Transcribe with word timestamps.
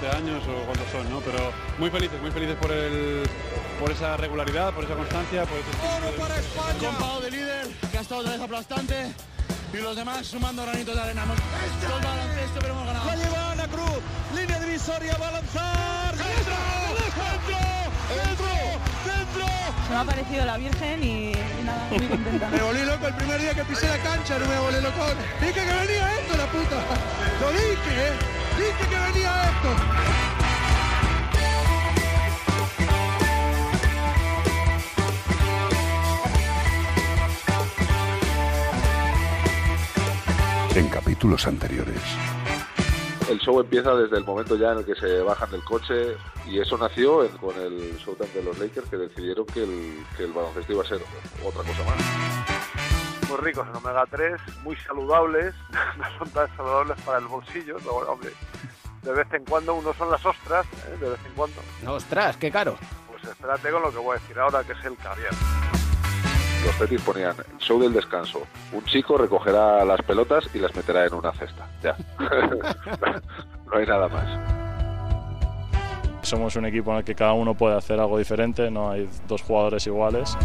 12 0.00 0.16
años 0.16 0.42
o 0.46 0.64
cuántos 0.66 0.88
son, 0.90 1.08
¿no? 1.10 1.20
Pero 1.20 1.52
muy 1.78 1.90
felices, 1.90 2.20
muy 2.20 2.30
felices 2.30 2.56
por 2.56 2.70
el 2.70 3.22
por 3.80 3.90
esa 3.90 4.16
regularidad, 4.16 4.72
por 4.74 4.84
esa 4.84 4.94
constancia, 4.94 5.44
por 5.44 5.58
ese 5.58 6.86
Oro 6.86 7.20
de 7.20 7.30
líder, 7.30 7.68
que 7.90 7.98
ha 7.98 8.00
estado 8.00 8.20
otra 8.20 8.32
vez 8.32 8.40
aplastante 8.40 9.12
y 9.72 9.76
los 9.78 9.96
demás 9.96 10.26
sumando 10.26 10.62
granitos 10.62 10.94
de 10.94 11.00
arena. 11.00 11.24
Hemos 11.24 12.02
baloncesto, 12.02 12.58
pero 12.60 12.74
hemos 12.74 12.86
ganado. 12.86 13.06
La 13.06 13.16
lleva 13.16 13.52
Ana 13.52 13.68
Cruz, 13.68 14.00
línea 14.34 14.60
divisoria, 14.60 15.16
va 15.16 15.28
a 15.28 15.32
lanzar. 15.32 16.14
¡Dentro! 16.16 16.54
¡Dentro! 16.96 17.56
¡Dentro! 18.16 18.46
¡Dentro! 19.04 19.46
Se 19.86 19.92
me 19.92 19.96
ha 19.98 20.04
parecido 20.04 20.44
la 20.44 20.56
Virgen 20.56 21.04
y, 21.04 21.32
y 21.32 21.64
nada, 21.64 21.88
muy 21.90 22.06
contenta. 22.08 22.48
Me 22.48 22.60
volví 22.60 22.84
loco 22.84 23.06
el 23.06 23.14
primer 23.14 23.40
día 23.40 23.54
que 23.54 23.64
pisé 23.64 23.88
la 23.88 23.98
cancha, 23.98 24.38
no 24.38 24.46
me 24.46 24.58
volví 24.58 24.80
loco. 24.80 25.04
Dije 25.40 25.52
que 25.52 25.60
venía 25.60 26.14
esto, 26.20 26.36
la 26.36 26.46
puta. 26.46 26.76
Lo 27.40 27.50
dije, 27.50 28.08
¿eh? 28.08 28.45
Dije 28.66 28.88
que 28.90 28.96
venía 28.96 29.32
esto. 29.50 29.70
En 40.74 40.88
capítulos 40.88 41.46
anteriores. 41.46 42.00
El 43.30 43.38
show 43.40 43.58
empieza 43.60 43.94
desde 43.94 44.18
el 44.18 44.24
momento 44.24 44.56
ya 44.56 44.72
en 44.72 44.78
el 44.78 44.84
que 44.84 44.94
se 44.94 45.20
bajan 45.22 45.50
del 45.50 45.64
coche 45.64 46.16
y 46.46 46.60
eso 46.60 46.76
nació 46.76 47.24
en- 47.24 47.36
con 47.38 47.56
el 47.60 47.96
showtime 47.98 48.28
de 48.34 48.42
los 48.42 48.58
Lakers 48.58 48.88
que 48.88 48.96
decidieron 48.98 49.46
que 49.46 49.62
el, 49.64 50.04
que 50.16 50.24
el 50.24 50.32
baloncesto 50.32 50.72
iba 50.72 50.82
a 50.82 50.86
ser 50.86 51.00
otra 51.44 51.62
cosa 51.62 51.82
más. 51.84 52.55
Muy 53.28 53.38
ricos 53.38 53.66
en 53.68 53.76
omega 53.76 54.04
3, 54.10 54.40
muy 54.62 54.76
saludables, 54.76 55.54
no 55.98 56.18
son 56.18 56.30
tan 56.30 56.56
saludables 56.56 57.00
para 57.02 57.18
el 57.18 57.26
bolsillo, 57.26 57.76
pero 57.78 57.94
bueno, 57.94 58.10
hombre, 58.12 58.30
de 59.02 59.12
vez 59.12 59.32
en 59.32 59.44
cuando 59.44 59.74
uno 59.74 59.92
son 59.94 60.10
las 60.10 60.24
ostras, 60.24 60.66
¿eh? 60.66 60.96
de 61.00 61.10
vez 61.10 61.20
en 61.26 61.32
cuando. 61.32 61.60
Ostras, 61.86 62.36
qué 62.36 62.50
caro. 62.50 62.76
Pues 63.10 63.24
espérate 63.24 63.70
con 63.70 63.82
lo 63.82 63.90
que 63.90 63.98
voy 63.98 64.16
a 64.16 64.20
decir 64.20 64.38
ahora, 64.38 64.64
que 64.64 64.72
es 64.72 64.84
el 64.84 64.96
caviar. 64.96 65.32
Los 66.64 66.74
Petis 66.74 67.00
ponían 67.02 67.36
show 67.58 67.80
del 67.80 67.92
descanso. 67.92 68.42
Un 68.72 68.84
chico 68.84 69.16
recogerá 69.16 69.84
las 69.84 70.02
pelotas 70.02 70.48
y 70.52 70.58
las 70.58 70.74
meterá 70.74 71.06
en 71.06 71.14
una 71.14 71.32
cesta. 71.32 71.68
Ya. 71.82 71.96
no 72.18 73.78
hay 73.78 73.86
nada 73.86 74.08
más. 74.08 74.56
Somos 76.22 76.56
un 76.56 76.66
equipo 76.66 76.90
en 76.90 76.98
el 76.98 77.04
que 77.04 77.14
cada 77.14 77.34
uno 77.34 77.54
puede 77.54 77.76
hacer 77.76 78.00
algo 78.00 78.18
diferente, 78.18 78.68
no 78.68 78.90
hay 78.90 79.08
dos 79.28 79.42
jugadores 79.42 79.86
iguales. 79.86 80.36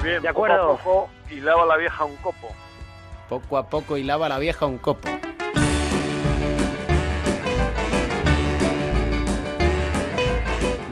Muy 0.00 0.08
bien, 0.08 0.22
De 0.22 0.28
poco 0.28 0.46
acuerdo. 0.46 0.72
a 0.72 0.78
poco 0.78 1.10
y 1.30 1.40
lava 1.40 1.66
la 1.66 1.76
vieja 1.76 2.04
un 2.04 2.16
copo. 2.16 2.48
Poco 3.28 3.58
a 3.58 3.68
poco 3.68 3.96
hilaba 3.96 4.28
la 4.28 4.38
vieja 4.38 4.66
un 4.66 4.78
copo. 4.78 5.08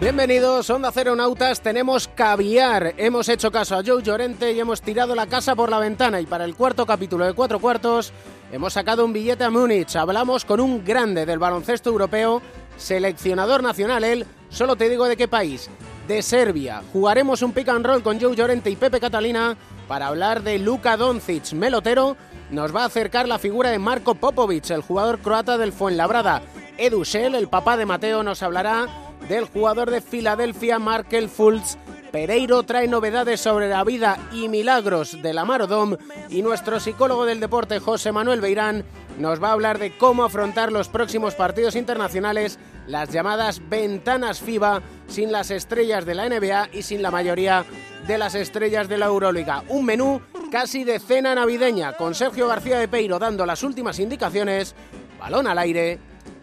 Bienvenidos, 0.01 0.71
Onda 0.71 0.93
Cero 0.93 1.17
Nautas, 1.17 1.61
tenemos 1.61 2.07
caviar. 2.09 2.95
Hemos 2.99 3.29
hecho 3.29 3.51
caso 3.51 3.77
a 3.77 3.83
Joe 3.85 4.03
Llorente 4.03 4.53
y 4.53 4.61
hemos 4.61 4.81
tirado 4.81 5.15
la 5.15 5.27
casa 5.27 5.57
por 5.57 5.71
la 5.71 5.79
ventana. 5.81 6.21
Y 6.21 6.27
para 6.27 6.45
el 6.45 6.55
cuarto 6.55 6.87
capítulo 6.87 7.27
de 7.27 7.33
Cuatro 7.33 7.59
Cuartos, 7.59 8.13
hemos 8.53 8.75
sacado 8.75 9.05
un 9.05 9.13
billete 9.13 9.43
a 9.45 9.51
Múnich. 9.51 9.97
Hablamos 9.97 10.45
con 10.45 10.61
un 10.61 10.85
grande 10.85 11.27
del 11.27 11.39
baloncesto 11.41 11.91
europeo, 11.91 12.41
seleccionador 12.77 13.63
nacional 13.63 14.05
él, 14.05 14.25
solo 14.51 14.77
te 14.77 14.89
digo 14.89 15.07
de 15.07 15.17
qué 15.17 15.27
país, 15.27 15.69
de 16.09 16.23
Serbia. 16.23 16.83
Jugaremos 16.93 17.43
un 17.43 17.53
pick 17.53 17.69
and 17.69 17.87
roll 17.87 18.03
con 18.03 18.19
Joe 18.19 18.35
Llorente 18.35 18.71
y 18.71 18.77
Pepe 18.77 18.99
Catalina 18.99 19.57
para 19.87 20.09
hablar 20.09 20.43
de 20.43 20.59
Luka 20.59 20.97
Doncic, 20.97 21.53
melotero. 21.53 22.17
Nos 22.51 22.75
va 22.75 22.83
a 22.83 22.87
acercar 22.87 23.29
la 23.29 23.39
figura 23.39 23.71
de 23.71 23.79
Marko 23.79 24.15
Popovic, 24.15 24.71
el 24.71 24.81
jugador 24.81 25.19
croata 25.19 25.59
del 25.59 25.73
Fuenlabrada. 25.73 26.41
Edu 26.79 27.03
el 27.13 27.49
papá 27.49 27.77
de 27.77 27.85
Mateo, 27.85 28.23
nos 28.23 28.43
hablará 28.43 28.87
del 29.29 29.45
jugador 29.45 29.91
de 29.91 30.01
Filadelfia, 30.01 30.79
Markel 30.79 31.29
Fultz. 31.29 31.77
Pereiro 32.11 32.63
trae 32.63 32.89
novedades 32.89 33.41
sobre 33.41 33.69
la 33.69 33.85
vida 33.85 34.19
y 34.33 34.49
milagros 34.49 35.21
de 35.21 35.35
la 35.35 35.45
Marodom 35.45 35.97
y 36.31 36.43
nuestro 36.43 36.81
psicólogo 36.81 37.27
del 37.27 37.41
deporte, 37.41 37.81
José 37.81 38.13
Manuel 38.13 38.41
Beirán, 38.41 38.85
nos 39.19 39.43
va 39.43 39.49
a 39.49 39.53
hablar 39.53 39.79
de 39.79 39.97
cómo 39.97 40.25
afrontar 40.25 40.73
los 40.73 40.89
próximos 40.89 41.35
partidos 41.35 41.77
internacionales, 41.77 42.59
las 42.87 43.11
llamadas 43.11 43.61
ventanas 43.69 44.41
FIBA, 44.41 44.81
sin 45.07 45.33
las 45.33 45.51
estrellas 45.51 46.07
de 46.07 46.15
la 46.15 46.29
NBA 46.29 46.69
y 46.73 46.83
sin 46.83 47.03
la 47.03 47.11
mayoría 47.11 47.65
de 48.07 48.17
las 48.17 48.35
estrellas 48.35 48.89
de 48.89 48.97
la 48.97 49.07
Euroliga. 49.07 49.65
Un 49.69 49.85
menú 49.85 50.23
casi 50.51 50.85
de 50.85 51.01
cena 51.01 51.35
navideña, 51.35 51.93
con 51.95 52.15
Sergio 52.15 52.49
García 52.49 52.79
de 52.79 52.89
Peiro 52.89 53.19
dando 53.19 53.45
las 53.45 53.63
últimas 53.63 53.99
indicaciones. 53.99 54.75
Balón 55.19 55.47
al 55.47 55.59
aire, 55.59 55.99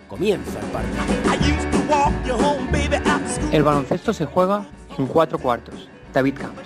comienza 0.08 0.60
el 0.60 0.66
partido. 0.68 1.04
El 3.52 3.64
baloncesto 3.64 4.14
se 4.14 4.26
juega 4.26 4.66
en 4.98 5.08
cuatro 5.08 5.38
cuartos. 5.40 5.90
David 6.14 6.36
Camps. 6.38 6.62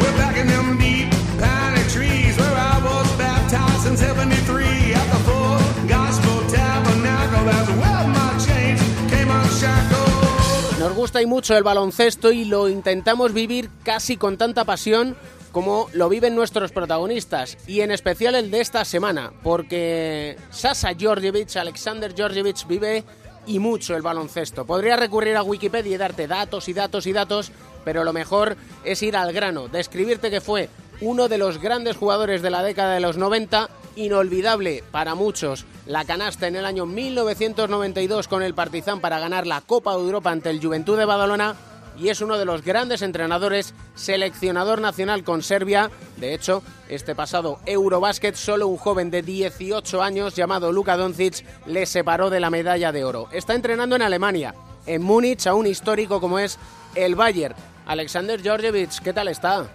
We're 0.00 0.16
back 0.18 0.36
in 0.36 0.46
them 0.48 0.78
deep 0.78 1.10
piney 1.38 1.82
trees 1.88 2.36
where 2.36 2.56
I 2.56 2.80
was 2.82 3.08
baptized 3.16 3.86
in 3.86 3.96
73 3.96 4.94
at 4.94 5.06
the 5.12 5.20
full 5.24 5.88
gospel 5.88 6.40
tabernacle. 6.48 7.44
That's 7.44 7.70
where 7.70 8.06
my 8.08 8.38
chains 8.44 8.80
came 9.10 9.30
unshackled. 9.30 10.78
Nos 10.80 10.94
gusta 10.94 11.22
y 11.22 11.26
mucho 11.26 11.56
el 11.56 11.62
baloncesto 11.62 12.32
y 12.32 12.44
lo 12.44 12.68
intentamos 12.68 13.32
vivir 13.32 13.70
casi 13.84 14.16
con 14.16 14.36
tanta 14.36 14.64
pasión 14.64 15.16
como 15.52 15.88
lo 15.92 16.08
viven 16.08 16.34
nuestros 16.34 16.72
protagonistas 16.72 17.58
y 17.66 17.80
en 17.80 17.90
especial 17.90 18.34
el 18.34 18.50
de 18.50 18.60
esta 18.60 18.84
semana, 18.84 19.32
porque 19.42 20.36
Sasa 20.50 20.94
Georgievich, 20.94 21.56
Alexander 21.56 22.14
Georgievich 22.14 22.66
vive 22.66 23.04
y 23.46 23.58
mucho 23.58 23.96
el 23.96 24.02
baloncesto. 24.02 24.64
Podría 24.64 24.96
recurrir 24.96 25.36
a 25.36 25.42
Wikipedia 25.42 25.94
y 25.94 25.98
darte 25.98 26.26
datos 26.26 26.68
y 26.68 26.72
datos 26.72 27.06
y 27.06 27.12
datos, 27.12 27.52
pero 27.84 28.04
lo 28.04 28.12
mejor 28.12 28.56
es 28.84 29.02
ir 29.02 29.16
al 29.16 29.32
grano, 29.32 29.68
describirte 29.68 30.30
que 30.30 30.40
fue 30.40 30.68
uno 31.00 31.28
de 31.28 31.38
los 31.38 31.60
grandes 31.60 31.96
jugadores 31.96 32.42
de 32.42 32.50
la 32.50 32.62
década 32.62 32.94
de 32.94 33.00
los 33.00 33.16
90, 33.16 33.70
inolvidable 33.96 34.84
para 34.90 35.14
muchos, 35.14 35.64
la 35.86 36.04
canasta 36.04 36.46
en 36.46 36.56
el 36.56 36.64
año 36.64 36.86
1992 36.86 38.28
con 38.28 38.42
el 38.42 38.54
Partizan 38.54 39.00
para 39.00 39.18
ganar 39.18 39.46
la 39.46 39.62
Copa 39.62 39.96
de 39.96 40.02
Europa 40.02 40.30
ante 40.30 40.50
el 40.50 40.60
Juventud 40.60 40.98
de 40.98 41.06
Badalona 41.06 41.56
y 41.98 42.08
es 42.08 42.20
uno 42.20 42.38
de 42.38 42.44
los 42.44 42.62
grandes 42.62 43.02
entrenadores, 43.02 43.74
seleccionador 43.94 44.80
nacional 44.80 45.24
con 45.24 45.42
Serbia. 45.42 45.90
De 46.16 46.34
hecho, 46.34 46.62
este 46.88 47.14
pasado 47.14 47.58
Eurobásquet, 47.66 48.34
solo 48.34 48.68
un 48.68 48.76
joven 48.76 49.10
de 49.10 49.22
18 49.22 50.02
años 50.02 50.34
llamado 50.34 50.72
Luka 50.72 50.96
Doncic 50.96 51.44
le 51.66 51.86
separó 51.86 52.30
de 52.30 52.40
la 52.40 52.50
medalla 52.50 52.92
de 52.92 53.04
oro. 53.04 53.28
Está 53.32 53.54
entrenando 53.54 53.96
en 53.96 54.02
Alemania, 54.02 54.54
en 54.86 55.02
Múnich, 55.02 55.46
a 55.46 55.54
un 55.54 55.66
histórico 55.66 56.20
como 56.20 56.38
es 56.38 56.58
el 56.94 57.14
Bayern. 57.14 57.54
Alexander 57.86 58.40
Georgievich, 58.40 59.00
¿qué 59.00 59.12
tal 59.12 59.28
está? 59.28 59.68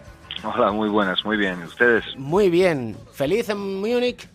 Hola, 0.44 0.72
muy 0.72 0.90
buenas, 0.90 1.24
muy 1.26 1.38
bien. 1.38 1.62
¿Ustedes? 1.64 2.04
Muy 2.18 2.50
bien. 2.50 2.96
¿Feliz 3.12 3.50
en 3.50 3.82
Múnich? 3.82 4.28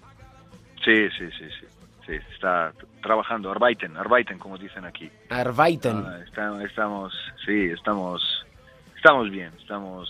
Sí, 0.85 1.09
sí, 1.19 1.27
sí, 1.39 1.45
sí. 1.61 1.67
Sí, 2.07 2.13
está 2.35 2.73
trabajando, 3.03 3.51
arbeiten, 3.51 3.97
arbeiten, 3.97 4.39
como 4.39 4.59
dicen 4.59 4.85
aquí. 4.85 5.11
Arbeiten. 5.31 5.97
Ah, 6.07 6.19
está- 6.27 6.63
estamos, 6.65 7.13
sí, 7.45 7.67
estamos, 7.73 8.23
estamos 8.97 9.31
bien, 9.31 9.53
estamos 9.61 10.09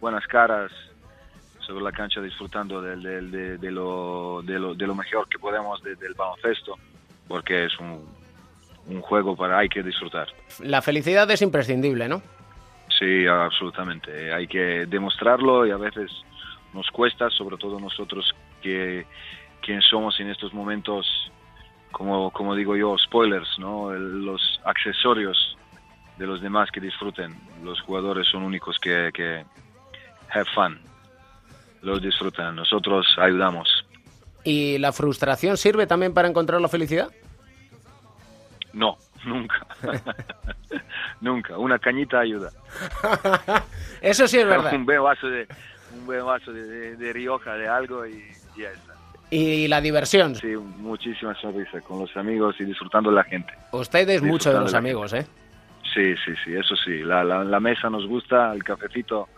buenas 0.00 0.26
caras 0.26 0.70
sobre 1.60 1.82
la 1.84 1.92
cancha 1.92 2.20
disfrutando 2.20 2.80
del, 2.82 3.02
del- 3.02 3.30
de, 3.30 3.58
de 3.58 3.70
lo, 3.70 4.42
de, 4.42 4.58
lo, 4.58 4.74
de 4.74 4.86
lo 4.86 4.94
mejor 4.94 5.28
que 5.28 5.38
podemos 5.38 5.82
de- 5.82 5.96
del 5.96 6.14
baloncesto, 6.14 6.76
porque 7.28 7.64
es 7.66 7.78
un, 7.78 8.04
un 8.86 9.00
juego 9.00 9.34
para 9.36 9.58
hay 9.58 9.68
que 9.68 9.82
disfrutar. 9.82 10.28
La 10.60 10.82
felicidad 10.82 11.30
es 11.30 11.40
imprescindible, 11.42 12.08
¿no? 12.08 12.22
Sí, 12.98 13.26
absolutamente. 13.26 14.32
Hay 14.32 14.46
que 14.46 14.86
demostrarlo 14.86 15.66
y 15.66 15.70
a 15.70 15.76
veces 15.78 16.10
nos 16.74 16.86
cuesta, 16.90 17.30
sobre 17.30 17.56
todo 17.56 17.80
nosotros 17.80 18.30
que 18.62 19.06
quien 19.62 19.80
somos 19.80 20.20
en 20.20 20.28
estos 20.28 20.52
momentos, 20.52 21.06
como, 21.94 22.30
como 22.30 22.54
digo 22.54 22.76
yo, 22.76 22.96
spoilers, 22.98 23.58
¿no? 23.58 23.92
El- 23.92 24.24
los 24.26 24.60
accesorios 24.64 25.56
de 26.18 26.26
los 26.26 26.40
demás 26.42 26.70
que 26.70 26.80
disfruten. 26.80 27.34
Los 27.62 27.80
jugadores 27.80 28.26
son 28.28 28.42
únicos 28.42 28.78
que, 28.78 29.10
que 29.14 29.44
have 30.30 30.44
fun, 30.54 30.78
los 31.82 32.02
disfrutan. 32.02 32.54
Nosotros 32.56 33.06
ayudamos. 33.18 33.68
¿Y 34.44 34.76
la 34.78 34.92
frustración 34.92 35.56
sirve 35.56 35.86
también 35.86 36.12
para 36.12 36.28
encontrar 36.28 36.60
la 36.60 36.68
felicidad? 36.68 37.10
No, 38.72 38.98
nunca. 39.24 39.66
nunca. 41.20 41.56
Una 41.58 41.78
cañita 41.78 42.20
ayuda. 42.20 42.50
Eso 44.00 44.26
sí 44.28 44.38
es 44.38 44.46
verdad. 44.46 44.74
un 44.74 44.84
buen 44.84 45.02
vaso 45.02 45.26
de, 45.28 45.46
un 45.94 46.06
buen 46.06 46.24
vaso 46.26 46.52
de, 46.52 46.62
de- 46.64 46.96
de 46.96 47.12
Rioja, 47.12 47.54
de 47.54 47.68
algo 47.68 48.06
y 48.06 48.22
ya 48.56 48.70
está. 48.70 48.93
Y 49.30 49.66
la 49.68 49.80
diversión. 49.80 50.34
Sí, 50.36 50.54
muchísima 50.56 51.34
sonrisa 51.34 51.80
con 51.80 51.98
los 52.00 52.16
amigos 52.16 52.56
y 52.60 52.64
disfrutando 52.64 53.10
de 53.10 53.16
la 53.16 53.24
gente. 53.24 53.52
Ustedes 53.72 54.22
mucho 54.22 54.52
de 54.52 54.60
los 54.60 54.72
la 54.72 54.78
amigos, 54.78 55.12
¿eh? 55.12 55.26
Sí, 55.94 56.14
sí, 56.24 56.32
sí, 56.44 56.54
eso 56.54 56.74
sí. 56.76 57.02
La, 57.02 57.24
la, 57.24 57.44
la 57.44 57.60
mesa 57.60 57.88
nos 57.90 58.06
gusta, 58.06 58.52
el 58.52 58.62
cafecito 58.62 59.28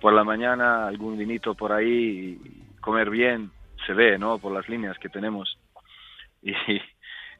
por 0.00 0.12
la 0.12 0.24
mañana, 0.24 0.86
algún 0.86 1.16
vinito 1.18 1.54
por 1.54 1.72
ahí, 1.72 2.38
comer 2.80 3.10
bien, 3.10 3.50
se 3.86 3.92
ve, 3.92 4.18
¿no? 4.18 4.38
Por 4.38 4.52
las 4.52 4.68
líneas 4.68 4.98
que 4.98 5.08
tenemos 5.08 5.58
y, 6.42 6.54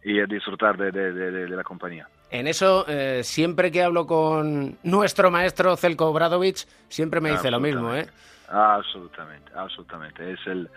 y 0.05 0.27
disfrutar 0.27 0.77
de, 0.77 0.91
de, 0.91 1.13
de, 1.13 1.31
de 1.31 1.49
la 1.49 1.65
compañía. 1.65 2.09
En 2.31 2.47
eso, 2.47 2.85
eh, 2.89 3.23
siempre 3.25 3.73
que 3.73 3.83
hablo 3.83 4.07
con 4.07 4.79
nuestro 4.85 5.31
maestro 5.31 5.77
Zelko 5.77 6.07
Obradovic, 6.07 6.59
siempre 6.89 7.21
me 7.21 7.33
dice 7.33 7.51
lo 7.51 7.59
mismo, 7.59 7.93
¿eh? 7.95 8.07
Absolutamente, 8.49 9.51
absolutamente. 9.55 10.33
Es 10.33 10.39
el, 10.47 10.69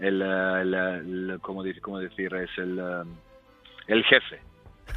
el, 0.00 0.22
eh, 0.22 0.60
el, 0.62 0.74
el- 0.74 1.38
¿cómo, 1.40 1.62
decir, 1.62 1.80
cómo 1.82 1.98
decir? 1.98 2.32
Es 2.34 2.50
el, 2.58 2.78
eh, 2.78 3.04
el 3.88 4.04
jefe, 4.04 4.40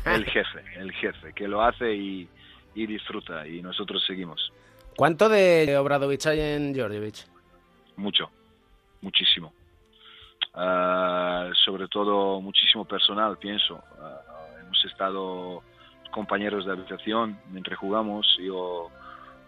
el 0.06 0.26
jefe, 0.26 0.64
el 0.78 0.92
jefe, 0.94 1.34
que 1.34 1.48
lo 1.48 1.62
hace 1.62 1.94
y, 1.94 2.28
y 2.76 2.86
disfruta 2.88 3.48
y 3.48 3.62
nosotros 3.62 4.04
seguimos. 4.06 4.52
¿Cuánto 4.96 5.30
de 5.30 5.78
Obradovic 5.78 6.26
hay 6.26 6.40
en 6.42 6.74
Georgievich? 6.76 7.26
Mucho, 7.96 8.30
muchísimo. 9.02 9.54
Ah, 10.54 11.50
sobre 11.66 11.88
todo 11.88 12.42
muchísimo 12.42 12.86
personal, 12.86 13.38
pienso. 13.38 13.82
Ah, 14.02 14.22
hemos 14.62 14.84
estado 14.86 15.62
compañeros 16.12 16.66
de 16.66 16.72
habitación 16.72 17.40
mientras 17.52 17.78
jugamos. 17.80 18.28
Yo 18.42 18.90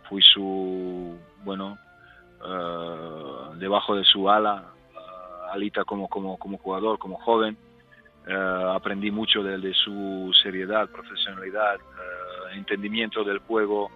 fui 0.08 0.22
su, 0.22 1.18
bueno, 1.44 1.78
ah, 2.42 3.52
debajo 3.56 3.96
de 3.96 4.04
su 4.06 4.30
ala, 4.30 4.66
ah, 4.68 4.74
alita 5.52 5.84
como, 5.84 6.08
como, 6.08 6.38
como 6.38 6.58
jugador, 6.58 7.00
como 7.00 7.18
joven. 7.20 7.58
Ah, 8.28 8.74
aprendí 8.76 9.12
mucho 9.12 9.44
de, 9.44 9.74
su 9.74 10.32
seriedad, 10.44 10.90
profesionalidad, 10.90 11.80
ah, 11.80 12.54
entendimiento 12.54 13.24
del 13.24 13.40
juego 13.40 13.90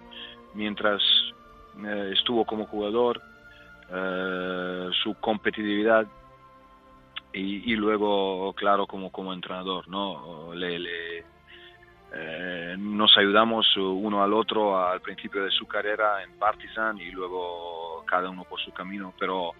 mientras 0.54 1.00
eh, 1.84 2.10
estuvo 2.12 2.44
como 2.44 2.66
jugador, 2.66 3.20
eh, 3.92 4.88
su 5.02 5.14
competitividad 5.20 6.06
y, 7.32 7.76
luego, 7.76 8.54
claro, 8.54 8.86
como, 8.86 9.12
como 9.12 9.34
entrenador, 9.34 9.86
¿no? 9.88 10.54
Eh, 10.54 11.22
nos 12.78 13.14
ayudamos 13.18 13.76
uno 13.76 14.22
al 14.22 14.32
otro 14.32 14.78
al 14.78 15.02
principio 15.02 15.44
de 15.44 15.50
su 15.50 15.66
carrera 15.66 16.22
en 16.22 16.38
Partizan 16.38 16.98
y 16.98 17.10
luego 17.10 18.02
cada 18.06 18.30
uno 18.30 18.44
por 18.44 18.58
su 18.60 18.72
camino, 18.72 19.12
pero 19.18 19.52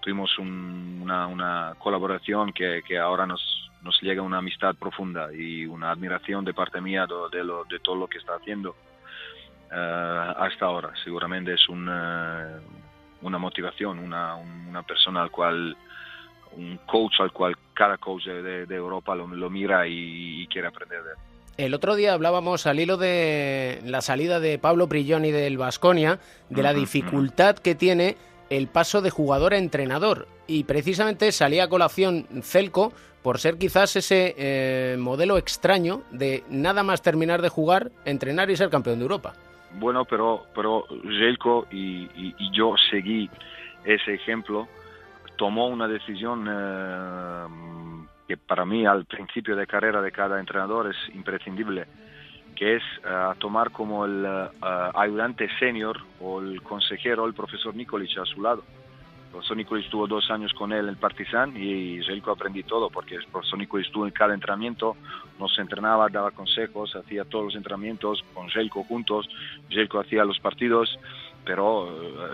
tuvimos 0.00 0.38
un- 0.38 1.00
una, 1.02 1.26
una 1.26 1.74
colaboración 1.78 2.52
que, 2.52 2.82
que 2.86 2.98
ahora 2.98 3.26
nos, 3.26 3.70
nos 3.82 4.00
llega 4.02 4.22
una 4.22 4.38
amistad 4.38 4.74
profunda 4.74 5.32
y 5.32 5.66
una 5.66 5.90
admiración 5.90 6.44
de 6.44 6.54
parte 6.54 6.80
mía 6.80 7.06
de, 7.06 7.36
de 7.38 7.44
lo, 7.44 7.64
de 7.64 7.78
todo 7.80 7.96
lo 7.96 8.06
que 8.06 8.18
está 8.18 8.34
haciendo 8.36 8.74
eh, 9.72 10.32
hasta 10.38 10.66
ahora. 10.66 10.92
Seguramente 11.04 11.54
es 11.54 11.68
un, 11.68 11.88
eh, 11.90 12.56
una 13.22 13.38
motivación, 13.38 13.98
una, 13.98 14.34
una 14.36 14.82
persona 14.82 15.22
al 15.22 15.30
cual, 15.30 15.76
un 16.56 16.78
coach 16.86 17.20
al 17.20 17.32
cual 17.32 17.56
cada 17.74 17.98
coach 17.98 18.24
de, 18.26 18.66
de- 18.66 18.76
Europa 18.76 19.14
lo, 19.14 19.26
lo 19.26 19.50
mira 19.50 19.86
y, 19.86 20.42
y 20.42 20.46
quiere 20.48 20.68
aprender 20.68 21.02
de 21.02 21.10
él. 21.10 21.16
El 21.58 21.74
otro 21.74 21.96
día 21.96 22.12
hablábamos 22.12 22.66
al 22.68 22.78
hilo 22.78 22.96
de 22.96 23.80
la 23.84 24.00
salida 24.00 24.38
de 24.38 24.60
Pablo 24.60 24.88
Prilloni 24.88 25.32
del 25.32 25.58
Vasconia, 25.58 26.20
de 26.48 26.62
la 26.62 26.70
Ujú, 26.70 26.80
dificultad 26.80 27.56
que 27.56 27.74
tiene 27.74 28.16
el 28.50 28.68
paso 28.68 29.00
de 29.02 29.10
jugador 29.10 29.52
a 29.54 29.58
entrenador. 29.58 30.26
Y 30.46 30.64
precisamente 30.64 31.30
salía 31.32 31.64
a 31.64 31.68
colación 31.68 32.26
Celco 32.42 32.92
por 33.22 33.38
ser 33.38 33.58
quizás 33.58 33.96
ese 33.96 34.34
eh, 34.38 34.96
modelo 34.98 35.36
extraño 35.38 36.02
de 36.10 36.44
nada 36.48 36.82
más 36.82 37.02
terminar 37.02 37.42
de 37.42 37.48
jugar, 37.48 37.90
entrenar 38.04 38.50
y 38.50 38.56
ser 38.56 38.70
campeón 38.70 38.98
de 38.98 39.02
Europa. 39.02 39.34
Bueno, 39.74 40.04
pero, 40.04 40.46
pero 40.54 40.84
y- 42.16 42.34
y 42.38 42.50
yo 42.56 42.74
seguí 42.90 43.28
ese 43.84 44.14
ejemplo, 44.14 44.66
tomó 45.36 45.66
una 45.68 45.86
decisión 45.86 46.46
eh, 46.50 47.46
que 48.26 48.36
para 48.36 48.64
mí 48.64 48.86
al 48.86 49.04
principio 49.04 49.56
de 49.56 49.66
carrera 49.66 50.00
de 50.02 50.12
cada 50.12 50.40
entrenador 50.40 50.90
es 50.90 51.14
imprescindible, 51.14 51.86
que 52.58 52.74
es 52.74 52.82
eh, 53.04 53.34
tomar 53.38 53.70
como 53.70 54.04
el 54.04 54.24
eh, 54.26 54.48
ayudante 54.94 55.48
senior 55.60 55.96
o 56.20 56.40
el 56.40 56.60
consejero, 56.60 57.24
el 57.24 57.32
profesor 57.32 57.72
Nikolic 57.72 58.18
a 58.18 58.24
su 58.24 58.42
lado. 58.42 58.64
El 59.26 59.30
profesor 59.30 59.56
Nikolic 59.56 59.84
estuvo 59.84 60.08
dos 60.08 60.28
años 60.28 60.52
con 60.54 60.72
él 60.72 60.88
en 60.88 60.96
Partizan 60.96 61.56
y 61.56 62.02
Jelko 62.02 62.32
aprendí 62.32 62.64
todo 62.64 62.90
porque 62.90 63.14
el 63.14 63.26
profesor 63.26 63.60
Nikolic 63.60 63.86
estuvo 63.86 64.06
en 64.06 64.10
cada 64.10 64.34
entrenamiento, 64.34 64.96
nos 65.38 65.56
entrenaba, 65.56 66.08
daba 66.08 66.32
consejos, 66.32 66.96
hacía 66.96 67.24
todos 67.24 67.44
los 67.44 67.54
entrenamientos 67.54 68.24
con 68.34 68.48
Jelko 68.48 68.82
juntos, 68.82 69.28
Jelko 69.68 70.00
hacía 70.00 70.24
los 70.24 70.40
partidos, 70.40 70.98
pero 71.44 71.88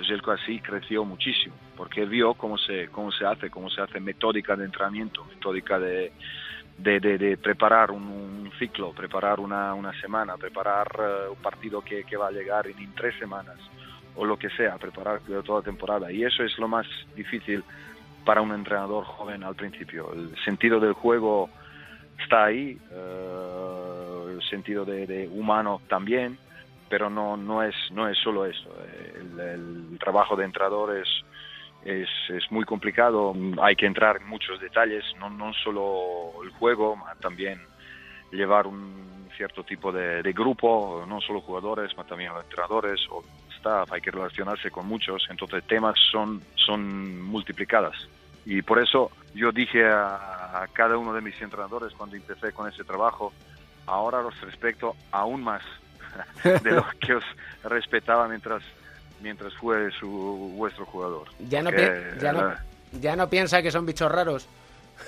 Jelko 0.06 0.31
así 0.31 0.59
creció 0.61 1.05
muchísimo 1.05 1.55
porque 1.76 2.06
vio 2.06 2.32
cómo 2.32 2.56
se, 2.56 2.88
cómo 2.88 3.12
se 3.12 3.26
hace, 3.26 3.50
cómo 3.50 3.69
se 3.69 3.82
hace 3.82 4.00
metódica 4.00 4.56
de 4.56 4.65
entrenamiento, 4.65 5.23
metódica 5.26 5.79
de, 5.79 6.12
de, 6.79 7.00
de- 7.00 7.19
de 7.19 7.37
preparar 7.37 7.91
un, 7.91 8.03
un 8.03 8.50
ciclo, 8.59 8.93
preparar 8.93 9.41
una, 9.41 9.75
una 9.75 9.93
semana, 10.00 10.37
preparar 10.37 10.88
eh, 10.99 11.29
un 11.31 11.37
partido 11.43 11.81
que, 11.82 12.05
que 12.05 12.17
va 12.17 12.29
a 12.29 12.32
llegar 12.32 12.67
en, 12.67 12.79
en 12.79 12.94
tres 12.94 13.15
semanas 13.19 13.56
o 14.17 14.25
lo 14.25 14.37
que 14.38 14.49
sea, 14.50 14.76
preparar 14.79 15.21
toda 15.44 15.59
la 15.61 15.65
temporada. 15.65 16.12
Y 16.12 16.25
eso 16.25 16.44
es 16.44 16.56
lo 16.59 16.69
más 16.69 16.87
difícil 17.17 17.65
para 18.25 18.41
un 18.41 18.53
entrenador 18.53 19.05
joven 19.05 19.43
al 19.43 19.55
principio. 19.56 20.12
El 20.12 20.35
sentido 20.44 20.79
del 20.81 20.93
juego 20.93 21.50
está 22.23 22.44
ahí, 22.44 22.79
eh, 22.93 24.25
el 24.35 24.43
sentido 24.49 24.85
de, 24.85 25.06
de 25.06 25.29
humano 25.29 25.81
también, 25.88 26.38
pero 26.88 27.11
no, 27.11 27.37
no, 27.37 27.62
es, 27.62 27.75
no 27.91 28.09
es 28.09 28.17
solo 28.19 28.47
eso. 28.47 28.71
El, 29.17 29.41
el 29.41 29.99
trabajo 29.99 30.37
de 30.37 30.44
entrenador 30.44 30.97
es, 30.97 31.09
es, 31.85 32.09
es 32.31 32.51
muy 32.51 32.65
complicado, 32.65 33.35
hay 33.61 33.77
que 33.77 33.87
entrar 33.87 34.17
en 34.17 34.27
muchos 34.27 34.61
detalles, 34.61 35.05
no, 35.19 35.29
no 35.31 35.53
solo 35.53 36.43
el 36.43 36.51
juego, 36.51 36.97
también 37.21 37.61
llevar 38.31 38.67
un 38.67 39.29
cierto 39.37 39.65
tipo 39.65 39.93
de, 39.93 40.23
de 40.23 40.33
grupo, 40.33 41.05
no 41.07 41.21
solo 41.21 41.41
jugadores, 41.41 41.93
pero 41.95 42.09
también 42.09 42.33
entrenadores 42.41 43.01
o 43.11 43.23
staff, 43.57 43.93
hay 43.93 44.01
que 44.01 44.11
relacionarse 44.11 44.71
con 44.71 44.87
muchos, 44.87 45.27
entonces 45.29 45.65
temas 45.65 45.99
son, 46.11 46.43
son 46.55 47.21
multiplicadas. 47.23 48.09
Y 48.47 48.62
por 48.62 48.79
eso 48.79 49.11
yo 49.35 49.53
dije 49.53 49.87
a, 49.87 50.62
a 50.62 50.69
cada 50.73 50.97
uno 50.97 51.12
de 51.12 51.21
mis 51.21 51.41
entrenadores 51.41 51.93
cuando 51.95 52.17
empecé 52.17 52.53
con 52.53 52.69
ese 52.69 52.85
trabajo, 52.85 53.33
ahora 53.87 54.23
los 54.23 54.38
respeto 54.41 54.95
aún 55.11 55.43
más 55.43 55.62
de 56.45 56.71
lo 56.71 56.87
que 57.00 57.14
os 57.14 57.25
respetaba 57.64 58.29
mientras 58.29 58.62
mientras 59.25 59.54
fue 59.54 59.90
su 59.99 60.07
vuestro 60.54 60.85
jugador. 60.85 61.26
Ya 61.49 61.62
no, 61.62 61.71
Porque, 61.71 62.12
ya, 62.21 62.33
no, 62.33 62.50
eh, 62.52 62.57
ya 63.00 63.16
no 63.16 63.28
piensa 63.31 63.62
que 63.62 63.71
son 63.71 63.87
bichos 63.87 64.12
raros. 64.12 64.47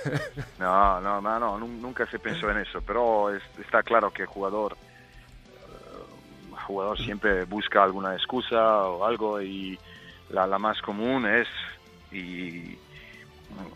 no, 0.59 1.01
no, 1.03 1.21
no, 1.21 1.39
no, 1.39 1.59
nun- 1.61 1.81
nunca 1.83 2.07
se 2.07 2.19
pensó 2.19 2.51
en 2.51 2.57
eso, 2.59 2.81
pero 2.81 3.33
es- 3.35 3.43
está 3.61 3.83
claro 3.83 4.11
que 4.11 4.23
el 4.23 4.29
jugador, 4.29 4.73
eh, 4.73 6.05
el 6.51 6.59
jugador 6.67 6.99
siempre 6.99 7.45
busca 7.45 7.83
alguna 7.85 8.15
excusa 8.15 8.85
o 8.87 9.05
algo 9.05 9.41
y 9.43 9.79
la, 10.31 10.47
la 10.47 10.59
más 10.59 10.81
común 10.81 11.27
es 11.27 11.47
y 12.11 12.79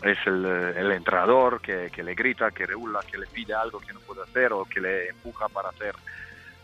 es 0.01 0.17
el, 0.25 0.43
el 0.45 0.91
entrenador 0.91 1.61
que, 1.61 1.89
que 1.93 2.01
le 2.03 2.15
grita, 2.15 2.49
que 2.51 2.65
regula, 2.65 3.01
que 3.09 3.17
le 3.19 3.27
pide 3.27 3.53
algo 3.53 3.79
que 3.79 3.93
no 3.93 3.99
puede 3.99 4.23
hacer 4.23 4.51
o 4.53 4.65
que 4.65 4.81
le 4.81 5.09
empuja 5.09 5.47
para 5.49 5.69
hacer 5.69 5.93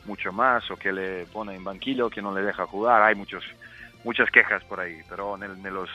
mucho 0.08 0.32
más 0.32 0.70
o 0.72 0.76
que 0.78 0.92
le 0.92 1.26
pone 1.26 1.54
en 1.56 1.64
banquillo, 1.64 2.10
que 2.10 2.22
no 2.22 2.34
le 2.34 2.42
deja 2.42 2.66
jugar. 2.66 3.04
Hay 3.04 3.14
muchos, 3.16 3.44
muchas 4.04 4.32
quejas 4.32 4.64
por 4.64 4.80
ahí, 4.80 5.02
pero 5.10 5.36
en, 5.36 5.44
el- 5.44 5.66
en 5.66 5.74
los 5.74 5.90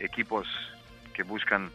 equipos 0.00 0.46
que 1.14 1.22
buscan 1.22 1.70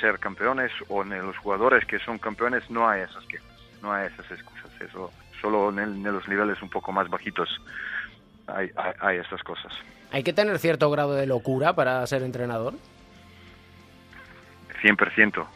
ser 0.00 0.18
campeones 0.18 0.72
o 0.88 1.02
en 1.02 1.10
los 1.24 1.36
jugadores 1.38 1.84
que 1.86 1.98
son 2.00 2.18
campeones 2.18 2.68
no 2.70 2.88
hay 2.88 3.02
esas 3.02 3.24
quejas, 3.26 3.46
no 3.82 3.92
hay 3.92 4.06
esas 4.08 4.30
excusas. 4.30 4.70
Eso 4.80 5.12
solo 5.40 5.70
en, 5.70 5.78
el- 5.78 5.94
en 6.06 6.12
los 6.12 6.26
niveles 6.28 6.60
un 6.62 6.70
poco 6.70 6.90
más 6.92 7.08
bajitos 7.08 7.48
hay, 8.46 8.70
hay, 8.76 8.92
hay 9.00 9.16
estas 9.18 9.42
cosas. 9.42 9.72
¿Hay 10.10 10.22
que 10.22 10.32
tener 10.32 10.58
cierto 10.58 10.90
grado 10.90 11.14
de 11.14 11.26
locura 11.26 11.74
para 11.74 12.06
ser 12.06 12.22
entrenador? 12.22 12.74
100%. 14.82 15.46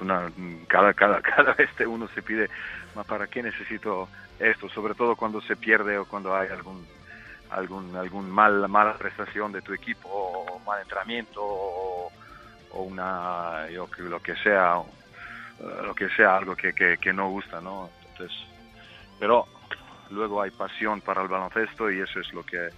Es 0.00 0.02
una, 0.02 0.30
cada, 0.66 0.94
cada, 0.94 1.20
cada 1.36 1.52
vez 1.54 1.68
que 1.76 1.86
uno 1.86 2.08
se 2.14 2.22
pide, 2.22 2.48
"Ma, 2.94 3.04
¿para 3.04 3.26
qué 3.26 3.42
necesito 3.42 4.08
esto? 4.38 4.68
Sobre 4.70 4.94
todo 4.94 5.14
cuando 5.14 5.40
se 5.42 5.56
pierde 5.56 5.98
o 5.98 6.06
cuando 6.06 6.34
hay 6.34 6.48
algún 6.48 6.86
algún 7.50 7.96
algún 7.96 8.30
mal 8.30 8.68
mala 8.68 8.96
prestación 8.96 9.50
de 9.50 9.60
tu 9.60 9.72
equipo 9.74 10.08
o 10.08 10.60
mal 10.60 10.80
entrenamiento 10.82 11.40
o, 11.42 12.12
o 12.70 12.82
una 12.82 13.68
yo 13.70 13.88
lo 13.98 14.20
que 14.20 14.36
sea 14.36 14.76
eh, 15.58 15.82
lo 15.84 15.92
que 15.92 16.08
sea 16.10 16.36
algo 16.36 16.54
que, 16.54 16.72
que, 16.72 16.96
que 16.98 17.12
no 17.12 17.28
gusta 17.28 17.60
no 17.60 17.90
entonces 18.12 18.38
pero 19.18 19.46
luego 20.10 20.40
hay 20.40 20.52
pasión 20.52 21.00
para 21.00 21.22
el 21.22 21.28
baloncesto 21.28 21.90
y 21.90 21.98
eso 22.00 22.20
es 22.20 22.32
lo 22.32 22.44
que 22.44 22.68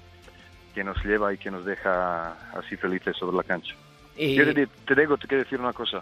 que 0.74 0.82
nos 0.82 0.96
lleva 1.04 1.34
y 1.34 1.36
que 1.36 1.50
nos 1.50 1.66
deja 1.66 2.32
así 2.58 2.78
felices 2.78 3.14
sobre 3.18 3.36
la 3.36 3.42
cancha 3.42 3.74
Y- 4.16 4.36
yo 4.36 4.54
te, 4.54 4.66
te 4.86 4.94
tengo 4.94 5.18
que 5.18 5.36
decir 5.36 5.60
una 5.60 5.74
cosa. 5.74 6.00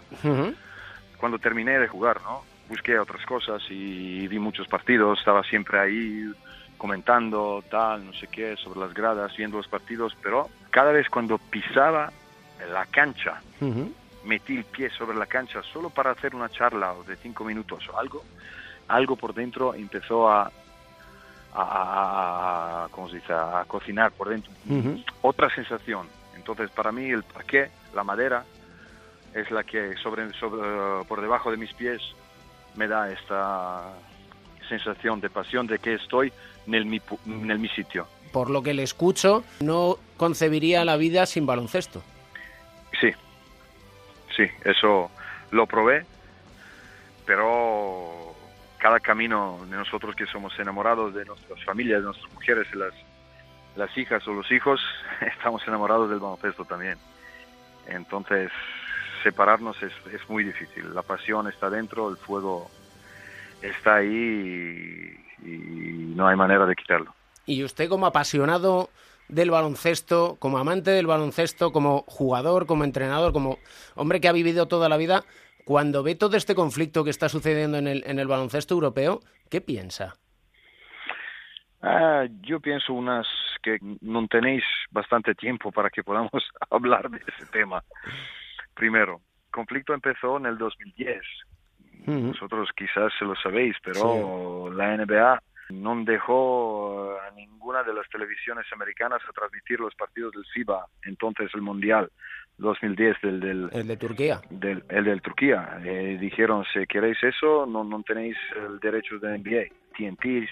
Cuando 1.21 1.39
terminé 1.39 1.79
de 1.79 1.87
jugar, 1.87 2.21
¿no? 2.23 2.43
busqué 2.67 2.97
otras 2.99 3.25
cosas 3.25 3.61
y 3.69 4.27
vi 4.27 4.39
muchos 4.39 4.67
partidos, 4.67 5.19
estaba 5.19 5.43
siempre 5.43 5.77
ahí 5.79 6.23
comentando 6.77 7.63
tal, 7.69 8.05
no 8.05 8.13
sé 8.13 8.27
qué, 8.27 8.55
sobre 8.57 8.79
las 8.79 8.93
gradas, 8.93 9.35
viendo 9.37 9.57
los 9.57 9.67
partidos, 9.67 10.15
pero 10.23 10.49
cada 10.71 10.91
vez 10.91 11.09
cuando 11.09 11.37
pisaba 11.37 12.11
la 12.71 12.85
cancha, 12.87 13.41
metí 14.25 14.55
el 14.57 14.63
pie 14.65 14.89
sobre 14.89 15.17
la 15.17 15.25
cancha 15.25 15.61
solo 15.63 15.89
para 15.89 16.11
hacer 16.11 16.33
una 16.33 16.49
charla 16.49 16.93
de 17.07 17.15
cinco 17.17 17.43
minutos 17.43 17.87
o 17.89 17.97
algo, 17.99 18.23
algo 18.87 19.15
por 19.15 19.33
dentro 19.33 19.73
empezó 19.75 20.29
a, 20.31 20.49
a, 21.53 22.83
a- 22.85 22.87
¿cómo 22.91 23.09
se 23.09 23.17
dice? 23.17 23.33
a 23.33 23.63
cocinar 23.67 24.11
por 24.11 24.29
dentro. 24.29 24.51
Otra 25.21 25.53
sensación. 25.53 26.07
Entonces, 26.35 26.69
para 26.71 26.91
mí, 26.91 27.09
el 27.09 27.23
parqué, 27.23 27.69
la 27.93 28.03
madera, 28.03 28.43
es 29.33 29.49
la 29.51 29.63
que 29.63 29.95
sobre, 29.97 30.31
sobre, 30.33 31.05
por 31.05 31.21
debajo 31.21 31.51
de 31.51 31.57
mis 31.57 31.73
pies 31.73 32.01
me 32.75 32.87
da 32.87 33.11
esta 33.11 33.93
sensación 34.67 35.19
de 35.19 35.29
pasión 35.29 35.67
de 35.67 35.79
que 35.79 35.93
estoy 35.95 36.31
en 36.67 36.75
el 36.75 36.85
mi, 36.85 37.01
en 37.25 37.51
el 37.51 37.59
mi 37.59 37.69
sitio. 37.69 38.07
Por 38.31 38.49
lo 38.49 38.63
que 38.63 38.73
le 38.73 38.83
escucho, 38.83 39.43
no 39.59 39.97
concebiría 40.17 40.85
la 40.85 40.95
vida 40.95 41.25
sin 41.25 41.45
baloncesto. 41.45 42.01
Sí, 42.99 43.11
sí, 44.35 44.43
eso 44.63 45.11
lo 45.51 45.65
probé, 45.67 46.05
pero 47.25 48.33
cada 48.77 48.99
camino 48.99 49.59
de 49.69 49.77
nosotros 49.77 50.15
que 50.15 50.25
somos 50.25 50.57
enamorados 50.59 51.13
de 51.13 51.25
nuestras 51.25 51.63
familias, 51.63 51.99
de 51.99 52.05
nuestras 52.05 52.33
mujeres, 52.33 52.67
y 52.73 52.77
las, 52.77 52.93
las 53.75 53.95
hijas 53.97 54.25
o 54.27 54.33
los 54.33 54.51
hijos, 54.51 54.81
estamos 55.21 55.65
enamorados 55.67 56.09
del 56.09 56.19
baloncesto 56.19 56.65
también. 56.65 56.97
Entonces, 57.87 58.49
separarnos 59.23 59.81
es, 59.81 59.93
es 60.13 60.29
muy 60.29 60.43
difícil. 60.43 60.93
La 60.93 61.01
pasión 61.01 61.47
está 61.47 61.69
dentro, 61.69 62.09
el 62.09 62.17
fuego 62.17 62.69
está 63.61 63.95
ahí 63.95 65.17
y, 65.43 65.47
y 65.47 66.13
no 66.15 66.27
hay 66.27 66.35
manera 66.35 66.65
de 66.65 66.75
quitarlo. 66.75 67.13
Y 67.45 67.63
usted 67.63 67.89
como 67.89 68.05
apasionado 68.05 68.89
del 69.27 69.49
baloncesto, 69.49 70.35
como 70.39 70.57
amante 70.57 70.91
del 70.91 71.07
baloncesto, 71.07 71.71
como 71.71 72.03
jugador, 72.07 72.65
como 72.65 72.83
entrenador, 72.83 73.33
como 73.33 73.57
hombre 73.95 74.19
que 74.19 74.27
ha 74.27 74.33
vivido 74.33 74.67
toda 74.67 74.89
la 74.89 74.97
vida, 74.97 75.23
cuando 75.65 76.03
ve 76.03 76.15
todo 76.15 76.37
este 76.37 76.55
conflicto 76.55 77.03
que 77.03 77.09
está 77.09 77.29
sucediendo 77.29 77.77
en 77.77 77.87
el, 77.87 78.03
en 78.05 78.19
el 78.19 78.27
baloncesto 78.27 78.73
europeo, 78.73 79.21
¿qué 79.49 79.61
piensa? 79.61 80.15
Ah, 81.81 82.25
yo 82.41 82.59
pienso 82.59 82.93
unas 82.93 83.27
que 83.63 83.77
no 84.01 84.27
tenéis 84.27 84.63
bastante 84.91 85.33
tiempo 85.33 85.71
para 85.71 85.89
que 85.89 86.03
podamos 86.03 86.31
hablar 86.69 87.09
de 87.09 87.17
ese 87.17 87.45
tema. 87.47 87.83
Primero, 88.73 89.21
el 89.45 89.51
conflicto 89.51 89.93
empezó 89.93 90.37
en 90.37 90.45
el 90.45 90.57
2010. 90.57 91.21
Vosotros 92.05 92.69
quizás 92.75 93.13
se 93.17 93.25
lo 93.25 93.35
sabéis, 93.35 93.75
pero 93.83 94.71
la 94.73 94.97
NBA 94.97 95.41
no 95.69 96.03
dejó 96.03 97.15
a 97.19 97.31
ninguna 97.31 97.83
de 97.83 97.93
las 97.93 98.07
televisiones 98.09 98.65
americanas 98.73 99.21
a 99.27 99.31
transmitir 99.33 99.79
los 99.79 99.95
partidos 99.95 100.33
del 100.33 100.45
FIBA, 100.45 100.85
entonces 101.03 101.49
el 101.53 101.61
Mundial 101.61 102.11
2010 102.61 103.17
del, 103.21 103.39
del 103.39 103.69
El 103.73 103.87
de 103.87 103.97
Turquía. 103.97 104.39
del, 104.49 104.83
el 104.89 105.03
del 105.03 105.21
Turquía. 105.21 105.79
Eh, 105.83 106.17
dijeron, 106.19 106.63
si 106.73 106.85
queréis 106.85 107.17
eso, 107.23 107.65
no, 107.65 107.83
no 107.83 108.01
tenéis 108.03 108.37
el 108.55 108.79
derecho 108.79 109.19
de 109.19 109.37
NBA. 109.37 109.81
TNT, 109.97 110.47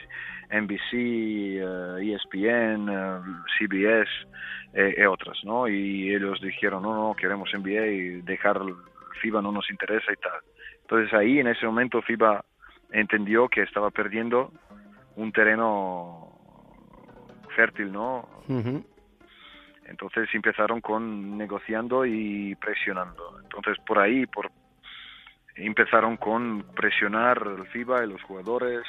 NBC, 0.51 0.94
eh, 0.94 2.16
ESPN, 2.16 2.89
eh, 2.89 3.22
CBS 3.58 4.10
eh, 4.74 4.96
y 4.98 5.06
otras, 5.06 5.38
¿no? 5.44 5.68
Y 5.68 6.13
ellos 6.13 6.39
dijeron, 6.42 6.84
no, 6.84 6.94
no, 6.94 7.16
queremos 7.16 7.50
NBA 7.54 7.88
y 7.88 8.22
dejar 8.22 8.58
el 8.58 8.75
FIBA 9.22 9.42
no 9.42 9.51
nos 9.51 9.70
interesa 9.70 10.12
y 10.12 10.16
tal. 10.18 10.39
Entonces 10.82 11.13
ahí, 11.13 11.39
en 11.39 11.48
ese 11.48 11.66
momento, 11.66 12.01
FIBA 12.01 12.44
entendió 12.92 13.48
que 13.48 13.62
estaba 13.62 13.92
perdiendo 13.92 14.51
un 15.16 15.32
terreno 15.32 16.30
fértil, 17.56 17.92
¿no? 17.92 18.28
Entonces 19.89 20.29
empezaron 20.34 20.81
con 20.81 21.38
negociando 21.38 22.05
y 22.05 22.55
presionando. 22.55 23.39
Entonces 23.41 23.77
por 23.86 24.00
ahí 24.00 24.25
por 24.27 24.51
empezaron 25.55 26.17
con 26.17 26.63
presionar 26.75 27.41
el 27.58 27.67
FIBA 27.67 28.05
y 28.05 28.10
los 28.10 28.22
jugadores, 28.24 28.84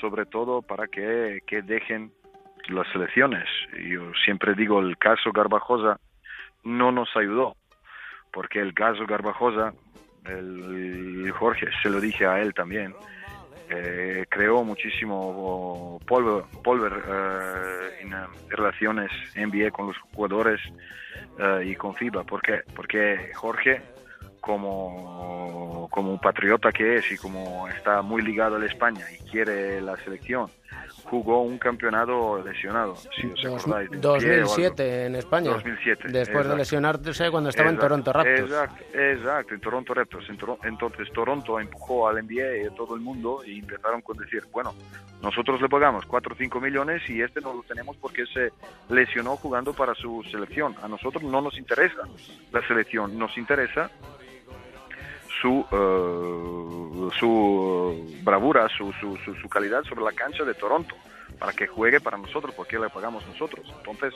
sobre 0.00 0.26
todo 0.26 0.60
para 0.60 0.86
que, 0.86 1.40
que 1.46 1.62
dejen 1.62 2.12
las 2.68 2.86
selecciones. 2.92 3.48
Yo 3.88 4.12
siempre 4.24 4.54
digo 4.54 4.80
el 4.80 4.98
caso 4.98 5.32
Garbajosa 5.32 5.98
no 6.62 6.92
nos 6.92 7.14
ayudó, 7.16 7.56
porque 8.32 8.60
el 8.60 8.74
caso 8.74 9.06
Garbajosa, 9.06 9.72
el 10.26 11.30
Jorge, 11.32 11.68
se 11.82 11.90
lo 11.90 12.00
dije 12.00 12.26
a 12.26 12.40
él 12.40 12.54
también, 12.54 12.94
eh, 13.70 14.26
creó 14.28 14.62
muchísimo 14.62 15.98
polvo, 16.06 16.46
polvo 16.62 16.86
eh, 16.86 18.00
en 18.00 18.12
eh, 18.12 18.16
relaciones 18.48 19.10
NBA 19.36 19.70
con 19.70 19.86
los 19.88 19.96
jugadores 20.14 20.60
eh, 21.38 21.64
y 21.66 21.74
con 21.74 21.94
FIBA. 21.94 22.24
¿Por 22.24 22.42
qué? 22.42 22.62
Porque 22.74 23.30
Jorge, 23.34 23.82
como, 24.40 25.88
como 25.90 26.12
un 26.12 26.18
patriota 26.18 26.70
que 26.72 26.96
es 26.96 27.10
y 27.12 27.16
como 27.16 27.68
está 27.68 28.02
muy 28.02 28.22
ligado 28.22 28.56
a 28.56 28.58
la 28.58 28.66
España 28.66 29.06
y 29.10 29.18
quiere 29.30 29.80
la 29.80 29.96
selección, 29.96 30.50
jugó 31.04 31.42
un 31.42 31.58
campeonato 31.58 32.42
lesionado, 32.44 32.96
si 32.96 33.26
os 33.26 33.42
Dos- 33.42 33.62
acordáis. 33.66 33.90
de 33.90 33.96
un 33.96 34.00
pie 34.00 34.08
o 34.10 34.14
algo. 34.14 34.18
2007 34.40 35.06
en 35.06 35.14
España. 35.16 35.50
2007, 35.50 36.08
Después 36.10 36.48
de 36.48 36.56
lesionarse 36.56 37.30
cuando 37.30 37.50
estaba 37.50 37.68
en 37.68 37.74
Exacto, 37.76 37.88
Toronto 37.88 38.12
Raptors. 38.12 38.40
Exacto, 38.50 38.84
exacto, 38.94 39.54
en 39.54 39.60
Toronto 39.60 39.94
Raptors. 39.94 40.28
En 40.30 40.38
Entonces 40.64 41.12
Toronto 41.12 41.60
empujó 41.60 42.08
al 42.08 42.18
NBA 42.18 42.56
y 42.62 42.66
a 42.66 42.70
todo 42.74 42.94
el 42.94 43.00
mundo 43.00 43.42
y 43.44 43.58
empezaron 43.60 44.00
con 44.02 44.16
decir, 44.16 44.42
bueno, 44.52 44.74
nosotros 45.22 45.60
le 45.60 45.68
pagamos 45.68 46.04
4 46.06 46.34
o 46.34 46.36
5 46.36 46.60
millones 46.60 47.02
y 47.08 47.22
este 47.22 47.40
no 47.40 47.54
lo 47.54 47.62
tenemos 47.62 47.96
porque 47.96 48.26
se 48.26 48.50
lesionó 48.92 49.36
jugando 49.36 49.72
para 49.72 49.94
su 49.94 50.22
selección. 50.30 50.74
A 50.82 50.88
nosotros 50.88 51.22
no 51.22 51.40
nos 51.40 51.56
interesa 51.58 52.02
la 52.52 52.66
selección, 52.66 53.18
nos 53.18 53.36
interesa 53.38 53.90
su, 55.44 55.66
eh, 55.70 57.10
su 57.18 58.20
bravura, 58.22 58.66
su, 58.70 58.90
su, 58.94 59.18
su, 59.18 59.48
calidad 59.50 59.84
sobre 59.84 60.02
la 60.02 60.12
cancha 60.12 60.42
de 60.42 60.54
Toronto, 60.54 60.96
para 61.38 61.52
que 61.52 61.66
juegue 61.66 62.00
para 62.00 62.16
nosotros, 62.16 62.54
porque 62.54 62.78
le 62.78 62.88
pagamos 62.88 63.26
nosotros. 63.26 63.70
Entonces 63.76 64.14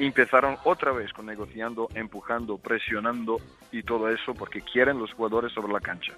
empezaron 0.00 0.56
otra 0.64 0.90
vez 0.90 1.12
con 1.12 1.26
negociando, 1.26 1.88
empujando, 1.94 2.58
presionando 2.58 3.36
y 3.70 3.84
todo 3.84 4.08
eso, 4.08 4.34
porque 4.34 4.62
quieren 4.62 4.98
los 4.98 5.12
jugadores 5.12 5.52
sobre 5.52 5.72
la 5.72 5.80
cancha. 5.80 6.12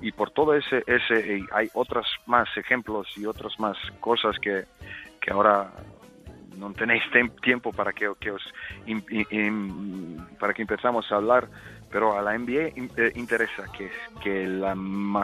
Y 0.00 0.10
por 0.10 0.32
todo 0.32 0.54
ese, 0.54 0.82
ese 0.88 1.44
hay 1.52 1.70
otros 1.72 2.06
más 2.26 2.48
ejemplos 2.56 3.06
y 3.16 3.24
otras 3.24 3.58
más 3.60 3.76
cosas 4.00 4.36
que, 4.40 4.64
que 5.20 5.30
ahora 5.30 5.70
no 6.56 6.72
tenéis 6.72 7.02
tiempo 7.42 7.72
para 7.72 7.92
que, 7.92 8.08
os 8.08 8.52
para 10.40 10.54
que 10.54 10.62
empezamos 10.62 11.10
a 11.12 11.16
hablar, 11.16 11.48
pero 11.96 12.14
a 12.18 12.20
la 12.20 12.36
NBA 12.36 12.74
eh, 12.98 13.12
interesa 13.14 13.64
que, 13.72 13.90
que 14.22 14.44
el 14.44 14.62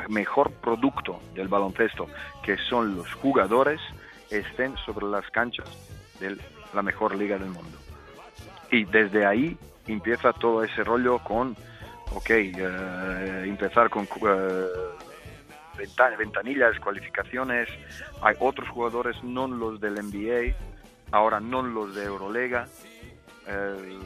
mejor 0.08 0.50
producto 0.52 1.20
del 1.34 1.46
baloncesto, 1.48 2.08
que 2.42 2.56
son 2.56 2.96
los 2.96 3.12
jugadores, 3.12 3.78
estén 4.30 4.74
sobre 4.78 5.04
las 5.04 5.28
canchas 5.32 5.68
de 6.18 6.34
la 6.72 6.80
mejor 6.80 7.14
liga 7.14 7.36
del 7.36 7.50
mundo. 7.50 7.76
Y 8.70 8.84
desde 8.86 9.26
ahí 9.26 9.54
empieza 9.86 10.32
todo 10.32 10.64
ese 10.64 10.82
rollo 10.82 11.18
con, 11.18 11.54
ok, 12.14 12.30
eh, 12.30 13.44
empezar 13.44 13.90
con 13.90 14.04
eh, 14.04 14.66
venta- 15.76 16.16
ventanillas, 16.16 16.80
cualificaciones, 16.80 17.68
hay 18.22 18.34
otros 18.38 18.66
jugadores, 18.70 19.22
no 19.22 19.46
los 19.46 19.78
del 19.78 19.96
NBA, 19.96 20.56
ahora 21.10 21.38
no 21.38 21.60
los 21.60 21.94
de 21.94 22.04
Euroliga, 22.04 22.66
eh, 23.46 23.98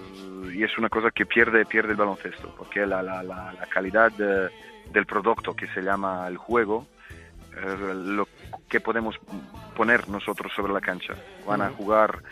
y 0.54 0.62
es 0.62 0.76
una 0.78 0.88
cosa 0.88 1.10
que 1.10 1.26
pierde, 1.26 1.64
pierde 1.66 1.90
el 1.92 1.96
baloncesto, 1.96 2.54
porque 2.56 2.86
la, 2.86 3.02
la, 3.02 3.22
la, 3.22 3.52
la 3.52 3.66
calidad 3.66 4.10
de- 4.12 4.48
del 4.92 5.04
producto 5.06 5.54
que 5.54 5.66
se 5.68 5.82
llama 5.82 6.26
el 6.28 6.36
juego, 6.36 6.86
eh, 7.56 7.94
lo 7.94 8.28
que 8.68 8.80
podemos 8.80 9.16
poner 9.76 10.08
nosotros 10.08 10.52
sobre 10.54 10.72
la 10.72 10.80
cancha. 10.80 11.14
Van 11.46 11.60
a 11.62 11.70
jugar 11.70 12.22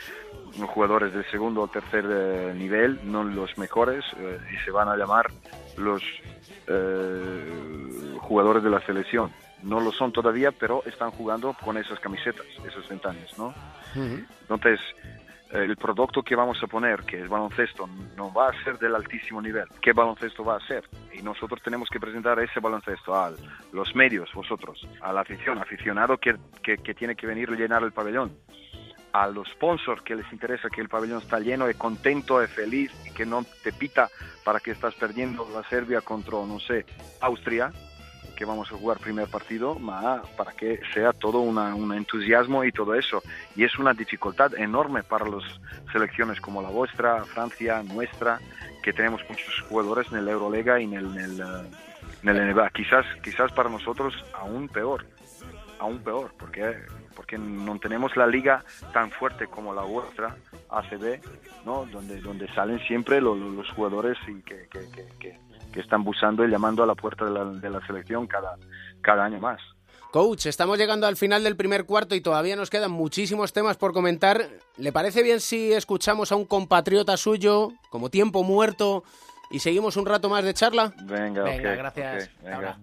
jugadores 0.69 1.13
del 1.13 1.25
segundo 1.31 1.63
o 1.63 1.69
tercer 1.69 2.05
eh, 2.09 2.55
nivel, 2.57 3.01
no 3.05 3.25
los 3.25 3.59
mejores, 3.59 4.05
eh, 4.19 4.39
y 4.55 4.65
se 4.65 4.71
van 4.71 4.89
a 4.89 4.97
llamar 4.97 5.31
los 5.77 6.01
eh, 6.67 8.15
jugadores 8.21 8.63
de 8.63 8.71
la 8.71 8.81
selección. 8.87 9.33
No 9.63 9.81
lo 9.81 9.93
son 9.93 10.13
todavía, 10.13 10.53
pero 10.53 10.83
están 10.85 11.11
jugando 11.11 11.55
con 11.65 11.77
esas 11.79 11.99
camisetas, 12.01 12.47
esas 12.67 12.87
ventanas, 12.89 13.37
¿no? 13.39 13.55
Entonces, 14.43 14.79
eh, 15.03 15.14
el 15.55 15.77
producto 15.77 16.23
que 16.23 16.35
vamos 16.35 16.61
a 16.63 16.67
poner, 16.67 17.05
que 17.05 17.23
es 17.23 17.29
baloncesto, 17.29 17.89
no 18.17 18.33
va 18.33 18.49
a 18.49 18.65
ser 18.65 18.77
del 18.79 18.95
altísimo 18.95 19.41
nivel. 19.41 19.67
¿Qué 19.81 19.93
baloncesto 19.93 20.45
va 20.45 20.57
a 20.57 20.67
ser? 20.67 20.85
Y 21.13 21.23
nosotros 21.23 21.63
tenemos 21.63 21.89
que 21.89 22.01
presentar 22.01 22.41
ese 22.41 22.59
baloncesto 22.59 23.15
a 23.15 23.33
los 23.73 23.95
medios, 23.95 24.33
vosotros, 24.35 24.87
a 25.01 25.13
la 25.13 25.21
afición, 25.21 25.59
aficionado 25.59 26.19
que, 26.19 26.35
que, 26.63 26.79
que 26.79 26.95
tiene 26.95 27.15
que 27.15 27.27
venir 27.27 27.51
a 27.51 27.55
llenar 27.55 27.85
el 27.85 27.93
pabellón, 27.93 28.37
a 29.13 29.29
los 29.29 29.49
sponsors 29.51 30.03
que 30.03 30.17
les 30.17 30.31
interesa 30.33 30.69
que 30.69 30.81
el 30.81 30.89
pabellón 30.89 31.23
está 31.23 31.39
lleno 31.39 31.67
de 31.67 31.75
contento, 31.75 32.41
de 32.41 32.49
feliz 32.49 32.91
y 33.07 33.15
que 33.15 33.25
no 33.25 33.45
te 33.63 33.73
pita 33.73 34.11
para 34.45 34.59
que 34.59 34.73
estás 34.73 34.95
perdiendo 34.95 35.49
la 35.55 35.63
Serbia 35.69 36.01
contra, 36.01 36.33
no 36.33 36.59
sé, 36.59 36.85
Austria. 37.21 37.73
Que 38.35 38.45
vamos 38.45 38.71
a 38.73 38.77
jugar 38.77 38.99
primer 38.99 39.29
partido, 39.29 39.79
para 40.37 40.53
que 40.53 40.81
sea 40.93 41.13
todo 41.13 41.41
una, 41.41 41.75
un 41.75 41.93
entusiasmo 41.93 42.65
y 42.65 42.73
todo 42.73 42.95
eso. 42.95 43.23
Y 43.57 43.65
es 43.65 43.79
una 43.79 43.95
dificultad 43.95 44.55
enorme 44.55 45.03
para 45.03 45.27
las 45.29 45.45
selecciones 45.93 46.41
como 46.41 46.63
la 46.63 46.71
vuestra, 46.71 47.25
Francia, 47.25 47.83
nuestra, 47.83 48.41
que 48.83 48.93
tenemos 48.93 49.23
muchos 49.29 49.61
jugadores 49.69 50.11
en 50.13 50.19
el 50.19 50.29
Eurolega 50.29 50.81
y 50.81 50.85
en 50.85 50.95
el, 50.95 51.07
en 51.07 51.19
el, 51.19 51.41
en 52.23 52.29
el 52.29 52.55
NBA. 52.55 52.71
Quizás, 52.71 53.07
quizás 53.23 53.53
para 53.53 53.69
nosotros 53.69 54.15
aún 54.35 54.69
peor, 54.69 55.07
aún 55.79 56.01
peor, 56.01 56.33
porque 56.39 56.77
porque 57.15 57.39
no 57.39 57.79
tenemos 57.79 58.17
la 58.17 58.27
liga 58.27 58.65
tan 58.93 59.11
fuerte 59.11 59.47
como 59.47 59.73
la 59.73 59.83
vuestra, 59.83 60.37
ACB, 60.71 61.21
¿no? 61.65 61.87
donde, 61.87 62.21
donde 62.21 62.49
salen 62.49 62.81
siempre 62.81 63.21
los, 63.21 63.39
los 63.39 63.71
jugadores 63.71 64.19
y 64.27 64.43
que, 64.43 64.69
que, 64.69 64.81
que, 65.19 65.39
que, 65.75 65.81
están 65.81 66.05
buscando 66.05 66.45
y 66.45 66.51
llamando 66.51 66.83
a 66.83 66.87
la 66.87 66.95
puerta 66.95 67.25
de 67.25 67.31
la, 67.31 67.45
de 67.45 67.71
la 67.71 67.85
selección 67.87 68.27
cada, 68.27 68.57
cada 69.03 69.25
año 69.25 69.41
más. 69.41 69.61
Coach, 70.15 70.47
estamos 70.47 70.79
llegando 70.79 71.09
al 71.09 71.17
final 71.17 71.43
del 71.43 71.57
primer 71.57 71.87
cuarto 71.87 72.15
y 72.15 72.21
todavía 72.21 72.55
nos 72.55 72.71
quedan 72.71 72.93
muchísimos 72.93 73.53
temas 73.53 73.77
por 73.77 73.93
comentar. 73.93 74.49
¿Le 74.77 74.93
parece 74.93 75.25
bien 75.25 75.41
si 75.41 75.73
escuchamos 75.73 76.31
a 76.31 76.37
un 76.37 76.45
compatriota 76.45 77.17
suyo 77.17 77.73
como 77.91 78.11
tiempo 78.11 78.45
muerto 78.45 79.03
y 79.51 79.59
seguimos 79.59 79.97
un 79.97 80.07
rato 80.07 80.29
más 80.29 80.45
de 80.45 80.55
charla? 80.55 80.95
Venga, 81.03 81.43
Venga, 81.43 81.75
gracias. 81.75 82.29
ok, 82.29 82.45
venga. 82.45 82.57
Ahora. 82.57 82.79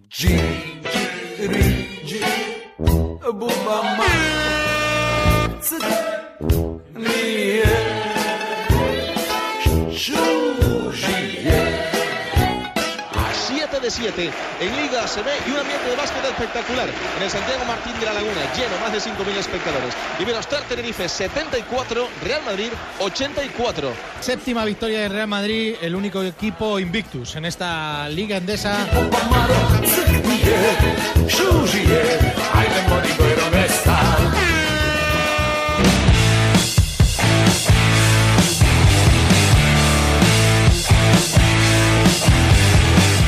A 13.82 13.90
7 13.90 14.14
de 14.16 14.30
7 14.30 14.32
en 14.60 14.76
Liga 14.76 15.08
se 15.08 15.24
ve 15.24 15.32
y 15.48 15.52
un 15.52 15.58
ambiente 15.58 15.90
de 15.90 15.96
básquet 15.96 16.24
espectacular 16.24 16.88
en 17.18 17.24
el 17.24 17.30
Santiago 17.30 17.66
Martín 17.66 18.00
de 18.00 18.06
la 18.06 18.14
Laguna, 18.14 18.54
lleno, 18.56 18.78
más 18.80 18.92
de 18.92 19.00
5.000 19.00 19.38
espectadores. 19.38 19.96
Y 20.20 20.30
Star 20.40 20.62
Tenerife 20.64 21.10
74, 21.10 22.08
Real 22.24 22.42
Madrid 22.46 22.70
84. 23.00 23.92
Séptima 24.20 24.66
victoria 24.66 25.00
de 25.02 25.10
Real 25.10 25.28
Madrid, 25.28 25.76
el 25.82 25.96
único 25.96 26.22
equipo 26.22 26.80
invictus 26.80 27.36
en 27.36 27.46
esta 27.46 28.08
liga 28.10 28.38
endesa. 28.38 28.88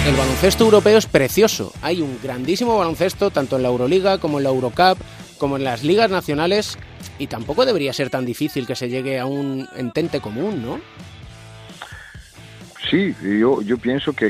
El 0.05 0.15
baloncesto 0.17 0.65
europeo 0.65 0.97
es 0.97 1.05
precioso. 1.05 1.71
Hay 1.81 2.01
un 2.01 2.19
grandísimo 2.21 2.77
baloncesto 2.77 3.31
tanto 3.31 3.55
en 3.55 3.63
la 3.63 3.69
Euroliga 3.69 4.17
como 4.17 4.37
en 4.37 4.43
la 4.43 4.49
Eurocup, 4.49 4.97
como 5.37 5.55
en 5.55 5.63
las 5.63 5.83
ligas 5.83 6.11
nacionales 6.11 6.77
y 7.19 7.27
tampoco 7.27 7.65
debería 7.65 7.93
ser 7.93 8.09
tan 8.09 8.25
difícil 8.25 8.67
que 8.67 8.75
se 8.75 8.89
llegue 8.89 9.19
a 9.19 9.25
un 9.25 9.67
entente 9.77 10.19
común, 10.19 10.61
¿no? 10.61 10.79
Sí, 12.89 13.15
yo, 13.39 13.61
pienso 13.77 14.11
que, 14.13 14.29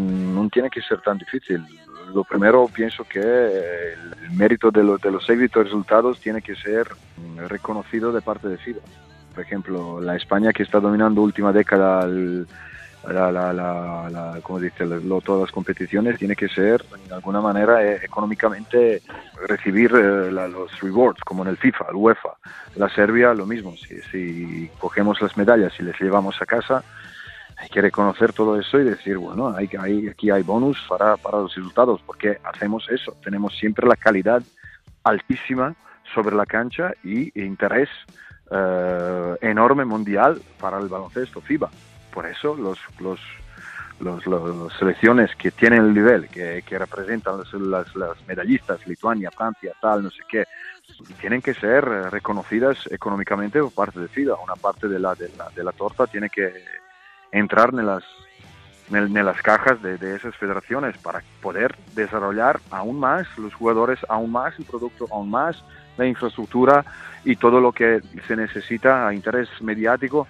no 0.00 0.48
tiene 0.50 0.68
que 0.70 0.82
ser 0.82 1.00
tan 1.02 1.18
difícil. 1.18 1.64
Lo 2.12 2.24
primero, 2.24 2.66
pienso 2.66 3.04
que 3.04 3.20
el, 3.20 4.30
mérito 4.32 4.70
de, 4.70 4.82
lo- 4.82 4.98
de 4.98 5.10
los 5.10 5.28
éxitos 5.30 5.64
resultados 5.64 6.18
tiene 6.20 6.42
que 6.42 6.56
ser 6.56 6.88
reconocido 7.48 8.12
de 8.12 8.20
parte 8.20 8.48
de 8.48 8.58
FIBA. 8.58 8.80
Por 9.34 9.44
ejemplo, 9.44 10.00
la 10.00 10.16
España 10.16 10.52
que 10.52 10.62
está 10.64 10.80
dominando 10.80 11.22
última 11.22 11.52
década 11.52 12.04
el- 12.04 12.46
la, 13.04 13.32
la, 13.32 13.52
la, 13.52 14.08
la- 14.10 14.40
¿cómo 14.42 14.60
dice? 14.60 14.84
Lo- 14.86 15.20
todas 15.20 15.42
las 15.42 15.50
competiciones 15.50 16.18
tiene 16.18 16.36
que 16.36 16.48
ser, 16.48 16.84
de 17.08 17.14
alguna 17.14 17.40
manera, 17.40 17.82
eh, 17.84 18.00
económicamente 18.02 19.02
recibir 19.48 19.90
eh, 19.94 20.30
los 20.30 20.70
rewards, 20.80 21.20
como 21.24 21.42
en 21.42 21.48
el 21.48 21.56
FIFA, 21.56 21.86
el 21.90 21.96
UEFA. 21.96 22.30
La 22.74 22.88
Serbia, 22.88 23.34
lo 23.34 23.46
mismo. 23.46 23.74
Si, 23.76 24.00
si 24.10 24.70
cogemos 24.78 25.20
las 25.20 25.36
medallas 25.36 25.72
y 25.78 25.82
les 25.82 25.98
llevamos 26.00 26.40
a 26.40 26.46
casa, 26.46 26.84
hay 27.56 27.68
que 27.68 27.80
reconocer 27.82 28.32
todo 28.32 28.58
eso 28.58 28.78
y 28.78 28.84
decir, 28.84 29.18
bueno, 29.18 29.54
hay, 29.54 29.68
hay, 29.78 30.08
aquí 30.08 30.30
hay 30.30 30.42
bonus 30.42 30.78
para, 30.88 31.16
para 31.16 31.38
los 31.38 31.54
resultados, 31.54 32.00
porque 32.06 32.38
hacemos 32.44 32.88
eso, 32.90 33.16
tenemos 33.22 33.54
siempre 33.58 33.86
la 33.86 33.96
calidad 33.96 34.42
altísima 35.04 35.74
sobre 36.14 36.34
la 36.34 36.46
cancha 36.46 36.92
y 37.02 37.30
interés 37.40 37.88
eh, 38.50 39.36
enorme 39.40 39.84
mundial 39.84 40.42
para 40.58 40.78
el 40.78 40.88
baloncesto 40.88 41.40
FIBA. 41.42 41.70
Por 42.12 42.26
eso 42.26 42.54
los, 42.56 42.78
los, 43.00 43.20
los, 44.00 44.26
los- 44.26 44.56
las 44.56 44.78
selecciones 44.78 45.34
que 45.36 45.50
tienen 45.50 45.80
el 45.84 45.94
nivel, 45.94 46.28
que, 46.28 46.62
que 46.66 46.78
representan 46.78 47.38
las, 47.38 47.52
las, 47.54 47.96
las 47.96 48.26
medallistas, 48.26 48.86
Lituania, 48.86 49.30
Francia, 49.30 49.72
tal, 49.80 50.02
no 50.02 50.10
sé 50.10 50.22
qué, 50.28 50.44
tienen 51.20 51.40
que 51.42 51.54
ser 51.54 51.84
reconocidas 52.10 52.76
económicamente 52.90 53.60
por 53.60 53.72
parte 53.72 54.00
de 54.00 54.08
FIBA. 54.08 54.36
Una 54.42 54.56
parte 54.56 54.88
de 54.88 54.98
la, 54.98 55.14
de 55.14 55.30
la, 55.36 55.48
de 55.54 55.64
la 55.64 55.72
torta 55.72 56.06
tiene 56.06 56.28
que 56.28 56.52
entrar 57.32 57.70
en 57.70 57.86
las, 57.86 58.04
en, 58.90 59.16
en 59.16 59.24
las 59.24 59.40
cajas 59.40 59.80
de, 59.82 59.96
de 59.96 60.16
esas 60.16 60.36
federaciones 60.36 60.96
para 60.98 61.22
poder 61.40 61.74
desarrollar 61.94 62.60
aún 62.70 63.00
más 63.00 63.26
los 63.38 63.54
jugadores, 63.54 63.98
aún 64.08 64.30
más 64.32 64.58
el 64.58 64.64
producto, 64.66 65.06
aún 65.10 65.30
más 65.30 65.62
la 65.96 66.06
infraestructura 66.06 66.84
y 67.24 67.36
todo 67.36 67.60
lo 67.60 67.72
que 67.72 68.00
se 68.26 68.36
necesita 68.36 69.06
a 69.08 69.14
interés 69.14 69.48
mediático, 69.60 70.26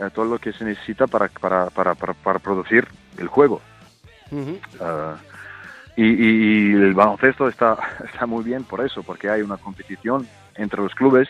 eh, 0.00 0.10
todo 0.12 0.24
lo 0.24 0.38
que 0.38 0.52
se 0.52 0.64
necesita 0.64 1.06
para, 1.06 1.28
para, 1.28 1.70
para, 1.70 1.94
para, 1.94 2.14
para 2.14 2.38
producir 2.38 2.86
el 3.18 3.28
juego. 3.28 3.60
Ah, 4.80 5.20
y, 5.96 6.04
y- 6.04 6.70
y 6.70 6.72
el 6.74 6.94
baloncesto 6.94 7.48
está, 7.48 7.76
está 8.12 8.26
muy 8.26 8.42
bien 8.44 8.64
por 8.64 8.80
eso, 8.84 9.02
porque 9.02 9.28
hay 9.28 9.42
una 9.42 9.58
competición 9.58 10.30
entre 10.54 10.82
los 10.82 10.94
clubes. 10.94 11.28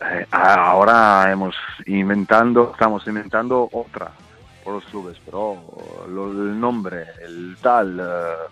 Eh, 0.00 0.26
ahora 0.30 1.30
hemos 1.30 1.54
inventando, 1.86 2.70
estamos 2.72 3.06
inventando 3.06 3.68
otra 3.72 4.14
por 4.62 4.74
los 4.74 4.84
clubes, 4.86 5.18
pero 5.24 6.06
lo- 6.08 6.30
el 6.30 6.58
nombre, 6.58 7.04
el 7.22 7.56
tal, 7.60 7.98
eh, 8.00 8.48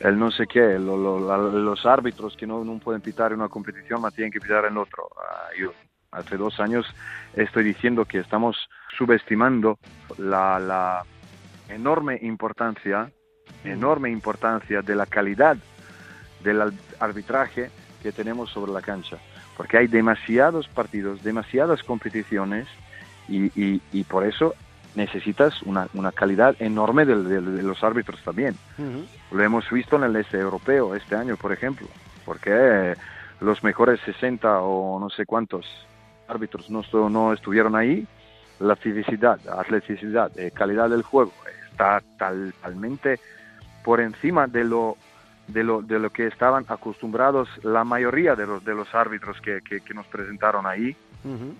el 0.00 0.18
no 0.18 0.30
sé 0.30 0.46
qué, 0.46 0.78
lo- 0.78 0.96
lo- 0.96 1.20
la- 1.20 1.36
los 1.38 1.86
árbitros 1.86 2.34
que 2.36 2.46
no, 2.46 2.64
no 2.64 2.78
pueden 2.78 3.00
pitar 3.00 3.32
en 3.32 3.38
una 3.40 3.48
competición, 3.48 4.00
más 4.00 4.12
tienen 4.12 4.32
que 4.32 4.40
pitar 4.40 4.64
en 4.66 4.76
otro. 4.76 5.08
Ah, 5.16 5.48
yo 5.58 5.72
hace 6.14 6.36
dos 6.36 6.58
años 6.60 6.86
estoy 7.34 7.64
diciendo 7.64 8.04
que 8.04 8.18
estamos 8.18 8.56
subestimando 8.96 9.78
la, 10.18 10.58
la 10.58 11.02
enorme 11.68 12.18
importancia, 12.22 13.10
enorme 13.64 14.10
importancia 14.10 14.82
de 14.82 14.94
la 14.94 15.06
calidad 15.06 15.56
del 16.42 16.72
arbitraje 17.00 17.70
que 18.02 18.12
tenemos 18.12 18.50
sobre 18.50 18.72
la 18.72 18.82
cancha, 18.82 19.16
porque 19.56 19.78
hay 19.78 19.86
demasiados 19.86 20.68
partidos, 20.68 21.22
demasiadas 21.22 21.82
competiciones 21.82 22.66
y, 23.28 23.46
y- 23.60 23.80
y 23.92 24.04
por 24.04 24.24
eso 24.26 24.54
necesitas 24.94 25.60
una, 25.62 25.88
una 25.94 26.12
calidad 26.12 26.54
enorme 26.60 27.04
del- 27.06 27.28
del- 27.28 27.56
de, 27.56 27.62
los 27.62 27.82
árbitros 27.82 28.20
también. 28.22 28.54
Lo 29.32 29.42
hemos 29.42 29.68
visto 29.70 29.96
en 29.96 30.04
el 30.04 30.16
este 30.16 30.38
europeo 30.38 30.94
este 30.94 31.16
año, 31.16 31.36
por 31.36 31.52
ejemplo, 31.52 31.88
porque 32.26 32.94
los 33.40 33.64
mejores 33.64 33.98
60 34.04 34.60
o 34.60 35.00
no 35.00 35.08
sé 35.10 35.24
cuántos 35.26 35.66
árbitros 36.28 36.68
no, 36.70 36.82
no 37.10 37.32
estuvieron 37.32 37.74
ahí, 37.76 38.06
la 38.60 38.76
fisicidad, 38.76 39.38
la 39.44 39.60
atleticidad, 39.60 40.30
eh, 40.38 40.50
calidad 40.52 40.88
del 40.90 41.02
juego 41.02 41.32
está 41.70 42.02
tal- 42.18 42.52
totalmente 42.54 43.18
por 43.82 44.00
encima 44.00 44.46
de 44.46 44.64
lo, 44.64 44.96
de 45.48 45.64
lo, 45.64 45.82
de 45.82 45.98
lo 45.98 46.10
que 46.10 46.26
estaban 46.26 46.64
acostumbrados 46.68 47.48
la 47.64 47.84
mayoría 47.84 48.34
de 48.36 48.46
los, 48.46 48.64
de 48.64 48.74
los 48.74 48.94
árbitros 48.94 49.40
que, 49.40 49.60
que, 49.68 49.80
que 49.80 49.94
nos 49.94 50.06
presentaron 50.06 50.66
ahí, 50.66 50.96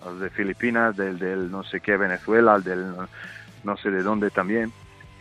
los 0.05 0.21
de 0.21 0.31
Filipinas, 0.31 0.97
del, 0.97 1.19
del 1.19 1.51
no 1.51 1.63
sé 1.65 1.81
qué 1.81 1.97
Venezuela, 1.97 2.59
del 2.61 2.95
no 3.65 3.77
sé 3.79 3.91
de 3.91 4.03
dónde 4.03 4.31
también. 4.31 4.73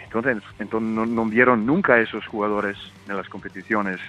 Entonces, 0.04 0.44
entonces 0.60 0.90
no, 0.90 1.06
no 1.06 1.26
vieron 1.26 1.66
nunca 1.66 1.94
a 1.96 2.00
esos 2.02 2.26
jugadores 2.28 2.78
en 3.08 3.18
las 3.18 3.28
competiciones 3.30 4.00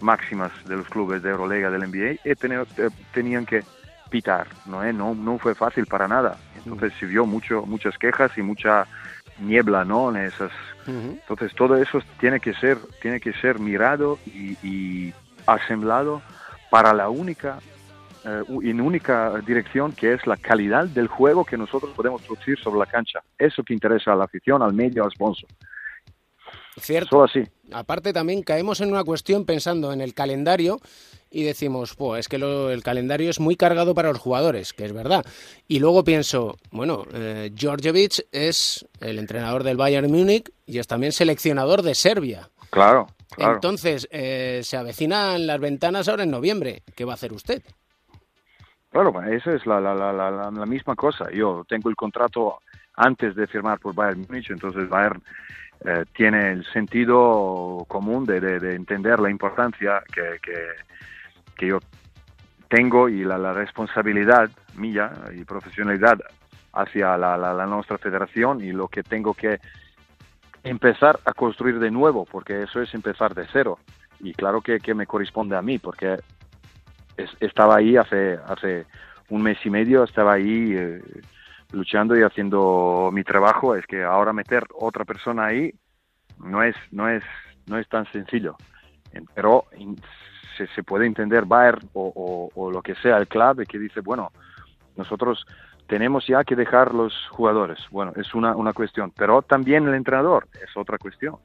máximas 0.00 0.52
de 0.64 0.76
los 0.76 0.88
clubes 0.88 1.22
de 1.22 1.30
Eurolega, 1.30 1.70
del 1.70 1.82
NBA, 1.82 2.12
y 2.24 2.34
teni- 2.36 2.66
eh, 2.78 2.88
tenían 3.12 3.44
que 3.46 3.64
pitar, 4.10 4.46
¿no, 4.66 4.84
eh? 4.84 4.92
no, 4.92 5.14
no 5.14 5.38
fue 5.38 5.54
fácil 5.54 5.86
para 5.86 6.08
nada. 6.08 6.38
Entonces 6.56 6.92
se 6.98 7.06
vio 7.06 7.26
mucho, 7.26 7.66
muchas 7.66 7.98
quejas 7.98 8.36
y 8.36 8.42
mucha 8.42 8.86
niebla, 9.40 9.84
¿no? 9.84 10.10
En 10.10 10.24
esas. 10.24 10.52
Entonces 10.86 11.54
todo 11.54 11.76
eso 11.76 12.00
tiene 12.20 12.40
que 12.40 12.52
ser, 12.54 12.78
tiene 13.00 13.20
que 13.20 13.32
ser 13.32 13.58
mirado 13.58 14.18
y, 14.26 14.56
y 14.62 15.14
asemblado 15.46 16.22
para 16.70 16.92
la 16.92 17.08
única, 17.08 17.58
eh, 18.24 18.42
en 18.62 18.80
única 18.80 19.40
dirección 19.46 19.92
que 19.92 20.12
es 20.12 20.26
la 20.26 20.36
calidad 20.36 20.86
del 20.86 21.06
juego 21.06 21.44
que 21.44 21.56
nosotros 21.56 21.92
podemos 21.94 22.22
producir 22.22 22.58
sobre 22.58 22.80
la 22.80 22.86
cancha. 22.86 23.20
Eso 23.38 23.62
que 23.62 23.74
interesa 23.74 24.12
a 24.12 24.16
la 24.16 24.24
afición, 24.24 24.62
al 24.62 24.74
medio, 24.74 25.04
al 25.04 25.10
sponsor. 25.10 25.48
Cierto. 26.76 27.10
Solo 27.10 27.24
así. 27.24 27.44
Aparte 27.72 28.12
también 28.12 28.42
caemos 28.42 28.80
en 28.80 28.90
una 28.90 29.04
cuestión 29.04 29.44
pensando 29.44 29.92
en 29.92 30.00
el 30.00 30.14
calendario 30.14 30.80
y 31.34 31.42
decimos, 31.42 31.94
pues 31.96 32.20
es 32.20 32.28
que 32.28 32.38
lo- 32.38 32.70
el 32.70 32.82
calendario 32.82 33.28
es 33.28 33.40
muy 33.40 33.56
cargado 33.56 33.94
para 33.94 34.08
los 34.10 34.18
jugadores, 34.18 34.72
que 34.72 34.84
es 34.84 34.92
verdad. 34.92 35.24
Y 35.68 35.80
luego 35.80 36.04
pienso, 36.04 36.56
bueno, 36.70 37.04
eh, 37.12 37.50
Djordjevic 37.52 38.26
es 38.32 38.86
el 39.00 39.18
entrenador 39.18 39.64
del 39.64 39.76
Bayern 39.76 40.10
Múnich 40.10 40.50
y 40.66 40.78
es 40.78 40.86
también 40.86 41.12
seleccionador 41.12 41.82
de 41.82 41.94
Serbia. 41.94 42.48
Claro. 42.70 43.08
Claro. 43.36 43.54
Entonces, 43.54 44.06
eh, 44.12 44.60
se 44.62 44.76
avecinan 44.76 45.46
las 45.46 45.58
ventanas 45.58 46.08
ahora 46.08 46.22
en 46.22 46.30
noviembre. 46.30 46.82
¿Qué 46.94 47.04
va 47.04 47.12
a 47.12 47.14
hacer 47.14 47.32
usted? 47.32 47.62
Claro, 48.90 49.10
bueno, 49.10 49.32
eso 49.32 49.50
es 49.50 49.66
la, 49.66 49.80
la, 49.80 49.92
la, 49.92 50.12
la, 50.12 50.30
la- 50.30 50.50
la 50.52 50.66
misma 50.66 50.94
cosa. 50.94 51.28
Yo 51.32 51.64
tengo 51.68 51.88
el 51.90 51.96
contrato 51.96 52.60
antes 52.94 53.34
de 53.34 53.48
firmar 53.48 53.80
por 53.80 53.92
Bayern 53.92 54.24
Múnich, 54.28 54.50
entonces 54.50 54.88
Bayern 54.88 55.20
eh, 55.84 56.04
tiene 56.16 56.52
el 56.52 56.64
sentido 56.72 57.84
común 57.88 58.24
de, 58.24 58.40
de- 58.40 58.60
de 58.60 58.74
entender 58.76 59.18
la 59.18 59.30
importancia 59.30 60.00
que, 60.14 60.38
que, 60.40 60.54
que 61.56 61.68
yo 61.68 61.78
tengo 62.68 63.08
y 63.08 63.24
la, 63.24 63.38
la 63.38 63.52
responsabilidad 63.52 64.50
mía 64.76 65.12
y 65.34 65.44
profesionalidad 65.44 66.18
hacia 66.72 67.16
la, 67.16 67.36
la, 67.36 67.52
la 67.54 67.66
nuestra 67.66 67.98
federación 67.98 68.60
y 68.60 68.72
lo 68.72 68.88
que 68.88 69.02
tengo 69.02 69.34
que 69.34 69.60
empezar 70.62 71.20
a 71.24 71.32
construir 71.32 71.78
de 71.78 71.90
nuevo, 71.90 72.24
porque 72.24 72.62
eso 72.62 72.80
es 72.80 72.92
empezar 72.94 73.34
de 73.34 73.46
cero. 73.52 73.78
Y 74.20 74.32
claro 74.32 74.60
que, 74.60 74.80
que 74.80 74.94
me 74.94 75.06
corresponde 75.06 75.56
a 75.56 75.62
mí, 75.62 75.78
porque 75.78 76.18
es- 77.16 77.36
estaba 77.40 77.76
ahí 77.76 77.96
hace, 77.96 78.38
hace 78.48 78.86
un 79.28 79.42
mes 79.42 79.58
y 79.64 79.70
medio, 79.70 80.04
estaba 80.04 80.32
ahí 80.34 80.72
eh, 80.74 81.02
luchando 81.72 82.16
y 82.18 82.22
haciendo 82.22 83.10
mi 83.12 83.22
trabajo. 83.24 83.74
Es 83.74 83.86
que 83.86 84.02
ahora 84.02 84.32
meter 84.32 84.64
otra 84.74 85.04
persona 85.04 85.46
ahí 85.46 85.72
no 86.38 86.62
es, 86.62 86.74
no 86.90 87.08
es, 87.08 87.22
no 87.66 87.78
es 87.78 87.88
tan 87.88 88.10
sencillo. 88.10 88.56
En- 89.12 89.26
Pero 89.34 89.66
se, 90.56 90.66
se 90.68 90.82
puede 90.82 91.06
entender 91.06 91.44
Bayern 91.44 91.88
o, 91.92 92.12
o- 92.54 92.60
o 92.60 92.70
lo 92.70 92.82
que 92.82 92.94
sea 92.96 93.18
el 93.18 93.26
club 93.28 93.66
que 93.66 93.78
dice, 93.78 94.00
bueno, 94.00 94.30
nosotros 94.96 95.44
tenemos 95.86 96.26
ya 96.26 96.44
que 96.44 96.56
dejar 96.56 96.94
los 96.94 97.12
jugadores. 97.30 97.78
Bueno, 97.90 98.12
es 98.16 98.34
una, 98.34 98.56
una 98.56 98.72
cuestión. 98.72 99.12
Pero 99.16 99.42
también 99.42 99.86
el 99.86 99.94
entrenador 99.94 100.46
es 100.62 100.74
otra 100.76 100.98
cuestión. 100.98 101.36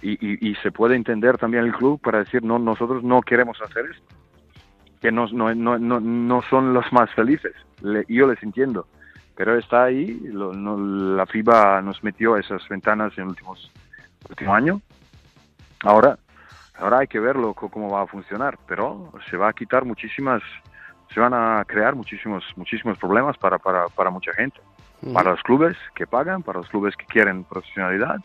Y, 0.00 0.12
y- 0.12 0.50
y 0.50 0.54
se 0.56 0.70
puede 0.72 0.96
entender 0.96 1.38
también 1.38 1.64
el 1.64 1.72
club 1.72 2.00
para 2.00 2.18
decir, 2.18 2.42
no, 2.42 2.58
nosotros 2.58 3.02
no 3.02 3.20
queremos 3.22 3.60
hacer 3.62 3.86
esto 3.86 4.04
que 5.00 5.10
no, 5.10 5.26
no, 5.32 5.52
no, 5.52 5.98
no, 6.00 6.42
son 6.48 6.72
los 6.72 6.84
más 6.92 7.10
felices. 7.14 7.52
Le- 7.80 8.04
yo 8.08 8.28
les 8.28 8.40
entiendo. 8.44 8.86
Pero 9.34 9.58
está 9.58 9.82
ahí, 9.84 10.20
lo- 10.32 10.52
la 11.16 11.26
FIBA 11.26 11.82
nos 11.82 12.04
metió 12.04 12.36
esas 12.36 12.66
ventanas 12.68 13.12
en 13.18 13.24
el 13.24 13.30
últimos, 13.30 13.68
último 14.30 14.54
año. 14.54 14.80
Ahora, 15.82 16.16
ahora 16.78 16.98
hay 17.00 17.06
que 17.06 17.20
verlo 17.20 17.54
cómo 17.54 17.90
va 17.90 18.02
a 18.02 18.06
funcionar, 18.06 18.58
pero 18.66 19.12
se 19.30 19.36
va 19.36 19.48
a 19.48 19.52
quitar 19.52 19.84
muchísimas, 19.84 20.42
se 21.12 21.20
van 21.20 21.34
a 21.34 21.64
crear 21.66 21.94
muchísimos, 21.94 22.44
muchísimos 22.56 22.98
problemas 22.98 23.36
para, 23.38 23.58
para, 23.58 23.88
para 23.88 24.10
mucha 24.10 24.32
gente. 24.32 24.60
Para 25.12 25.32
los 25.32 25.42
clubes 25.42 25.76
que 25.96 26.06
pagan, 26.06 26.42
para 26.44 26.60
los 26.60 26.68
clubes 26.68 26.96
que 26.96 27.04
quieren 27.06 27.42
profesionalidad, 27.44 28.20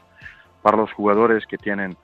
para 0.62 0.78
los 0.78 0.92
jugadores 0.94 1.46
que 1.48 1.58
tienen 1.58 1.98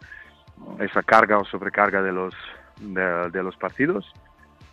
esa 0.79 1.03
carga 1.03 1.38
o 1.38 1.45
sobrecarga 1.45 2.01
de 2.01 2.12
los, 2.12 2.34
de, 2.79 3.29
de 3.29 3.43
los 3.43 3.56
partidos, 3.56 4.12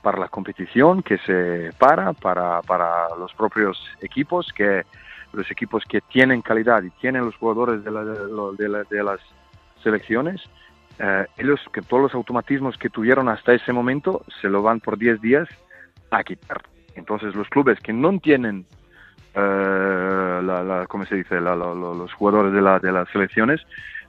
para 0.01 0.19
la 0.19 0.29
competición 0.29 1.03
que 1.03 1.19
se 1.19 1.71
para, 1.79 2.15
para, 2.15 2.63
para 2.63 3.15
los 3.19 3.35
propios 3.35 3.79
equipos, 4.01 4.51
que 4.55 4.87
los 5.35 5.51
equipos 5.51 5.85
que 5.87 6.01
tienen 6.01 6.41
calidad 6.41 6.83
y 6.83 6.89
tienen 6.91 7.27
los 7.27 7.37
jugadores 7.37 7.85
de, 7.85 7.91
la- 7.91 8.05
de 8.05 8.69
la- 8.69 8.85
de 8.85 9.03
las 9.05 9.21
selecciones, 9.83 10.41
eh, 11.03 11.27
ellos 11.39 11.61
que 11.73 11.81
todos 11.83 12.03
los 12.05 12.15
automatismos 12.15 12.77
que 12.77 12.91
tuvieron 12.91 13.29
hasta 13.29 13.55
ese 13.55 13.73
momento 13.73 14.23
se 14.41 14.49
lo 14.49 14.63
van 14.63 14.81
por 14.81 14.99
10 14.99 15.21
días 15.21 15.49
a 16.11 16.23
quitar. 16.23 16.63
Entonces 16.95 17.35
los 17.35 17.49
clubes 17.49 17.81
que 17.81 17.93
no 17.93 18.19
tienen, 18.19 18.67
eh, 19.35 20.41
la, 20.43 20.63
la- 20.63 20.87
¿cómo 20.87 21.05
se 21.07 21.17
dice? 21.17 21.41
La- 21.41 21.55
los 21.57 22.13
jugadores 22.15 22.53
de, 22.53 22.61
de 22.87 22.93
las 22.93 23.09
selecciones 23.11 23.61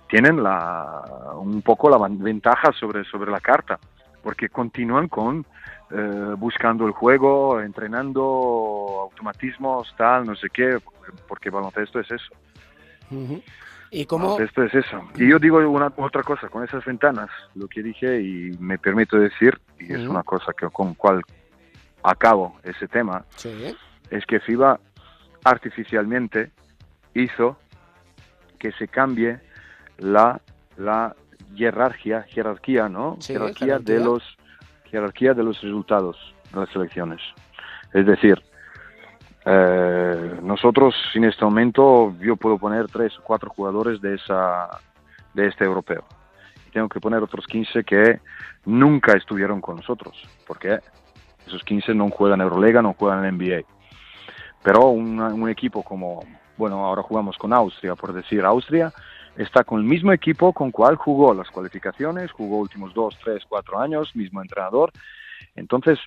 tienen 0.10 0.43
la, 0.43 1.01
un 1.38 1.62
poco 1.62 1.89
la 1.89 1.97
ventaja 2.10 2.71
sobre, 2.73 3.04
sobre 3.06 3.32
la 3.32 3.39
carta, 3.39 3.80
porque 4.21 4.49
continúan 4.49 5.08
con 5.08 5.45
eh, 5.91 6.34
buscando 6.38 6.86
el 6.88 6.91
juego, 6.91 7.62
entrenando 7.62 8.21
automatismos, 9.04 9.93
tal, 9.97 10.25
no 10.25 10.36
sé 10.36 10.49
qué, 10.49 10.77
porque 11.27 11.49
baloncesto 11.49 11.99
es 11.99 12.12
eso. 12.12 12.34
Ujú. 13.12 13.41
¿Y 13.93 14.06
cómo? 14.06 14.32
Baloncesto 14.36 14.63
es 14.63 14.73
eso. 14.73 15.01
Y 15.15 15.30
yo 15.30 15.38
digo 15.38 15.58
una, 15.69 15.91
otra 15.97 16.23
cosa, 16.23 16.47
con 16.47 16.63
esas 16.63 16.84
ventanas, 16.86 17.30
lo 17.56 17.67
que 17.67 17.84
dije 17.84 18.21
y 18.21 18.51
me 18.60 18.77
permito 18.77 19.17
decir, 19.17 19.60
y 19.80 19.93
es 19.93 20.08
una 20.08 20.23
cosa 20.23 20.54
que 20.58 20.67
con 20.69 20.93
cual 20.95 21.21
acabo 22.01 22.58
ese 22.63 22.88
tema, 22.88 23.25
Sí. 23.36 23.75
es 24.10 24.25
que 24.25 24.39
FIBA 24.39 24.80
artificialmente 25.43 26.51
hizo 27.13 27.58
que 28.58 28.71
se 28.73 28.88
cambie 28.88 29.39
la, 29.97 30.39
la 30.77 31.15
jerarquía, 31.56 32.23
jerarquía, 32.30 32.88
¿no? 32.88 33.17
Sí, 33.19 33.34
jerarquía, 33.34 33.77
de 33.80 33.99
los 33.99 34.23
jerarquía 34.89 35.34
de 35.34 35.43
los 35.43 35.62
resultados 35.62 36.17
de 36.54 36.60
las 36.62 36.69
selecciones. 36.69 37.21
Es 37.93 38.06
decir, 38.06 38.41
eh, 39.45 40.39
nosotros 40.43 40.93
en 41.15 41.23
este 41.25 41.43
momento 41.43 42.13
yo 42.19 42.36
puedo 42.36 42.58
poner 42.58 42.88
tres 42.88 43.17
o 43.17 43.23
cuatro 43.23 43.49
jugadores 43.49 44.01
de 44.01 44.15
esa 44.15 44.69
de 45.34 45.47
este 45.47 45.63
europeo. 45.63 46.04
Tengo 46.73 46.88
que 46.89 46.99
poner 46.99 47.21
otros 47.23 47.45
15 47.47 47.84
que 47.84 48.19
nunca 48.65 49.13
estuvieron 49.13 49.60
con 49.62 49.77
nosotros, 49.77 50.15
porque 50.47 50.80
esos 51.47 51.63
15 51.63 51.93
no 51.93 52.10
juegan 52.10 52.41
Euroliga, 52.41 52.82
no 52.82 52.93
juegan 52.93 53.25
en 53.25 53.36
NBA. 53.38 53.63
Pero 54.63 54.89
una- 54.89 55.34
un 55.34 55.49
equipo 55.49 55.84
como, 55.84 56.23
bueno, 56.58 56.86
ahora 56.86 57.01
jugamos 57.01 57.38
con 57.38 57.51
Austria, 57.54 57.95
por 57.95 58.13
decir, 58.13 58.45
Austria 58.45 58.91
está 59.38 59.63
con 59.63 59.80
el 59.80 59.86
mismo 59.86 60.12
equipo 60.13 60.54
con 60.54 60.71
cual 60.71 60.95
jugó 60.97 61.34
las 61.34 61.49
cualificaciones, 61.49 62.32
jugó 62.32 62.58
últimos 62.60 62.93
dos, 62.93 63.17
tres, 63.23 63.43
cuatro 63.47 63.80
años, 63.80 64.15
mismo 64.15 64.41
entrenador. 64.41 64.91
Entonces, 65.56 65.97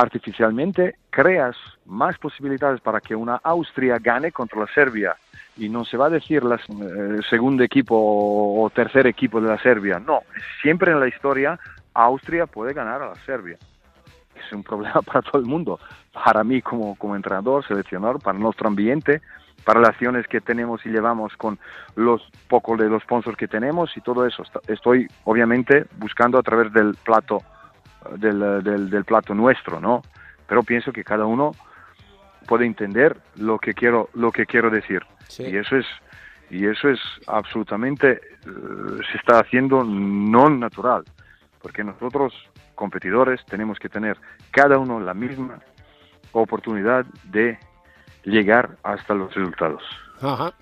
artificialmente 0.00 0.96
creas 1.10 1.56
más 1.86 2.18
posibilidades 2.18 2.80
para 2.80 3.00
que 3.00 3.14
una 3.14 3.36
Austria 3.42 3.98
gane 3.98 4.32
contra 4.32 4.60
la 4.60 4.66
Serbia. 4.68 5.16
Y 5.56 5.68
no 5.68 5.84
se 5.84 5.96
va 5.96 6.06
a 6.06 6.10
decir 6.10 6.42
la 6.44 6.58
segundo 7.28 7.62
equipo 7.62 7.94
o, 7.96 8.70
tercer 8.70 9.06
equipo 9.06 9.40
de 9.40 9.48
la 9.48 9.58
Serbia. 9.58 9.98
No, 9.98 10.20
siempre 10.62 10.92
en 10.92 11.00
la 11.00 11.08
historia 11.08 11.58
Austria 11.94 12.46
puede 12.46 12.72
ganar 12.72 13.02
a 13.02 13.08
la 13.08 13.14
Serbia 13.26 13.58
es 14.46 14.52
un 14.52 14.62
problema 14.62 15.02
para 15.06 15.20
todo 15.22 15.38
el 15.38 15.46
mundo, 15.46 15.78
para 16.12 16.42
mí 16.44 16.62
como, 16.62 16.96
como 16.96 17.14
entrenador, 17.14 17.66
seleccionador, 17.66 18.20
para 18.22 18.38
nuestro 18.38 18.68
ambiente, 18.68 19.20
para 19.64 19.80
las 19.80 19.90
acciones 19.90 20.26
que 20.28 20.40
tenemos 20.40 20.84
y 20.86 20.88
llevamos 20.88 21.36
con 21.36 21.58
los 21.94 22.22
pocos 22.48 22.78
de 22.78 22.88
los 22.88 23.02
sponsors 23.02 23.36
que 23.36 23.48
tenemos 23.48 23.94
y 23.96 24.00
todo 24.00 24.24
eso. 24.26 24.42
Est- 24.42 24.70
Estoy 24.70 25.06
obviamente 25.24 25.84
buscando 25.98 26.38
a 26.38 26.42
través 26.42 26.72
del 26.72 26.94
plato, 27.04 27.36
eh, 27.38 27.42
del, 28.16 28.42
eh, 28.42 28.62
del, 28.62 28.90
del 28.90 29.04
plato 29.04 29.34
nuestro, 29.34 29.80
¿no? 29.80 30.02
Pero 30.46 30.62
pienso 30.62 30.92
que 30.92 31.04
cada 31.04 31.26
uno 31.26 31.52
puede 32.46 32.66
entender 32.66 33.16
lo 33.36 33.58
que 33.58 33.74
quiero, 33.74 34.10
lo 34.14 34.32
que 34.32 34.46
quiero 34.46 34.70
decir. 34.70 35.02
Y 35.38 35.56
eso 35.56 35.76
es, 35.76 35.86
y 36.50 36.66
eso 36.66 36.88
es 36.88 36.98
absolutamente, 37.28 38.12
eh, 38.12 38.20
se 39.10 39.18
está 39.18 39.38
haciendo 39.38 39.84
no 39.84 40.50
natural, 40.50 41.04
porque 41.62 41.84
nosotros 41.84 42.32
competidores 42.74 43.44
tenemos 43.46 43.78
que 43.78 43.88
tener 43.88 44.16
cada 44.50 44.78
uno 44.78 44.98
la 44.98 45.14
misma 45.14 45.60
oportunidad 46.32 47.04
de 47.24 47.58
llegar 48.24 48.76
hasta 48.82 49.14
los 49.14 49.32
resultados. 49.34 49.82
Ajá. 50.20 50.52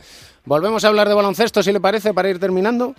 Volvemos 0.44 0.84
a 0.84 0.88
hablar 0.88 1.08
de 1.08 1.14
baloncesto, 1.14 1.62
si 1.62 1.72
le 1.72 1.80
parece, 1.80 2.12
para 2.12 2.28
ir 2.28 2.38
terminando. 2.38 2.94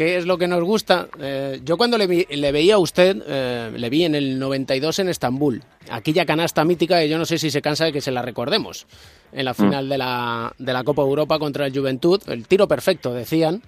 ¿Qué 0.00 0.16
es 0.16 0.24
lo 0.24 0.38
que 0.38 0.48
nos 0.48 0.64
gusta? 0.64 1.08
Eh, 1.20 1.60
yo 1.62 1.76
cuando 1.76 1.98
le, 1.98 2.06
vi- 2.06 2.24
le 2.30 2.52
veía 2.52 2.76
a 2.76 2.78
usted, 2.78 3.22
eh, 3.26 3.70
le 3.76 3.90
vi 3.90 4.04
en 4.06 4.14
el 4.14 4.38
92 4.38 4.98
en 5.00 5.10
Estambul. 5.10 5.62
Aquella 5.90 6.24
canasta 6.24 6.64
mítica 6.64 6.98
que 6.98 7.06
yo 7.10 7.18
no 7.18 7.26
sé 7.26 7.36
si 7.36 7.50
se 7.50 7.60
cansa 7.60 7.84
de 7.84 7.92
que 7.92 8.00
se 8.00 8.10
la 8.10 8.22
recordemos. 8.22 8.86
En 9.30 9.44
la 9.44 9.52
final 9.52 9.90
de, 9.90 9.98
la, 9.98 10.54
de 10.58 10.72
la 10.72 10.84
Copa 10.84 11.02
Europa 11.02 11.38
contra 11.38 11.66
el 11.66 11.76
Juventud. 11.78 12.18
El 12.28 12.46
tiro 12.46 12.66
perfecto, 12.66 13.12
decían. 13.12 13.62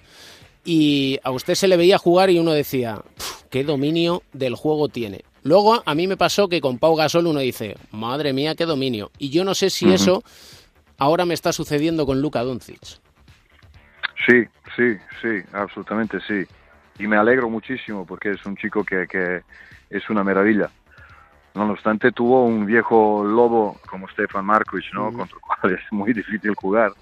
Y 0.64 1.18
a 1.22 1.30
usted 1.32 1.54
se 1.54 1.68
le 1.68 1.76
veía 1.76 1.98
jugar 1.98 2.30
y 2.30 2.38
uno 2.38 2.52
decía, 2.52 3.02
"Pf, 3.14 3.44
qué 3.50 3.62
dominio 3.62 4.22
del 4.32 4.54
juego 4.54 4.88
tiene. 4.88 5.26
Luego 5.42 5.82
a 5.84 5.94
mí 5.94 6.06
me 6.06 6.16
pasó 6.16 6.48
que 6.48 6.62
con 6.62 6.78
Pau 6.78 6.96
Gasol 6.96 7.26
uno 7.26 7.40
dice, 7.40 7.76
madre 7.90 8.32
mía, 8.32 8.54
qué 8.54 8.64
dominio. 8.64 9.10
Y 9.18 9.28
yo 9.28 9.44
no 9.44 9.54
sé 9.54 9.68
si 9.68 9.92
eso 9.92 10.24
ahora 10.96 11.26
me 11.26 11.34
está 11.34 11.52
sucediendo 11.52 12.06
con 12.06 12.22
Luka 12.22 12.42
Doncic. 12.42 12.80
Sí, 14.26 14.46
sí, 14.76 14.96
sí, 15.20 15.42
absolutamente 15.52 16.18
sí. 16.20 16.44
Y 16.98 17.06
me 17.06 17.16
alegro 17.16 17.48
muchísimo 17.50 18.06
porque 18.06 18.32
es 18.32 18.46
un 18.46 18.56
chico 18.56 18.84
que, 18.84 19.06
que 19.08 19.42
es 19.90 20.08
una 20.10 20.22
maravilla. 20.22 20.70
No 21.54 21.70
obstante, 21.70 22.12
tuvo 22.12 22.44
un 22.46 22.64
viejo 22.64 23.24
lobo 23.24 23.78
como 23.86 24.08
Stefan 24.08 24.44
Markovic, 24.44 24.92
¿no? 24.94 25.12
Contra 25.12 25.36
el 25.36 25.40
cual 25.40 25.74
es 25.74 25.92
muy 25.92 26.12
difícil 26.12 26.54
jugar. 26.54 26.92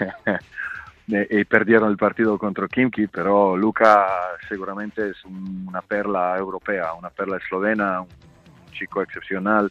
y 1.06 1.44
perdieron 1.44 1.90
el 1.90 1.96
partido 1.96 2.38
contra 2.38 2.66
Kimki, 2.66 3.06
pero 3.08 3.56
Luca 3.56 4.06
seguramente 4.48 5.10
es 5.10 5.24
un- 5.24 5.66
una 5.68 5.82
perla 5.82 6.36
europea, 6.38 6.94
una 6.94 7.10
perla 7.10 7.36
eslovena, 7.36 8.00
un 8.00 8.08
chico 8.72 9.02
excepcional, 9.02 9.70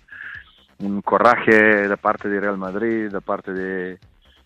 un 0.79 1.01
coraje 1.01 1.87
de 1.87 1.97
parte 1.97 2.29
de 2.29 2.39
Real 2.39 2.57
Madrid, 2.57 3.09
de 3.11 3.21
parte 3.21 3.51
de, 3.51 3.97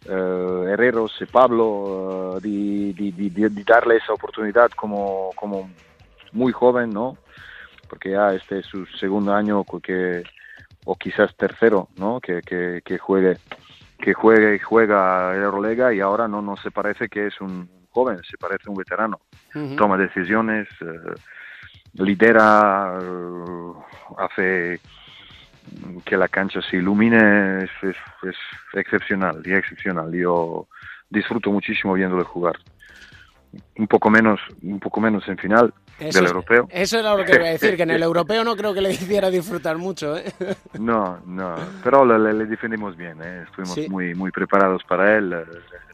eh, 0.05 0.65
Herreros 0.69 1.13
y 1.19 1.25
Pablo, 1.25 2.37
eh, 2.37 2.41
di- 2.41 2.93
di- 2.93 3.11
di 3.49 3.63
darle 3.63 3.97
esa 3.97 4.13
oportunidad 4.13 4.69
como, 4.71 5.31
como 5.35 5.69
muy 6.31 6.51
joven, 6.51 6.93
¿no? 6.93 7.17
Porque 7.89 8.11
ya 8.11 8.33
este 8.33 8.59
es 8.59 8.65
su 8.65 8.85
segundo 8.99 9.33
año 9.33 9.63
que, 9.81 10.23
o 10.85 10.95
quizás 10.95 11.35
tercero, 11.35 11.87
¿no? 11.97 12.19
Que, 12.19 12.41
que, 12.41 12.81
que 12.83 12.97
juegue 12.97 13.37
que 13.99 14.13
juegue 14.13 14.55
y 14.55 14.59
juega 14.59 15.35
Eurolega 15.35 15.91
y 15.91 16.01
ahora 16.01 16.27
no, 16.27 16.39
no 16.39 16.55
se 16.57 16.69
parece 16.69 17.09
que 17.09 17.25
es 17.27 17.41
un 17.41 17.67
joven, 17.89 18.21
se 18.29 18.37
parece 18.37 18.69
un 18.69 18.75
veterano. 18.75 19.19
Toma 19.75 19.97
decisiones, 19.97 20.67
eh, 20.81 21.15
lidera, 21.93 22.93
eh, 23.01 23.73
hace 24.17 24.79
que 26.05 26.17
la 26.17 26.27
cancha 26.27 26.61
se 26.61 26.77
ilumine, 26.77 27.63
es, 27.63 27.71
es, 27.81 27.95
es 28.23 28.35
excepcional 28.73 29.41
y 29.45 29.53
excepcional. 29.53 30.11
Yo 30.13 30.67
disfruto 31.09 31.51
muchísimo 31.51 31.93
viéndole 31.93 32.23
jugar. 32.23 32.57
Un 33.77 33.87
poco 33.87 34.09
menos, 34.09 34.39
un 34.61 34.79
poco 34.79 34.99
menos 34.99 35.27
en 35.27 35.37
final 35.37 35.73
Eso 35.99 36.19
del 36.19 36.27
europeo. 36.27 36.67
Eso 36.69 36.99
era 36.99 37.15
lo 37.15 37.23
que 37.23 37.35
iba 37.35 37.45
a 37.45 37.51
decir, 37.51 37.75
que 37.75 37.83
en 37.83 37.91
el 37.91 38.03
europeo 38.09 38.43
no 38.43 38.55
creo 38.55 38.73
que 38.73 38.81
le 38.81 38.91
hiciera 38.91 39.29
disfrutar 39.29 39.77
mucho. 39.77 40.17
¿eh? 40.17 40.25
No, 40.79 41.19
no, 41.25 41.55
pero 41.83 42.05
le, 42.05 42.45
defendimos 42.45 42.95
bien, 42.95 43.21
¿eh? 43.23 43.43
estuvimos 43.47 43.73
Sí. 43.75 43.87
muy 43.89 44.13
muy 44.13 44.31
preparados 44.31 44.83
para 44.83 45.17
él, 45.17 45.33
eh, 45.33 45.45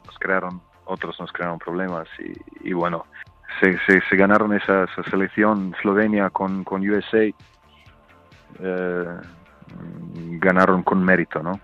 nos 0.05 0.17
crearon, 0.19 0.61
otros 0.85 1.17
nos 1.19 1.31
crearon 1.31 1.59
problemas 1.59 2.07
y, 2.19 2.69
y 2.69 2.73
bueno, 2.73 3.05
se, 3.61 3.77
se, 3.85 4.01
se 4.09 4.15
ganaron 4.15 4.53
esa, 4.53 4.85
esa 4.85 5.03
selección 5.09 5.73
Eslovenia 5.77 6.29
con, 6.31 6.63
con 6.63 6.87
USA, 6.87 7.23
eh, 8.59 9.05
ganaron 10.39 10.83
con 10.83 11.03
mérito, 11.03 11.41
¿no? 11.41 11.59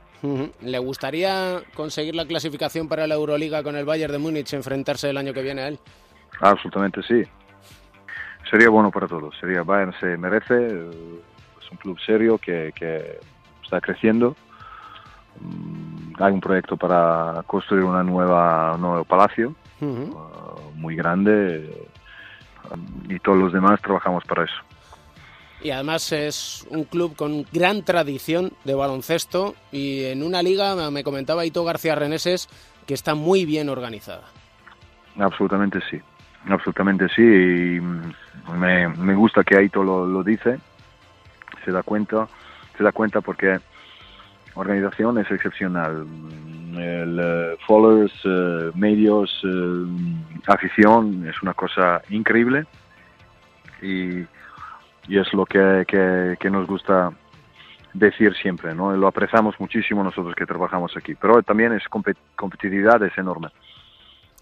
¿Le 0.62 0.80
gustaría 0.80 1.62
conseguir 1.76 2.14
la 2.16 2.26
clasificación 2.26 2.90
para 2.90 3.08
la 3.08 3.16
Euroliga 3.16 3.64
con 3.64 3.76
el 3.78 3.86
Bayern 3.86 4.12
de 4.12 4.20
Múnich, 4.20 4.54
enfrentarse 4.54 5.10
el 5.10 5.18
año 5.18 5.34
que 5.34 5.42
viene 5.42 5.62
a 5.62 5.68
él? 5.70 5.80
Absolutamente 6.42 7.02
sí. 7.04 7.24
Sería 8.50 8.70
bueno 8.70 8.92
para 8.92 9.08
todos. 9.08 9.34
Sería 9.40 9.64
Bayern 9.64 9.94
se 10.00 10.18
merece. 10.18 10.68
Es 10.68 11.72
un 11.72 11.78
club 11.78 11.98
serio 12.06 12.38
que, 12.38 12.74
que 12.76 13.20
está 13.64 13.80
creciendo. 13.80 14.36
Mm, 15.40 16.22
Hay 16.22 16.34
un 16.34 16.42
proyecto 16.42 16.76
para 16.76 17.42
construir 17.48 17.84
una 17.86 18.04
nueva 18.04 18.76
un 18.76 18.82
nuevo 18.82 19.04
palacio 19.06 19.56
eh, 19.80 20.10
muy 20.76 20.96
grande 20.98 21.66
eh, 21.66 21.88
y 23.08 23.20
todos 23.20 23.38
los 23.38 23.54
demás 23.54 23.80
trabajamos 23.82 24.26
para 24.26 24.44
eso. 24.44 24.56
Y 25.62 25.72
además 25.72 26.12
es 26.12 26.66
un 26.70 26.86
club 26.86 27.16
con 27.16 27.46
gran 27.52 27.84
tradición 27.84 28.54
de 28.64 28.76
baloncesto 28.76 29.56
y 29.72 30.06
en 30.06 30.24
una 30.24 30.42
liga, 30.42 30.90
me 30.90 31.04
comentaba 31.04 31.46
Ito 31.46 31.66
García 31.66 31.96
Reneses, 31.96 32.48
que 32.86 32.94
está 32.94 33.14
muy 33.14 33.46
bien 33.46 33.70
organizada. 33.70 34.24
Absolutamente 35.18 35.80
sí. 35.90 36.00
Absolutamente 36.48 37.08
sí. 37.10 37.22
Y 37.22 37.82
me, 38.54 38.88
me 38.88 39.14
gusta 39.16 39.44
que 39.44 39.58
Aito 39.58 39.84
lo, 39.84 40.06
lo 40.06 40.24
dice. 40.24 40.60
Se 41.66 41.72
da 41.72 41.84
cuenta. 41.84 42.28
Se 42.78 42.84
da 42.84 42.92
cuenta 42.94 43.20
porque 43.20 43.60
organización 44.56 45.18
es 45.18 45.30
excepcional. 45.30 46.06
El 46.78 47.20
eh, 47.22 47.58
followers, 47.68 48.14
eh, 48.24 48.72
medios, 48.76 49.30
eh, 49.44 49.86
afición 50.48 51.28
es 51.28 51.42
una 51.42 51.54
cosa 51.54 52.02
increíble. 52.10 52.66
Y, 53.82 54.26
y 55.10 55.18
es 55.20 55.34
lo 55.34 55.46
que, 55.46 55.84
que, 55.88 56.38
que 56.40 56.50
nos 56.50 56.66
gusta 56.68 57.12
decir 57.94 58.34
siempre, 58.42 58.74
¿no? 58.76 58.96
Lo 58.96 59.08
apreciamos 59.08 59.56
muchísimo 59.60 60.04
nosotros 60.04 60.36
que 60.36 60.46
trabajamos 60.46 60.96
aquí. 60.96 61.16
Pero 61.16 61.42
también 61.42 61.74
es 61.74 61.84
compet- 61.90 62.16
competitividad 62.36 63.02
es 63.04 63.18
enorme 63.18 63.50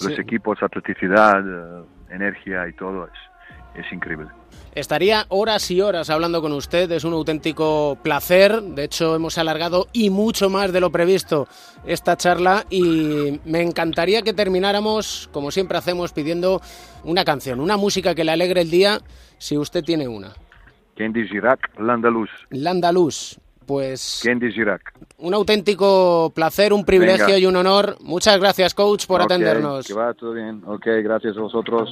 los 0.01 0.13
Sí. 0.13 0.21
equipos, 0.21 0.62
atleticidad, 0.62 1.39
eh, 1.41 1.84
energía 2.12 2.67
y 2.67 2.73
todo 2.73 3.06
es, 3.06 3.84
es 3.86 3.91
increíble. 3.91 4.27
Estaría 4.75 5.25
horas 5.30 5.71
y 5.71 5.82
horas 5.82 6.12
hablando 6.12 6.39
con 6.39 6.51
usted, 6.51 6.91
es 6.91 7.03
un 7.03 7.13
auténtico 7.13 7.97
placer. 8.03 8.62
De 8.62 8.84
hecho, 8.84 9.15
hemos 9.15 9.39
alargado 9.39 9.88
y 9.93 10.12
mucho 10.12 10.51
más 10.51 10.71
de 10.71 10.82
lo 10.82 10.91
previsto 10.91 11.47
esta 11.86 12.15
charla 12.15 12.65
y 12.69 13.39
me 13.45 13.62
encantaría 13.63 14.21
que 14.21 14.34
termináramos, 14.34 15.30
como 15.34 15.49
siempre 15.49 15.77
hacemos, 15.80 16.12
pidiendo 16.13 16.62
una 17.03 17.25
canción, 17.25 17.60
una 17.60 17.75
música 17.77 18.13
que 18.13 18.23
le 18.23 18.34
alegre 18.34 18.62
el 18.62 18.69
día, 18.69 18.99
si 19.39 19.58
usted 19.58 19.84
tiene 19.84 20.08
una. 20.08 20.34
Candy 20.97 21.27
Girac, 21.27 21.60
Landaluz. 21.79 22.29
Landaluz, 22.49 23.39
pues 23.65 24.21
Candy 24.23 24.51
Girac. 24.51 24.81
un 25.19 25.33
auténtico 25.33 26.31
placer, 26.33 26.73
un 26.73 26.86
privilegio 26.86 27.25
Venga. 27.27 27.39
y 27.39 27.45
un 27.45 27.55
honor. 27.55 27.97
Muchas 28.01 28.39
gracias, 28.39 28.73
coach, 28.73 29.05
por 29.05 29.21
Ok, 29.21 29.25
atendernos. 29.31 29.86
Que 29.88 29.93
va 29.93 30.13
todo 30.13 30.33
bien. 30.33 30.62
Ok, 30.65 30.86
gracias 31.03 31.38
a 31.38 31.41
vosotros. 31.41 31.89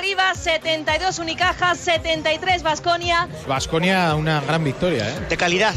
Arriba, 0.00 0.34
72 0.34 1.18
Unicaja, 1.18 1.74
73 1.74 2.62
Vasconia. 2.62 3.28
Vasconia, 3.46 4.14
una 4.14 4.40
gran 4.40 4.64
victoria, 4.64 5.06
¿eh? 5.06 5.26
De 5.28 5.36
calidad. 5.36 5.74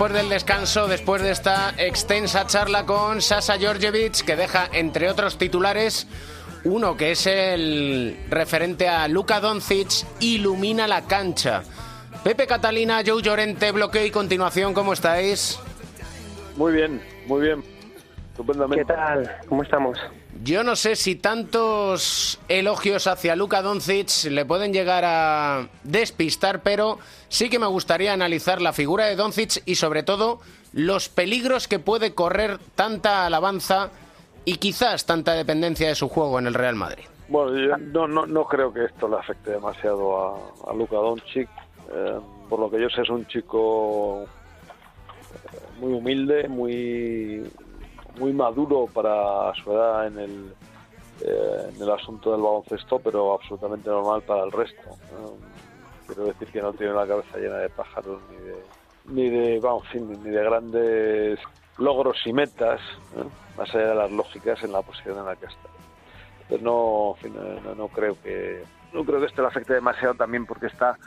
Después 0.00 0.22
del 0.22 0.30
descanso, 0.30 0.88
después 0.88 1.20
de 1.20 1.30
esta 1.30 1.74
extensa 1.76 2.46
charla 2.46 2.86
con 2.86 3.20
Sasa 3.20 3.58
Georgievich, 3.58 4.24
que 4.24 4.34
deja, 4.34 4.66
entre 4.72 5.10
otros 5.10 5.36
titulares, 5.36 6.06
uno 6.64 6.96
que 6.96 7.10
es 7.10 7.26
el 7.26 8.18
referente 8.30 8.88
a 8.88 9.08
Luka 9.08 9.40
Doncic, 9.40 10.06
ilumina 10.20 10.88
la 10.88 11.02
cancha. 11.02 11.64
Pepe 12.24 12.46
Catalina, 12.46 13.02
Joe 13.06 13.20
Llorente, 13.20 13.72
bloqueo 13.72 14.06
y 14.06 14.10
continuación, 14.10 14.72
¿cómo 14.72 14.94
estáis? 14.94 15.60
Muy 16.56 16.72
bien, 16.72 17.02
muy 17.26 17.42
bien. 17.42 17.62
Estupendamente. 18.30 18.86
¿Qué 18.86 18.94
tal? 18.94 19.30
¿Cómo 19.50 19.62
estamos? 19.62 19.98
Yo 20.42 20.62
no 20.62 20.74
sé 20.76 20.96
si 20.96 21.16
tantos 21.16 22.38
elogios 22.48 23.06
hacia 23.06 23.36
Luka 23.36 23.62
Doncic 23.62 24.24
le 24.30 24.44
pueden 24.44 24.72
llegar 24.72 25.04
a 25.04 25.68
despistar, 25.84 26.62
pero 26.62 26.98
sí 27.28 27.50
que 27.50 27.58
me 27.58 27.66
gustaría 27.66 28.12
analizar 28.12 28.62
la 28.62 28.72
figura 28.72 29.06
de 29.06 29.16
Doncic 29.16 29.62
y 29.66 29.74
sobre 29.74 30.02
todo 30.02 30.40
los 30.72 31.08
peligros 31.08 31.68
que 31.68 31.78
puede 31.78 32.14
correr 32.14 32.58
tanta 32.74 33.26
alabanza 33.26 33.90
y 34.44 34.56
quizás 34.56 35.04
tanta 35.04 35.34
dependencia 35.34 35.88
de 35.88 35.94
su 35.94 36.08
juego 36.08 36.38
en 36.38 36.46
el 36.46 36.54
Real 36.54 36.74
Madrid. 36.74 37.04
Bueno, 37.28 37.56
yo 37.56 37.76
no, 37.76 38.08
no, 38.08 38.26
no 38.26 38.44
creo 38.44 38.72
que 38.72 38.84
esto 38.84 39.08
le 39.08 39.16
afecte 39.16 39.50
demasiado 39.52 40.64
a, 40.66 40.74
Luka 40.74 40.96
Doncic. 40.96 41.48
Eh, 41.92 42.18
por 42.48 42.58
lo 42.58 42.70
que 42.70 42.80
yo 42.80 42.88
sé, 42.88 43.02
es 43.02 43.10
un 43.10 43.26
chico 43.26 44.22
eh, 44.22 45.58
muy 45.80 45.92
humilde, 45.92 46.48
muy 46.48 47.42
muy 48.20 48.32
maduro 48.34 48.86
para 48.92 49.52
su 49.54 49.72
edad 49.72 50.06
en 50.06 50.18
el, 50.18 50.54
eh, 51.22 51.70
en 51.74 51.82
el 51.82 51.90
asunto 51.90 52.32
del 52.32 52.42
baloncesto, 52.42 52.98
pero 53.00 53.32
absolutamente 53.32 53.88
normal 53.88 54.22
para 54.22 54.44
el 54.44 54.52
resto. 54.52 54.82
Quiero 56.06 56.24
decir 56.26 56.48
que 56.48 56.60
no 56.62 56.72
tiene 56.72 56.92
la 56.92 57.06
cabeza 57.06 57.38
llena 57.38 57.56
de 57.56 57.70
pájaros 57.70 58.20
ni 58.30 58.36
de, 58.36 58.62
ni 59.06 59.30
de, 59.30 59.60
vamos, 59.60 59.84
ni 59.94 60.30
de 60.30 60.44
grandes 60.44 61.38
logros 61.78 62.18
y 62.26 62.32
metas, 62.32 62.80
más 63.56 63.74
allá 63.74 63.88
de 63.88 63.94
las 63.94 64.10
lógicas 64.10 64.62
en 64.62 64.72
la 64.72 64.82
posición 64.82 65.18
en 65.18 65.24
la 65.24 65.36
que 65.36 65.46
está. 65.46 65.68
Entonces 66.42 66.62
no, 66.62 67.14
no- 67.64 67.74
no 67.74 67.88
creo 67.88 68.16
que 68.22 68.62
no 68.92 69.04
creo 69.04 69.20
que 69.20 69.26
esto 69.26 69.40
le 69.42 69.48
afecte 69.48 69.72
demasiado 69.74 70.14
también 70.14 70.46
porque 70.46 70.66
está 70.66 70.98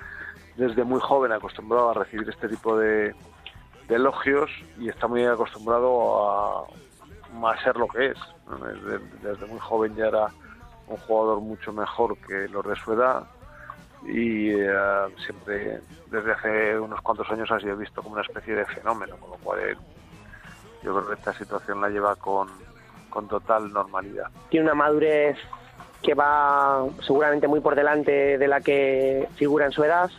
desde 0.56 0.84
muy 0.86 1.02
joven 1.02 1.34
acostumbrado 1.34 1.89
a 1.89 1.93
recibir 1.95 2.30
este 2.30 2.47
tipo 2.47 2.78
de, 2.78 3.13
de 3.89 3.95
elogios 3.95 4.49
y 4.80 4.88
está 4.88 5.08
muy 5.08 5.26
acostumbrado 5.26 6.30
a, 6.30 6.65
a 7.41 7.63
ser 7.63 7.76
lo 7.78 7.88
que 7.88 8.08
es. 8.08 8.17
Desde, 8.62 9.00
desde 9.22 9.46
muy 9.46 9.60
joven 9.60 9.96
ya 9.96 10.08
era 10.08 10.28
un 10.88 10.98
jugador 10.98 11.39
mucho 11.41 11.72
mejor 11.72 12.17
que 12.17 12.48
los 12.50 12.65
de 12.65 12.76
su 12.76 12.93
edad 12.93 13.24
y 14.06 14.50
eh, 14.52 14.74
siempre 15.26 15.80
desde 16.08 16.32
hace 16.32 16.80
unos 16.80 17.02
cuantos 17.02 17.30
años 17.32 17.50
ha 17.52 17.60
sido 17.60 17.78
visto 17.78 18.02
como 18.02 18.15
una 18.15 18.24
especie 18.24 18.56
de 18.56 18.65
fenómeno, 18.65 19.15
con 19.17 19.32
lo 19.32 19.38
cual 19.38 19.78
yo 20.84 20.93
creo 20.93 21.08
que 21.08 21.13
esta 21.13 21.34
situación 21.34 21.80
la 21.80 21.89
lleva 21.89 22.15
con, 22.15 22.50
con 23.10 23.28
total 23.28 23.72
normalidad. 23.72 24.28
tiene 24.50 24.65
una 24.65 24.76
madurez 24.76 25.38
que 26.02 26.13
va 26.13 26.86
seguramente 27.02 27.48
muy 27.48 27.62
por 27.62 27.76
delante 27.76 28.38
de 28.38 28.48
la 28.48 28.60
que 28.60 29.30
figura 29.36 29.65
en 29.65 29.72
su 29.72 29.84
edad, 29.86 30.12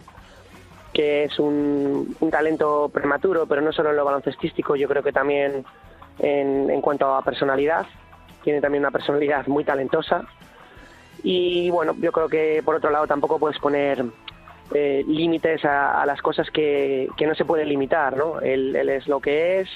que 0.95 1.25
es 1.25 1.39
un, 1.39 2.17
un 2.21 2.31
talento 2.31 2.89
prematuro, 2.89 3.45
pero 3.47 3.61
no 3.61 3.71
solo 3.71 3.91
en 3.91 3.97
lo 3.97 4.05
baloncestístico, 4.05 4.77
yo 4.77 4.89
creo 4.89 5.03
que 5.03 5.13
también 5.13 5.67
en, 6.19 6.81
cuanto 6.81 7.15
a 7.15 7.23
personalidad. 7.23 7.87
Tiene 8.43 8.61
también 8.61 8.83
una 8.83 8.91
personalidad 8.91 9.47
muy 9.47 9.65
talentosa. 9.65 10.25
Y 11.23 11.71
bueno, 11.71 11.95
yo 11.99 12.13
creo 12.13 12.29
que 12.29 12.63
por 12.65 12.75
otro 12.75 12.91
lado 12.91 13.07
tampoco 13.07 13.39
puedes 13.39 13.59
poner 13.59 14.05
eh, 14.75 15.05
límites 15.07 15.65
a, 15.65 16.05
las 16.07 16.21
cosas 16.21 16.51
que, 16.51 17.09
que 17.17 17.27
no 17.27 17.35
se 17.35 17.45
pueden 17.45 17.69
limitar, 17.69 18.17
¿no? 18.17 18.41
Él, 18.41 18.77
es 18.77 19.07
lo 19.07 19.21
que 19.21 19.61
es, 19.61 19.69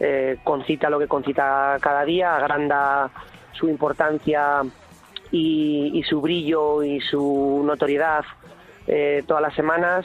eh, 0.00 0.38
concita 0.44 0.90
lo 0.90 0.98
que 0.98 1.08
concita 1.08 1.78
cada 1.80 2.04
día, 2.04 2.36
agranda 2.36 3.10
su 3.52 3.68
importancia 3.68 4.62
y, 5.30 5.92
y 5.94 6.02
su 6.02 6.20
brillo 6.20 6.82
y 6.82 7.00
su 7.00 7.62
notoriedad 7.64 8.24
eh, 8.86 9.22
todas 9.26 9.42
las 9.42 9.54
semanas 9.54 10.04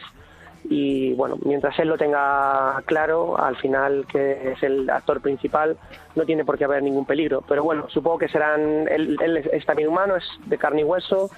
y 0.70 1.14
bueno, 1.14 1.38
mientras 1.44 1.78
él 1.80 1.88
lo 1.88 1.98
tenga 1.98 2.82
claro, 2.86 3.40
al 3.40 3.56
final 3.58 4.06
que 4.12 4.52
es 4.52 4.64
el 4.64 4.90
actor 4.90 5.22
principal, 5.22 5.78
no 6.16 6.26
tiene 6.26 6.44
por 6.44 6.58
qué 6.58 6.66
haber 6.66 6.84
ningún 6.84 7.06
peligro. 7.06 7.44
Pero 7.48 7.64
bueno, 7.64 7.88
supongo 7.90 8.18
que 8.18 8.28
serán, 8.28 8.88
él, 8.90 9.18
él 9.22 9.38
es, 9.38 9.46
es 9.48 9.66
también 9.66 9.90
humano, 9.90 10.16
es 10.16 10.26
de 10.46 10.58
carne 10.58 10.82
y 10.82 10.84
hueso, 10.84 11.30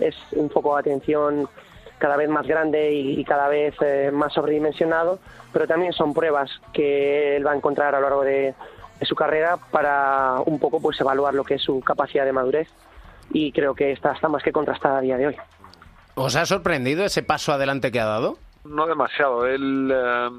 es 0.00 0.16
un 0.32 0.50
foco 0.50 0.74
de 0.74 0.80
atención 0.80 1.48
cada 1.98 2.16
vez 2.16 2.28
más 2.28 2.46
grande 2.46 2.92
y, 2.92 3.20
y 3.20 3.24
cada 3.24 3.48
vez 3.48 3.74
eh, 3.80 4.10
más 4.12 4.32
sobredimensionado, 4.32 5.20
pero 5.52 5.68
también 5.68 5.92
son 5.92 6.12
pruebas 6.12 6.50
que 6.72 7.36
él 7.36 7.46
va 7.46 7.52
a 7.52 7.56
encontrar 7.56 7.94
a 7.94 8.00
lo 8.00 8.08
largo 8.08 8.22
de, 8.24 8.54
de 8.98 9.06
su 9.06 9.14
carrera 9.14 9.56
para 9.70 10.40
un 10.44 10.58
poco 10.58 10.80
pues 10.80 11.00
evaluar 11.00 11.34
lo 11.34 11.44
que 11.44 11.54
es 11.54 11.62
su 11.62 11.80
capacidad 11.80 12.24
de 12.24 12.32
madurez 12.32 12.68
y 13.30 13.52
creo 13.52 13.74
que 13.74 13.92
está, 13.92 14.12
está 14.12 14.28
más 14.28 14.42
que 14.42 14.50
contrastada 14.50 14.98
a 14.98 15.00
día 15.00 15.16
de 15.16 15.28
hoy. 15.28 15.36
¿Os 16.14 16.36
ha 16.36 16.44
sorprendido 16.44 17.04
ese 17.04 17.22
paso 17.22 17.52
adelante 17.52 17.92
que 17.92 18.00
ha 18.00 18.04
dado? 18.04 18.38
No 18.64 18.86
demasiado. 18.86 19.46
Él, 19.46 19.90
eh, 19.92 20.30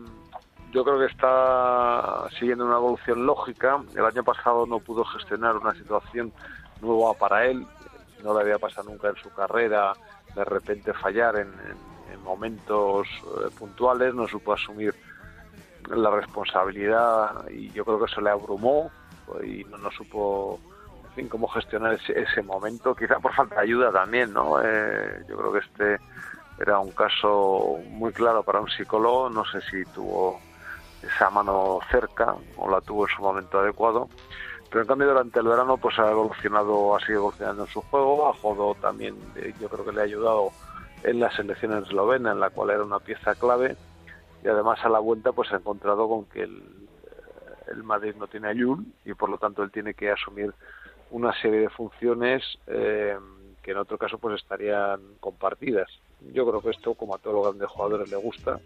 yo 0.71 0.83
creo 0.83 0.99
que 0.99 1.05
está 1.05 2.25
siguiendo 2.39 2.65
una 2.65 2.75
evolución 2.77 3.25
lógica. 3.25 3.79
El 3.95 4.05
año 4.05 4.23
pasado 4.23 4.65
no 4.65 4.79
pudo 4.79 5.03
gestionar 5.05 5.57
una 5.57 5.73
situación 5.73 6.31
nueva 6.81 7.13
para 7.13 7.45
él. 7.45 7.65
No 8.23 8.33
le 8.33 8.41
había 8.41 8.59
pasado 8.59 8.89
nunca 8.89 9.09
en 9.09 9.15
su 9.17 9.29
carrera 9.33 9.93
de 10.35 10.43
repente 10.45 10.93
fallar 10.93 11.35
en, 11.35 11.47
en- 11.47 11.93
en 12.13 12.23
momentos 12.23 13.07
eh, 13.07 13.49
puntuales. 13.57 14.13
No 14.13 14.27
supo 14.27 14.53
asumir 14.53 14.93
la 15.89 16.09
responsabilidad 16.11 17.49
y 17.49 17.69
yo 17.71 17.83
creo 17.83 17.99
que 17.99 18.05
eso 18.05 18.21
le 18.21 18.29
abrumó 18.29 18.89
y 19.43 19.63
no, 19.65 19.91
supo 19.91 20.59
en 21.09 21.11
fin, 21.15 21.27
cómo 21.29 21.47
gestionar 21.49 21.93
ese, 21.93 22.17
ese 22.19 22.41
momento. 22.41 22.95
Quizá 22.95 23.19
por 23.19 23.33
falta 23.33 23.55
de 23.55 23.61
ayuda 23.61 23.91
también, 23.91 24.31
¿no? 24.33 24.59
Eh, 24.63 25.23
yo 25.27 25.37
creo 25.37 25.51
que 25.53 25.59
este 25.59 25.97
era 26.59 26.79
un 26.79 26.91
caso 26.91 27.79
muy 27.89 28.11
claro 28.11 28.43
para 28.43 28.61
un 28.61 28.69
psicólogo, 28.69 29.29
no 29.29 29.43
sé 29.45 29.61
si 29.61 29.83
tuvo 29.85 30.39
esa 31.01 31.29
mano 31.29 31.79
cerca 31.89 32.35
o 32.57 32.69
la 32.69 32.81
tuvo 32.81 33.07
en 33.07 33.15
su 33.15 33.21
momento 33.21 33.59
adecuado, 33.59 34.09
pero 34.69 34.81
en 34.81 34.87
cambio 34.87 35.07
durante 35.07 35.39
el 35.39 35.47
verano 35.47 35.77
pues 35.77 35.99
ha 35.99 36.09
evolucionado, 36.09 36.95
ha 36.95 36.99
seguido 36.99 37.19
evolucionando 37.19 37.63
en 37.63 37.69
su 37.69 37.81
juego, 37.81 38.27
a 38.27 38.33
Jodo 38.33 38.75
también 38.75 39.15
eh, 39.35 39.53
yo 39.59 39.69
creo 39.69 39.85
que 39.85 39.91
le 39.91 40.01
ha 40.01 40.05
ayudado 40.05 40.51
en 41.03 41.19
la 41.19 41.29
selección 41.35 41.77
eslovena, 41.83 42.31
en 42.31 42.39
la 42.39 42.49
cual 42.49 42.69
era 42.69 42.83
una 42.83 42.99
pieza 42.99 43.35
clave, 43.35 43.75
y 44.43 44.47
además 44.47 44.79
a 44.83 44.89
la 44.89 44.99
vuelta 44.99 45.31
pues 45.31 45.51
ha 45.51 45.57
encontrado 45.57 46.07
con 46.07 46.25
que 46.25 46.43
el, 46.43 46.57
eh, 46.57 47.71
el 47.71 47.83
Madrid 47.83 48.15
no 48.17 48.27
tiene 48.27 48.49
a 48.49 48.53
y 48.53 49.13
por 49.13 49.29
lo 49.29 49.37
tanto 49.37 49.63
él 49.63 49.71
tiene 49.71 49.93
que 49.93 50.11
asumir 50.11 50.53
una 51.11 51.33
serie 51.41 51.59
de 51.59 51.69
funciones 51.69 52.43
eh, 52.67 53.17
que 53.61 53.71
en 53.71 53.77
otro 53.77 53.97
caso 53.97 54.17
pues 54.17 54.41
estarían 54.41 54.99
compartidas. 55.19 55.89
Yo 56.31 56.47
creo 56.47 56.61
que 56.61 56.69
esto, 56.69 56.93
como 56.93 57.15
a 57.15 57.17
todos 57.17 57.35
los 57.35 57.45
grandes 57.47 57.69
jugadores 57.69 58.09
le 58.09 58.17
gusta, 58.17 58.59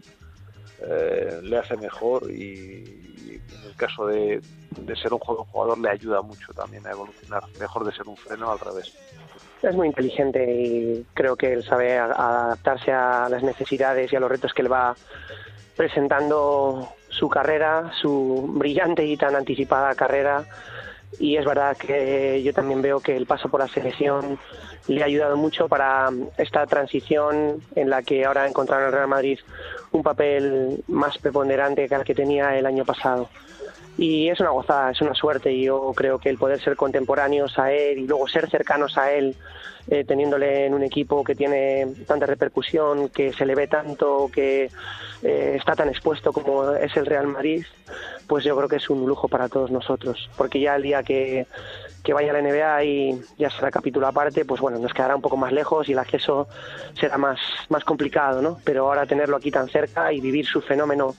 eh, 0.81 1.39
le 1.41 1.57
hace 1.57 1.75
mejor 1.77 2.29
y, 2.31 3.41
en 3.51 3.69
el 3.69 3.75
caso 3.75 4.05
de, 4.07 4.41
de 4.79 4.95
ser 4.95 5.13
un 5.13 5.19
jugador 5.19 5.77
le 5.79 5.89
ayuda 5.89 6.21
mucho 6.21 6.53
también 6.53 6.85
a 6.85 6.91
evolucionar, 6.91 7.43
mejor 7.59 7.85
de 7.85 7.91
ser 7.93 8.07
un 8.07 8.15
freno 8.15 8.51
al 8.51 8.59
revés. 8.59 8.93
Es 9.61 9.75
muy 9.75 9.87
inteligente 9.87 10.45
y 10.53 11.05
creo 11.13 11.35
que 11.35 11.53
él 11.53 11.63
sabe 11.63 11.97
adaptarse 11.97 12.91
a 12.91 13.27
las 13.27 13.41
necesidades 13.41 14.13
y 14.13 14.15
a 14.15 14.19
los 14.19 14.29
retos 14.29 14.53
que 14.53 14.61
le 14.61 14.69
va 14.69 14.95
presentando 15.75 16.89
su 17.09 17.27
carrera, 17.27 17.91
su 17.99 18.45
brillante 18.49 19.05
y 19.05 19.17
tan 19.17 19.35
anticipada 19.35 19.95
carrera. 19.95 20.43
Y 21.19 21.37
es 21.37 21.45
verdad 21.45 21.75
que 21.77 22.41
yo 22.43 22.53
también 22.53 22.81
veo 22.81 22.99
que 22.99 23.15
el 23.15 23.25
paso 23.25 23.49
por 23.49 23.59
la 23.59 23.67
selección 23.67 24.37
le 24.87 25.01
ha 25.01 25.05
ayudado 25.05 25.35
mucho 25.35 25.67
para 25.67 26.09
esta 26.37 26.65
transición 26.65 27.61
en 27.75 27.89
la 27.89 28.03
que 28.03 28.25
ahora 28.25 28.43
ha 28.43 28.47
encontrado 28.47 28.83
en 28.83 28.87
el 28.87 28.93
Real 28.93 29.07
Madrid 29.07 29.39
un 29.91 30.03
papel 30.03 30.83
más 30.87 31.17
preponderante 31.17 31.87
que 31.87 31.95
el 31.95 32.03
que 32.03 32.15
tenía 32.15 32.57
el 32.57 32.65
año 32.65 32.85
pasado. 32.85 33.29
Y 33.97 34.29
es 34.29 34.39
una 34.39 34.51
gozada, 34.51 34.91
es 34.91 35.01
una 35.01 35.15
suerte 35.15 35.51
y 35.51 35.63
yo 35.63 35.91
creo 35.95 36.19
que 36.19 36.29
el 36.29 36.37
poder 36.37 36.59
ser 36.59 36.75
contemporáneos 36.75 37.57
a 37.57 37.71
él 37.71 37.99
y 37.99 38.07
luego 38.07 38.27
ser 38.27 38.47
cercanos 38.49 38.95
a 38.97 39.11
él, 39.11 39.35
eh, 39.87 40.03
teniéndole 40.03 40.65
en 40.65 40.73
un 40.75 40.83
equipo 40.83 41.23
que 41.23 41.33
tiene 41.33 41.87
tanta 42.05 42.27
repercusión, 42.27 43.09
que 43.09 43.33
se 43.33 43.45
le 43.45 43.55
ve 43.55 43.67
tanto, 43.67 44.29
que 44.31 44.69
eh, 45.23 45.55
está 45.57 45.73
tan 45.73 45.89
expuesto 45.89 46.31
como 46.31 46.73
es 46.73 46.95
el 46.95 47.07
Real 47.07 47.25
Madrid, 47.25 47.65
pues 48.27 48.43
yo 48.43 48.55
creo 48.55 48.69
que 48.69 48.75
es 48.75 48.89
un 48.89 49.07
lujo 49.07 49.27
para 49.27 49.49
todos 49.49 49.71
nosotros. 49.71 50.29
Porque 50.37 50.59
ya 50.59 50.75
el 50.75 50.83
día 50.83 51.01
que, 51.01 51.47
que 52.03 52.13
vaya 52.13 52.31
a 52.31 52.39
la 52.39 52.41
NBA 52.41 52.83
y 52.83 53.21
ya 53.39 53.49
será 53.49 53.71
capítulo 53.71 54.07
aparte, 54.07 54.45
pues 54.45 54.61
bueno, 54.61 54.77
nos 54.77 54.93
quedará 54.93 55.15
un 55.15 55.21
poco 55.21 55.37
más 55.37 55.51
lejos 55.51 55.89
y 55.89 55.93
el 55.93 55.99
acceso 55.99 56.47
será 56.99 57.17
más, 57.17 57.39
más 57.69 57.83
complicado, 57.83 58.41
¿no? 58.41 58.59
Pero 58.63 58.87
ahora 58.87 59.05
tenerlo 59.05 59.37
aquí 59.37 59.49
tan 59.49 59.67
cerca 59.67 60.13
y 60.13 60.21
vivir 60.21 60.45
su 60.45 60.61
fenómeno 60.61 61.15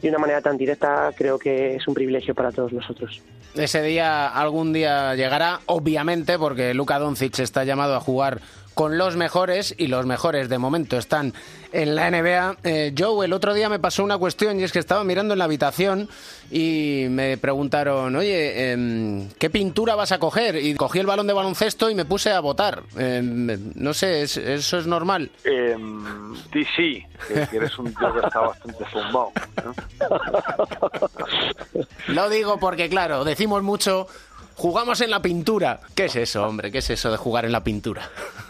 de 0.00 0.08
una 0.08 0.18
manera 0.18 0.40
tan 0.40 0.56
directa, 0.56 1.10
creo 1.16 1.38
que 1.38 1.76
es 1.76 1.86
un 1.86 1.94
privilegio 1.94 2.34
para 2.34 2.52
todos 2.52 2.72
nosotros. 2.72 3.20
Ese 3.54 3.82
día 3.82 4.28
algún 4.28 4.72
día 4.72 5.14
llegará, 5.14 5.60
obviamente, 5.66 6.38
porque 6.38 6.72
Luka 6.72 6.98
Doncic 6.98 7.38
está 7.40 7.64
llamado 7.64 7.96
a 7.96 8.00
jugar 8.00 8.40
con 8.80 8.96
los 8.96 9.14
mejores 9.14 9.74
y 9.76 9.88
los 9.88 10.06
mejores 10.06 10.48
de 10.48 10.56
momento 10.56 10.96
están 10.96 11.34
en 11.70 11.94
la 11.94 12.10
NBA. 12.10 12.56
Eh, 12.64 12.94
Joe, 12.96 13.26
el 13.26 13.34
otro 13.34 13.52
día 13.52 13.68
me 13.68 13.78
pasó 13.78 14.02
una 14.02 14.16
cuestión 14.16 14.58
y 14.58 14.62
es 14.62 14.72
que 14.72 14.78
estaba 14.78 15.04
mirando 15.04 15.34
en 15.34 15.38
la 15.38 15.44
habitación 15.44 16.08
y 16.50 17.04
me 17.10 17.36
preguntaron, 17.36 18.16
oye, 18.16 18.72
em, 18.72 19.28
¿qué 19.38 19.50
pintura 19.50 19.96
vas 19.96 20.12
a 20.12 20.18
coger? 20.18 20.56
Y 20.56 20.72
cogí 20.76 20.98
el 20.98 21.04
balón 21.04 21.26
de 21.26 21.34
baloncesto 21.34 21.90
y 21.90 21.94
me 21.94 22.06
puse 22.06 22.30
a 22.32 22.40
votar. 22.40 22.82
Em, 22.96 23.70
no 23.74 23.92
sé, 23.92 24.22
¿es- 24.22 24.38
¿eso 24.38 24.78
es 24.78 24.86
normal? 24.86 25.30
Eh, 25.44 25.76
sí, 26.50 26.64
sí, 26.74 27.06
que 27.50 27.56
eres 27.58 27.78
un 27.78 27.92
tío 27.94 28.14
que 28.14 28.20
está 28.26 28.40
bastante 28.40 28.84
zumbado. 28.90 29.30
¿no? 29.62 29.74
Lo 32.14 32.30
digo 32.30 32.58
porque, 32.58 32.88
claro, 32.88 33.24
decimos 33.24 33.62
mucho, 33.62 34.06
jugamos 34.60 35.00
en 35.00 35.10
la 35.10 35.20
pintura. 35.22 35.80
¿Qué 35.94 36.04
es 36.04 36.16
eso, 36.16 36.44
hombre? 36.46 36.70
¿Qué 36.70 36.78
es 36.78 36.90
eso 36.90 37.10
de 37.10 37.16
jugar 37.16 37.44
en 37.46 37.52
la 37.52 37.64
pintura? 37.64 38.02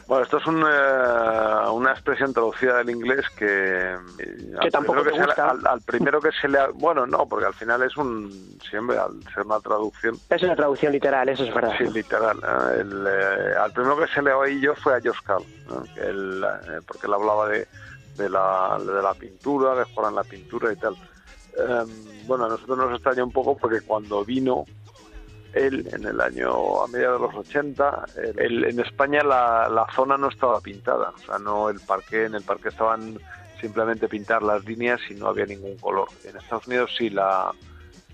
Bueno, 0.09 0.25
esto 0.25 0.39
es 0.39 0.47
un, 0.49 0.61
eh, 0.61 1.69
una 1.73 1.93
expresión 1.93 2.33
traducida 2.35 2.79
del 2.79 2.91
inglés 2.91 3.25
que... 3.39 3.47
eh, 3.93 4.55
al 4.61 4.71
tampoco 4.73 5.03
te 5.03 5.13
le- 5.13 5.25
gusta. 5.25 5.51
al, 5.51 5.65
al 5.65 5.81
primero 5.83 6.21
que 6.21 6.31
se 6.33 6.49
le... 6.49 6.59
ha- 6.59 6.71
Bueno, 6.75 7.07
no, 7.07 7.27
porque 7.27 7.47
al 7.47 7.55
final 7.55 7.83
es 7.85 7.97
un... 7.97 8.59
Siempre, 8.69 8.99
al 8.99 9.23
ser 9.33 9.47
una 9.47 9.61
traducción... 9.61 10.17
Es 10.29 10.43
una 10.43 10.57
traducción 10.57 10.93
literal, 10.93 11.29
eso 11.29 11.45
es 11.45 11.55
verdad. 11.55 11.75
Sí, 11.79 11.85
literal. 11.85 12.39
¿eh? 12.39 12.81
El, 12.81 13.07
eh, 13.07 13.55
al 13.63 13.73
primero 13.73 13.97
que 13.99 14.09
se 14.09 14.21
le 14.21 14.33
oí 14.33 14.61
yo 14.61 14.75
fue 14.75 14.95
a. 14.97 15.01
Que 15.01 16.01
él, 16.01 16.45
eh, 16.45 16.81
porque 16.87 17.07
él 17.07 17.15
hablaba 17.15 17.49
de, 17.49 17.69
de, 18.17 18.29
la, 18.29 18.79
de 18.85 19.01
la 19.03 19.15
pintura, 19.15 19.77
de 19.77 19.85
jugar 19.85 20.11
en 20.11 20.17
la 20.17 20.25
pintura 20.25 20.73
y 20.73 20.77
tal. 20.77 20.97
Em, 21.57 22.27
bueno, 22.27 22.47
a 22.47 22.49
nosotros 22.49 22.79
nos 22.79 22.93
extraña 22.95 23.23
un 23.23 23.31
poco 23.33 23.57
porque 23.57 23.81
cuando 23.83 24.25
vino 24.25 24.65
él 25.55 25.89
en 25.93 26.05
el 26.07 26.21
año 26.21 26.83
a 26.83 26.87
mediados 26.87 27.21
de 27.21 27.27
los 27.27 27.47
80, 27.47 28.05
el- 28.17 28.39
el- 28.41 28.65
en 28.65 28.81
España 28.81 29.23
la, 29.23 29.69
la 29.69 29.87
zona 29.95 30.17
no 30.17 30.29
estaba 30.29 30.61
pintada, 30.61 31.11
o 31.11 31.19
sea, 31.19 31.39
no 31.39 31.69
el 31.69 31.81
parque, 31.81 32.25
en 32.27 32.35
el 32.35 32.43
parque 32.43 32.69
estaban 32.69 33.19
simplemente 33.61 34.09
pintar 34.09 34.43
las 34.43 34.65
líneas 34.65 35.01
y 35.11 35.15
no 35.15 35.27
había 35.29 35.47
ningún 35.47 35.77
color. 35.79 36.09
En 36.25 36.37
Estados 36.37 36.67
Unidos 36.67 36.91
sí 36.97 37.11
la, 37.11 37.53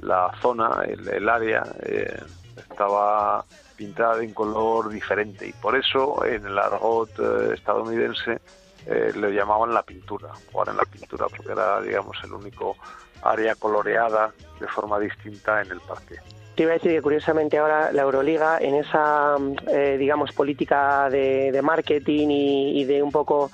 la 0.01 0.30
zona, 0.43 0.82
el, 0.87 1.07
el 1.09 1.28
área 1.28 1.62
eh, 1.82 2.20
estaba 2.57 3.45
pintada 3.76 4.16
de 4.16 4.26
un 4.26 4.32
color 4.34 4.89
diferente 4.89 5.47
y 5.47 5.53
por 5.53 5.76
eso 5.76 6.24
en 6.24 6.47
el 6.47 6.59
argot 6.59 7.11
eh, 7.18 7.55
estadounidense 7.55 8.41
eh, 8.87 9.12
le 9.14 9.32
llamaban 9.32 9.74
la 9.74 9.82
pintura, 9.82 10.30
jugar 10.51 10.70
en 10.70 10.76
la 10.78 10.84
pintura, 10.84 11.26
porque 11.28 11.53
era, 11.53 11.80
digamos, 11.80 12.16
el 12.24 12.32
único 12.32 12.76
área 13.22 13.55
coloreada 13.57 14.32
de 14.61 14.66
forma 14.68 14.99
distinta 14.99 15.61
en 15.62 15.72
el 15.72 15.80
parque. 15.80 16.16
Te 16.57 16.63
iba 16.63 16.73
a 16.73 16.75
decir 16.77 16.93
que 16.93 17.03
curiosamente 17.03 17.59
ahora 17.59 17.93
la 17.93 18.01
Euroliga 18.01 18.57
en 18.59 18.77
esa, 18.77 19.37
mm, 19.39 19.57
eh, 19.69 19.97
digamos, 19.99 20.33
política 20.33 21.11
de, 21.11 21.61
marketing 21.63 22.29
y, 22.31 22.85
de 22.85 23.03
un 23.03 23.13
poco 23.13 23.51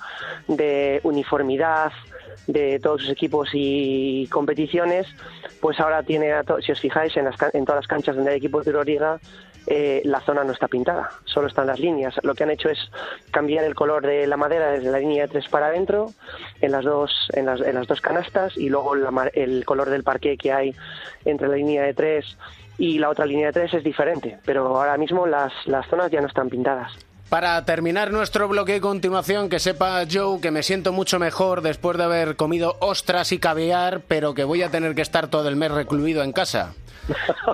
de 0.47 1.01
uniformidad 1.03 1.91
de 2.47 2.79
todos 2.79 3.01
sus 3.01 3.09
equipos 3.09 3.49
y 3.51 4.27
competiciones, 4.27 5.05
pues 5.59 5.81
ahora 5.81 6.03
tiene, 6.03 6.31
si 6.65 6.71
os 6.71 6.79
fijáis, 6.79 7.15
en, 7.17 7.25
las 7.25 7.35
en 7.53 7.65
todas 7.65 7.81
las 7.81 7.87
canchas 7.87 8.15
donde 8.15 8.31
hay 8.31 8.37
equipos 8.37 8.63
de 8.63 8.71
Euroliga, 8.71 9.19
eh, 9.67 10.01
la 10.05 10.19
zona 10.21 10.43
no 10.43 10.53
está 10.53 10.67
pintada, 10.69 11.09
solo 11.25 11.47
están 11.47 11.67
las 11.67 11.79
líneas. 11.79 12.15
Lo 12.23 12.35
que 12.35 12.43
han 12.43 12.51
hecho 12.51 12.69
es 12.69 12.79
cambiar 13.31 13.65
el 13.65 13.75
color 13.75 14.05
de 14.05 14.27
la 14.27 14.37
madera 14.37 14.71
desde 14.71 14.91
la 14.91 14.99
línea 14.99 15.23
de 15.23 15.29
tres 15.29 15.49
para 15.49 15.67
adentro, 15.67 16.11
en 16.61 16.71
las 16.71 16.85
dos, 16.85 17.11
en 17.33 17.47
las, 17.47 17.59
en 17.59 17.75
las 17.75 17.87
dos 17.87 17.99
canastas, 17.99 18.57
y 18.57 18.69
luego 18.69 18.95
la 18.95 19.29
el 19.33 19.65
color 19.65 19.89
del 19.89 20.03
parqué 20.03 20.37
que 20.37 20.53
hay 20.53 20.75
entre 21.25 21.49
la 21.49 21.55
línea 21.55 21.83
de 21.83 21.93
tres 21.93 22.37
y 22.77 22.99
la 22.99 23.09
otra 23.09 23.25
línea 23.25 23.47
de 23.47 23.53
tres 23.53 23.73
es 23.73 23.83
diferente, 23.83 24.39
pero 24.45 24.65
ahora 24.77 24.97
mismo 24.97 25.25
las, 25.25 25.53
las 25.65 25.87
zonas 25.87 26.11
ya 26.11 26.21
no 26.21 26.27
están 26.27 26.49
pintadas. 26.49 26.91
Para 27.29 27.65
terminar 27.65 28.11
nuestro 28.11 28.47
bloque 28.47 28.73
de 28.73 28.81
continuación, 28.81 29.49
que 29.49 29.59
sepa 29.59 30.03
Joe 30.11 30.39
que 30.39 30.51
me 30.51 30.61
siento 30.61 30.91
mucho 30.91 31.17
mejor 31.17 31.61
después 31.61 31.97
de 31.97 32.03
haber 32.03 32.35
comido 32.35 32.75
ostras 32.79 33.31
y 33.31 33.39
caviar, 33.39 34.01
pero 34.07 34.35
que 34.35 34.43
voy 34.43 34.61
a 34.61 34.69
tener 34.69 34.93
que 34.93 35.01
estar 35.01 35.29
todo 35.29 35.49
el 35.49 35.55
mes 35.55 35.71
recluido 35.71 36.23
en 36.23 36.31
casa. 36.31 36.73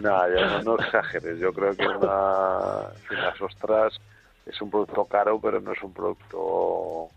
No, 0.00 0.28
yo 0.28 0.46
no, 0.46 0.62
no 0.62 0.78
exageres. 0.78 1.38
Yo 1.38 1.52
creo 1.52 1.74
que 1.76 1.86
una, 1.86 2.88
las 3.10 3.40
ostras 3.40 3.92
es 4.46 4.62
un 4.62 4.70
producto 4.70 5.04
caro, 5.04 5.38
pero 5.40 5.60
no 5.60 5.72
es 5.72 5.82
un 5.82 5.92
producto, 5.92 7.08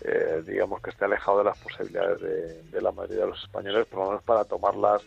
eh, 0.00 0.42
digamos, 0.44 0.80
que 0.80 0.90
esté 0.90 1.04
alejado 1.04 1.38
de 1.38 1.44
las 1.44 1.58
posibilidades 1.58 2.20
de, 2.20 2.62
de 2.64 2.82
la 2.82 2.90
mayoría 2.90 3.24
de 3.24 3.30
los 3.30 3.42
españoles, 3.42 3.86
por 3.86 4.00
lo 4.00 4.06
menos 4.08 4.22
para 4.24 4.44
tomarlas 4.44 5.02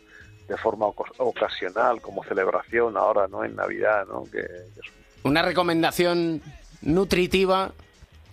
de 0.47 0.57
forma 0.57 0.85
ocasional, 1.17 2.01
como 2.01 2.23
celebración 2.23 2.97
ahora, 2.97 3.27
¿no? 3.27 3.43
En 3.43 3.55
Navidad, 3.55 4.05
¿no? 4.07 4.23
Que, 4.25 4.41
que 4.41 4.79
es 4.83 4.91
Una 5.23 5.41
recomendación 5.41 6.41
nutritiva 6.81 7.71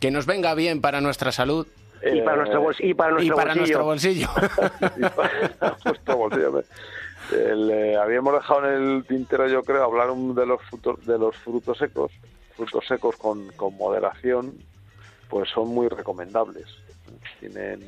que 0.00 0.10
nos 0.10 0.26
venga 0.26 0.54
bien 0.54 0.80
para 0.80 1.00
nuestra 1.00 1.32
salud. 1.32 1.66
Y 2.04 2.20
para 2.22 2.38
nuestro 2.38 2.62
bols- 2.62 2.80
y 2.80 2.94
para 2.94 3.12
nuestro 3.12 3.34
Y 3.34 3.36
para 3.36 3.54
bolsillo. 3.54 3.78
nuestro 3.78 3.84
bolsillo. 3.84 4.28
justo 5.84 6.16
bolsillo. 6.16 6.62
El, 7.32 7.70
eh, 7.70 7.96
habíamos 7.96 8.34
dejado 8.34 8.66
en 8.68 8.82
el 8.96 9.04
tintero, 9.06 9.46
yo 9.46 9.62
creo, 9.62 9.84
hablar 9.84 10.10
un 10.10 10.34
de 10.34 10.44
los 10.44 10.60
frutos, 10.62 11.06
de 11.06 11.16
los 11.18 11.36
frutos 11.36 11.78
secos. 11.78 12.10
Frutos 12.56 12.84
secos 12.86 13.16
con, 13.16 13.46
con 13.52 13.74
moderación, 13.76 14.52
pues 15.30 15.48
son 15.48 15.68
muy 15.68 15.88
recomendables. 15.88 16.66
Tienen 17.40 17.80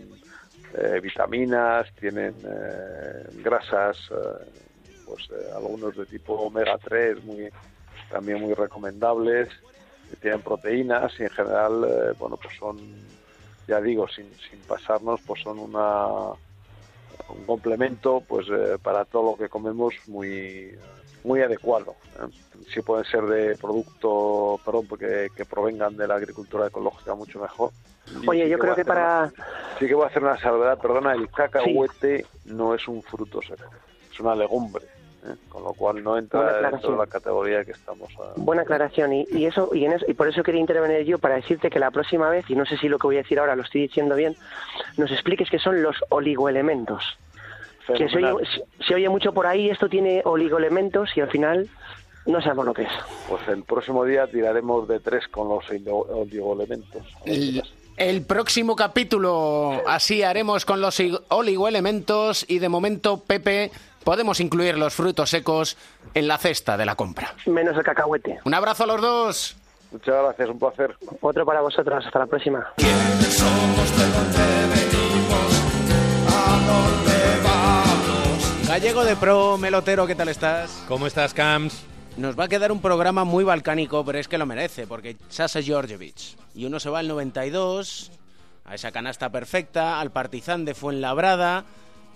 eh, 0.77 1.01
vitaminas, 1.01 1.87
tienen 2.01 2.35
eh, 2.45 3.27
grasas, 3.43 3.97
eh, 4.11 4.45
pues 5.07 5.29
eh, 5.31 5.51
algunos 5.55 5.97
de 5.97 6.07
tipo 6.07 6.35
omega 6.35 6.79
3, 6.79 7.25
muy, 7.25 7.49
también 8.11 8.41
muy 8.41 8.55
recomendables. 8.55 9.49
Tienen 10.21 10.43
proteínas 10.43 11.13
y 11.19 11.25
en 11.25 11.31
general, 11.31 11.85
eh, 11.85 12.13
bueno, 12.19 12.37
pues 12.37 12.55
son, 12.57 12.77
ya 13.67 13.81
digo, 13.81 14.07
sin, 14.09 14.31
sin 14.49 14.61
pasarnos, 14.61 15.21
pues 15.27 15.43
son 15.43 15.59
una 15.59 16.33
un 17.29 17.47
complemento 17.47 18.23
pues 18.27 18.47
para 18.83 19.05
todo 19.05 19.31
lo 19.31 19.39
que 19.39 19.49
comemos 19.49 19.95
muy 20.09 20.77
muy 21.25 21.41
adecuado 21.43 21.97
¿eh? 22.21 22.27
si 22.73 22.83
pueden 22.83 23.05
ser 23.07 23.23
de 23.25 23.57
producto 23.57 24.61
perdón 24.65 24.87
porque 24.87 25.31
que 25.35 25.45
provengan 25.45 25.97
de 25.97 26.07
la 26.07 26.15
agricultura 26.15 26.67
ecológica 26.69 27.15
mucho 27.15 27.41
mejor 27.41 27.73
Oye, 28.29 28.45
sí 28.45 28.51
yo 28.51 28.59
creo 28.59 28.77
que 28.77 28.85
para... 28.85 29.23
una- 29.25 29.33
sí 29.79 29.87
que 29.89 29.95
voy 29.95 30.05
a 30.05 30.09
hacer 30.09 30.23
una 30.23 30.37
salvedad 30.39 30.79
perdona 30.79 31.13
el 31.15 31.29
cacahuete 31.31 32.27
no 32.45 32.75
es 32.75 32.87
un 32.87 33.03
fruto 33.03 33.41
seco 33.43 33.71
es 34.13 34.21
una 34.21 34.35
legumbre 34.37 34.85
¿eh? 35.25 35.35
con 35.49 35.65
lo 35.65 35.73
cual 35.75 36.03
no 36.05 36.17
entra 36.19 36.61
dentro 36.71 36.93
de 36.93 36.99
la 36.99 37.07
categoría 37.07 37.65
que 37.65 37.73
estamos 37.73 38.13
a- 38.21 38.35
Buena 38.37 38.63
aclaración 38.63 39.13
y, 39.15 39.27
y 39.31 39.47
eso 39.47 39.71
y, 39.73 39.85
en 39.87 39.93
eso- 39.95 40.05
y 40.07 40.13
por 40.15 40.29
eso 40.29 40.43
quería 40.43 40.61
intervenir 40.61 41.05
yo 41.07 41.19
para 41.19 41.37
decirte 41.37 41.71
que 41.71 41.79
la 41.79 41.91
próxima 41.91 42.29
vez 42.29 42.45
y 42.51 42.55
no 42.55 42.67
sé 42.67 42.77
si 42.77 42.89
lo 42.89 42.99
que 42.99 43.07
voy 43.07 43.17
a 43.17 43.23
decir 43.23 43.39
ahora 43.41 43.57
lo 43.57 43.63
estoy 43.63 43.81
diciendo 43.83 44.15
bien 44.15 44.37
nos 44.99 45.11
expliques 45.11 45.49
qué 45.51 45.59
son 45.59 45.83
los 45.83 45.97
oligoelementos 46.11 47.19
que 47.87 48.09
se 48.09 48.17
oye, 48.17 48.47
se- 48.87 49.09
mucho 49.09 49.33
por 49.33 49.47
ahí 49.47 49.69
esto 49.71 49.89
tiene 49.89 50.23
oligoelementos 50.25 51.11
y 51.17 51.21
al 51.21 51.31
final 51.31 51.69
no 52.27 52.41
sabemos 52.41 52.65
lo 52.67 52.75
que 52.75 52.83
es 52.83 52.89
pues 53.29 53.47
el 53.49 53.63
próximo 53.65 54.05
día 54.05 54.27
tiraremos 54.27 54.89
de 54.89 55.01
tres 55.01 55.29
con 55.29 55.49
los 55.49 55.65
oligo- 55.71 56.07
oligoelementos 56.11 57.03
El, 57.27 57.63
el 57.97 58.23
próximo 58.25 58.75
capítulo 58.77 59.83
así 59.87 60.23
haremos 60.23 60.65
con 60.65 60.81
los 60.81 60.99
ig- 61.01 61.21
oligoelementos 61.29 62.45
y 62.49 62.59
de 62.59 62.69
momento, 62.69 63.19
Pepe, 63.21 63.71
podemos 64.05 64.41
incluir 64.41 64.77
los 64.79 64.95
frutos 64.95 65.31
secos 65.31 65.77
en 66.15 66.27
la 66.29 66.39
cesta 66.39 66.77
de 66.77 66.87
la 66.87 66.95
compra. 66.95 67.35
menos 67.47 67.77
el 67.77 67.83
cacahuete 67.85 68.39
Un 68.45 68.55
abrazo 68.55 68.85
a 68.85 68.87
los 68.87 69.01
dos. 69.01 69.57
Muchas 69.93 70.15
gracias, 70.25 70.49
un 70.49 70.59
placer. 70.59 70.97
otro 71.21 71.47
para 71.47 71.61
vosotros 71.61 72.05
hasta 72.05 72.19
la 72.19 72.27
próxima 72.27 72.67
Gallego 78.75 79.05
de 79.05 79.15
Pro, 79.15 79.57
Melotero, 79.57 80.05
¿qué 80.05 80.17
tal 80.17 80.29
estás? 80.29 80.83
¿Cómo 80.89 81.07
estás, 81.07 81.33
Camps? 81.33 81.85
Nos 82.17 82.37
va 82.37 82.47
a 82.47 82.49
quedar 82.49 82.73
un 82.73 82.81
programa 82.81 83.23
muy 83.23 83.45
balcánico, 83.45 84.05
pero 84.05 84.19
es 84.19 84.27
que 84.27 84.37
lo 84.37 84.47
merece, 84.47 84.89
porque 84.89 85.17
Sasa 85.29 85.63
Georgievich. 85.63 86.37
Y 86.57 86.65
uno 86.65 86.81
se 86.81 86.91
va 86.91 86.99
al 86.99 87.07
92, 87.07 88.11
a 88.65 88.75
esa 88.75 88.91
canasta 88.91 89.31
perfecta, 89.31 90.01
al 90.01 90.11
Partizan 90.11 90.65
de 90.65 90.75
Fuenlabrada, 90.75 91.65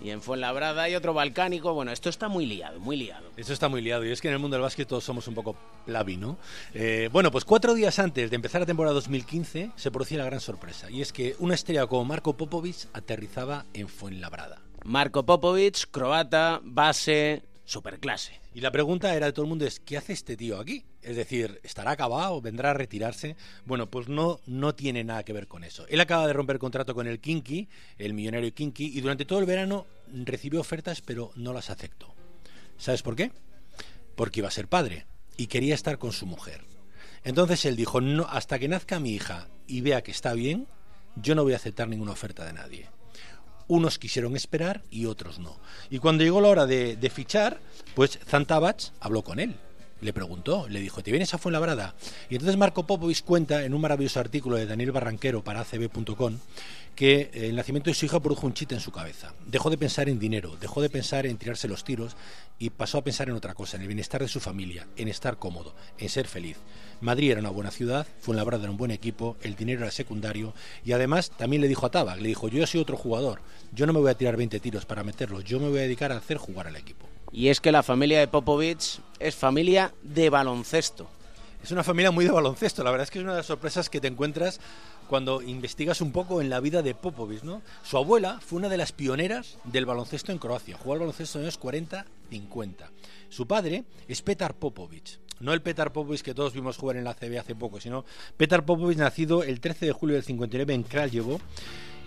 y 0.02 0.10
en 0.10 0.20
Fuenlabrada 0.20 0.82
hay 0.82 0.96
otro 0.96 1.14
balcánico. 1.14 1.74
Bueno, 1.74 1.92
esto 1.92 2.08
está 2.08 2.26
muy 2.26 2.44
liado, 2.44 2.80
muy 2.80 2.96
liado. 2.96 3.30
Esto 3.36 3.52
está 3.52 3.68
muy 3.68 3.80
liado 3.80 4.04
y 4.04 4.10
es 4.10 4.20
que 4.20 4.26
en 4.26 4.34
el 4.34 4.40
mundo 4.40 4.56
del 4.56 4.62
básquet 4.62 4.88
todos 4.88 5.04
somos 5.04 5.28
un 5.28 5.36
poco 5.36 5.54
plavi, 5.86 6.16
¿no? 6.16 6.38
Eh, 6.74 7.08
bueno, 7.12 7.30
pues 7.30 7.44
cuatro 7.44 7.72
días 7.74 8.00
antes 8.00 8.30
de 8.30 8.34
empezar 8.34 8.60
la 8.62 8.66
temporada 8.66 8.94
2015 8.94 9.70
se 9.76 9.90
producía 9.92 10.18
la 10.18 10.24
gran 10.24 10.40
sorpresa 10.40 10.90
y 10.90 11.02
es 11.02 11.12
que 11.12 11.36
una 11.38 11.54
estrella 11.54 11.86
como 11.86 12.04
Marco 12.04 12.36
Popovic 12.36 12.88
aterrizaba 12.94 13.64
en 13.74 13.86
Fuenlabrada. 13.86 14.67
Marco 14.88 15.26
Popovic, 15.26 15.90
croata, 15.90 16.62
base, 16.64 17.42
superclase. 17.66 18.40
Y 18.54 18.62
la 18.62 18.70
pregunta 18.70 19.14
era 19.14 19.26
de 19.26 19.32
todo 19.34 19.44
el 19.44 19.50
mundo 19.50 19.66
es, 19.66 19.80
¿qué 19.80 19.98
hace 19.98 20.14
este 20.14 20.34
tío 20.34 20.58
aquí? 20.58 20.82
Es 21.02 21.14
decir, 21.14 21.60
¿estará 21.62 21.90
acabado? 21.90 22.40
¿Vendrá 22.40 22.70
a 22.70 22.72
retirarse? 22.72 23.36
Bueno, 23.66 23.90
pues 23.90 24.08
no, 24.08 24.40
no 24.46 24.74
tiene 24.74 25.04
nada 25.04 25.24
que 25.24 25.34
ver 25.34 25.46
con 25.46 25.62
eso. 25.62 25.86
Él 25.88 26.00
acaba 26.00 26.26
de 26.26 26.32
romper 26.32 26.58
contrato 26.58 26.94
con 26.94 27.06
el 27.06 27.20
Kinky, 27.20 27.68
el 27.98 28.14
millonario 28.14 28.54
Kinky, 28.54 28.86
y 28.96 29.02
durante 29.02 29.26
todo 29.26 29.40
el 29.40 29.44
verano 29.44 29.84
recibió 30.24 30.58
ofertas 30.58 31.02
pero 31.02 31.32
no 31.36 31.52
las 31.52 31.68
aceptó. 31.68 32.14
¿Sabes 32.78 33.02
por 33.02 33.14
qué? 33.14 33.30
Porque 34.16 34.40
iba 34.40 34.48
a 34.48 34.52
ser 34.52 34.68
padre 34.68 35.04
y 35.36 35.48
quería 35.48 35.74
estar 35.74 35.98
con 35.98 36.12
su 36.12 36.24
mujer. 36.24 36.64
Entonces 37.24 37.66
él 37.66 37.76
dijo, 37.76 38.00
no, 38.00 38.24
hasta 38.24 38.58
que 38.58 38.68
nazca 38.68 39.00
mi 39.00 39.10
hija 39.10 39.48
y 39.66 39.82
vea 39.82 40.00
que 40.00 40.12
está 40.12 40.32
bien, 40.32 40.66
yo 41.14 41.34
no 41.34 41.42
voy 41.42 41.52
a 41.52 41.56
aceptar 41.56 41.88
ninguna 41.88 42.12
oferta 42.12 42.46
de 42.46 42.54
nadie. 42.54 42.97
Unos 43.68 43.98
quisieron 43.98 44.34
esperar 44.34 44.82
y 44.90 45.06
otros 45.06 45.38
no. 45.38 45.56
Y 45.90 45.98
cuando 45.98 46.24
llegó 46.24 46.40
la 46.40 46.48
hora 46.48 46.66
de, 46.66 47.12
fichar, 47.14 47.60
pues 47.94 48.18
Zantabach 48.26 48.90
habló 49.00 49.22
con 49.22 49.38
él. 49.38 49.54
Le 50.00 50.12
preguntó, 50.12 50.68
le 50.68 50.80
dijo, 50.80 51.02
¿te 51.02 51.10
vienes 51.10 51.34
a 51.34 51.38
Fuenlabrada? 51.38 51.94
Y 52.30 52.34
entonces 52.34 52.56
Marco 52.56 52.86
Popovic 52.86 53.24
cuenta 53.24 53.64
en 53.64 53.74
un 53.74 53.80
maravilloso 53.80 54.20
artículo 54.20 54.56
de 54.56 54.66
Daniel 54.66 54.92
Barranquero 54.92 55.42
para 55.42 55.60
acb.com 55.60 56.38
que 56.98 57.30
el 57.32 57.54
nacimiento 57.54 57.90
de 57.90 57.94
su 57.94 58.06
hija 58.06 58.18
produjo 58.18 58.44
un 58.44 58.54
chiste 58.54 58.74
en 58.74 58.80
su 58.80 58.90
cabeza. 58.90 59.32
Dejó 59.46 59.70
de 59.70 59.78
pensar 59.78 60.08
en 60.08 60.18
dinero, 60.18 60.56
dejó 60.60 60.82
de 60.82 60.90
pensar 60.90 61.26
en 61.26 61.36
tirarse 61.36 61.68
los 61.68 61.84
tiros 61.84 62.16
y 62.58 62.70
pasó 62.70 62.98
a 62.98 63.04
pensar 63.04 63.28
en 63.28 63.36
otra 63.36 63.54
cosa, 63.54 63.76
en 63.76 63.82
el 63.82 63.86
bienestar 63.88 64.20
de 64.20 64.26
su 64.26 64.40
familia, 64.40 64.88
en 64.96 65.06
estar 65.06 65.38
cómodo, 65.38 65.76
en 65.98 66.08
ser 66.08 66.26
feliz. 66.26 66.56
Madrid 67.00 67.30
era 67.30 67.40
una 67.40 67.50
buena 67.50 67.70
ciudad, 67.70 68.04
Fuenlabrada 68.20 68.64
era 68.64 68.72
un 68.72 68.78
buen 68.78 68.90
equipo, 68.90 69.36
el 69.42 69.54
dinero 69.54 69.82
era 69.82 69.92
secundario 69.92 70.54
y 70.84 70.90
además 70.90 71.30
también 71.30 71.62
le 71.62 71.68
dijo 71.68 71.86
a 71.86 71.90
Tabac, 71.92 72.20
le 72.20 72.28
dijo, 72.28 72.48
yo 72.48 72.66
soy 72.66 72.80
otro 72.80 72.96
jugador, 72.96 73.42
yo 73.72 73.86
no 73.86 73.92
me 73.92 74.00
voy 74.00 74.10
a 74.10 74.18
tirar 74.18 74.36
20 74.36 74.58
tiros 74.58 74.84
para 74.84 75.04
meterlos, 75.04 75.44
yo 75.44 75.60
me 75.60 75.68
voy 75.68 75.78
a 75.78 75.82
dedicar 75.82 76.10
a 76.10 76.16
hacer 76.16 76.36
jugar 76.36 76.66
al 76.66 76.74
equipo. 76.74 77.06
Y 77.32 77.48
es 77.48 77.60
que 77.60 77.72
la 77.72 77.82
familia 77.82 78.20
de 78.20 78.28
Popovic 78.28 79.00
es 79.18 79.34
familia 79.34 79.92
de 80.02 80.30
baloncesto. 80.30 81.08
Es 81.62 81.72
una 81.72 81.84
familia 81.84 82.10
muy 82.10 82.24
de 82.24 82.30
baloncesto, 82.30 82.84
la 82.84 82.90
verdad 82.90 83.04
es 83.04 83.10
que 83.10 83.18
es 83.18 83.24
una 83.24 83.32
de 83.32 83.38
las 83.38 83.46
sorpresas 83.46 83.90
que 83.90 84.00
te 84.00 84.06
encuentras 84.06 84.60
cuando 85.08 85.42
investigas 85.42 86.00
un 86.00 86.12
poco 86.12 86.40
en 86.40 86.50
la 86.50 86.60
vida 86.60 86.82
de 86.82 86.94
Popovic, 86.94 87.42
¿no? 87.42 87.62
Su 87.82 87.96
abuela 87.96 88.38
fue 88.40 88.58
una 88.58 88.68
de 88.68 88.76
las 88.76 88.92
pioneras 88.92 89.58
del 89.64 89.86
baloncesto 89.86 90.30
en 90.30 90.38
Croacia, 90.38 90.76
jugó 90.76 90.92
al 90.92 91.00
baloncesto 91.00 91.38
en 91.38 91.46
los 91.46 91.56
años 91.56 92.04
40-50. 92.30 92.74
Su 93.28 93.46
padre 93.46 93.84
es 94.06 94.22
Petar 94.22 94.54
Popovic, 94.54 95.18
no 95.40 95.52
el 95.52 95.62
Petar 95.62 95.92
Popovic 95.92 96.22
que 96.22 96.34
todos 96.34 96.52
vimos 96.52 96.76
jugar 96.76 96.96
en 96.96 97.04
la 97.04 97.14
CB 97.14 97.38
hace 97.38 97.54
poco, 97.54 97.80
sino 97.80 98.04
Petar 98.36 98.64
Popovic 98.64 98.98
nacido 98.98 99.42
el 99.42 99.60
13 99.60 99.86
de 99.86 99.92
julio 99.92 100.14
del 100.14 100.24
59 100.24 100.74
en 100.74 100.82
Kraljevo 100.84 101.40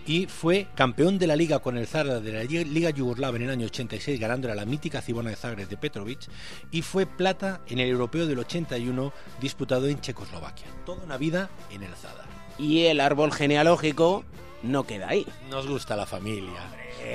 y 0.06 0.26
fue 0.26 0.68
campeón 0.74 1.18
de 1.18 1.26
la 1.26 1.36
liga 1.36 1.60
con 1.60 1.76
el 1.78 1.86
Zadar 1.86 2.20
de 2.20 2.32
la 2.32 2.44
Liga 2.44 2.90
Yugoslava 2.90 3.36
en 3.36 3.42
el 3.42 3.50
año 3.50 3.66
86, 3.66 4.18
ganándole 4.18 4.52
a 4.52 4.56
la 4.56 4.64
mítica 4.64 5.00
Cibona 5.00 5.30
de 5.30 5.36
Zagreb 5.36 5.68
de 5.68 5.76
Petrovic, 5.76 6.28
y 6.70 6.82
fue 6.82 7.06
plata 7.06 7.60
en 7.68 7.78
el 7.78 7.88
Europeo 7.88 8.26
del 8.26 8.38
81 8.40 9.12
disputado 9.40 9.88
en 9.88 10.00
Checoslovaquia. 10.00 10.66
Toda 10.84 11.04
una 11.04 11.16
vida 11.16 11.50
en 11.70 11.82
el 11.82 11.92
Zadar. 11.94 12.26
Y 12.58 12.84
el 12.84 13.00
árbol 13.00 13.32
genealógico 13.32 14.24
no 14.62 14.84
queda 14.84 15.08
ahí. 15.08 15.26
Nos 15.50 15.66
gusta 15.66 15.96
la 15.96 16.06
familia. 16.06 16.60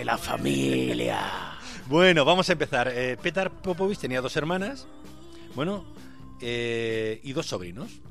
La 0.03 0.17
familia. 0.17 1.53
Bueno, 1.89 2.25
vamos 2.25 2.49
a 2.49 2.51
empezar. 2.51 2.91
Eh, 2.93 3.15
Petar 3.15 3.49
Popovic 3.49 3.97
tenía 3.97 4.19
dos 4.19 4.35
hermanas, 4.35 4.87
bueno, 5.55 5.85
eh, 6.41 7.21
y 7.23 7.31
dos 7.31 7.45
sobrinos. 7.45 8.01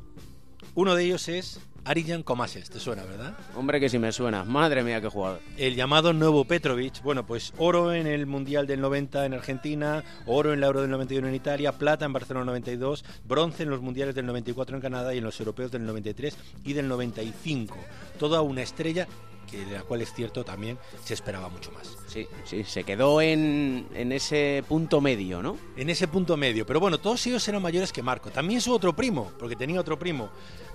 Uno 0.74 0.94
de 0.94 1.04
ellos 1.04 1.28
es 1.28 1.60
Arijan 1.86 2.24
Komases, 2.24 2.68
¿te 2.68 2.80
suena, 2.80 3.04
verdad? 3.04 3.36
Hombre, 3.54 3.78
que 3.78 3.88
sí 3.88 3.96
me 4.00 4.10
suena. 4.10 4.42
Madre 4.42 4.82
mía, 4.82 5.00
qué 5.00 5.06
jugador. 5.06 5.40
El 5.56 5.76
llamado 5.76 6.12
Nuevo 6.12 6.44
Petrovic, 6.44 7.00
bueno, 7.04 7.24
pues 7.24 7.52
oro 7.58 7.94
en 7.94 8.08
el 8.08 8.26
Mundial 8.26 8.66
del 8.66 8.80
90 8.80 9.24
en 9.24 9.34
Argentina, 9.34 10.02
oro 10.26 10.52
en 10.52 10.60
la 10.60 10.66
Euro 10.66 10.80
del 10.80 10.90
91 10.90 11.28
en 11.28 11.34
Italia, 11.36 11.70
plata 11.70 12.04
en 12.04 12.12
Barcelona 12.12 12.46
92, 12.46 13.04
bronce 13.24 13.62
en 13.62 13.70
los 13.70 13.82
Mundiales 13.82 14.16
del 14.16 14.26
94 14.26 14.74
en 14.74 14.82
Canadá 14.82 15.14
y 15.14 15.18
en 15.18 15.24
los 15.24 15.38
Europeos 15.38 15.70
del 15.70 15.86
93 15.86 16.36
y 16.64 16.72
del 16.72 16.88
95. 16.88 17.76
Toda 18.18 18.40
una 18.42 18.62
estrella 18.62 19.06
que 19.48 19.64
de 19.64 19.74
la 19.74 19.82
cual 19.82 20.02
es 20.02 20.12
cierto 20.12 20.44
también 20.44 20.76
se 21.04 21.14
esperaba 21.14 21.48
mucho 21.48 21.70
más. 21.70 21.96
Sí, 22.08 22.26
sí, 22.44 22.64
se 22.64 22.82
quedó 22.82 23.20
en, 23.20 23.86
en 23.94 24.10
ese 24.10 24.64
punto 24.68 25.00
medio, 25.00 25.40
¿no? 25.40 25.56
En 25.76 25.88
ese 25.88 26.08
punto 26.08 26.36
medio, 26.36 26.66
pero 26.66 26.80
bueno, 26.80 26.98
todos 26.98 27.24
ellos 27.28 27.46
eran 27.46 27.62
mayores 27.62 27.92
que 27.92 28.02
Marco. 28.02 28.30
También 28.30 28.60
su 28.60 28.72
otro 28.72 28.94
primo, 28.96 29.30
porque 29.38 29.54
tenía 29.54 29.80
otro 29.80 29.98
primo, 29.98 30.30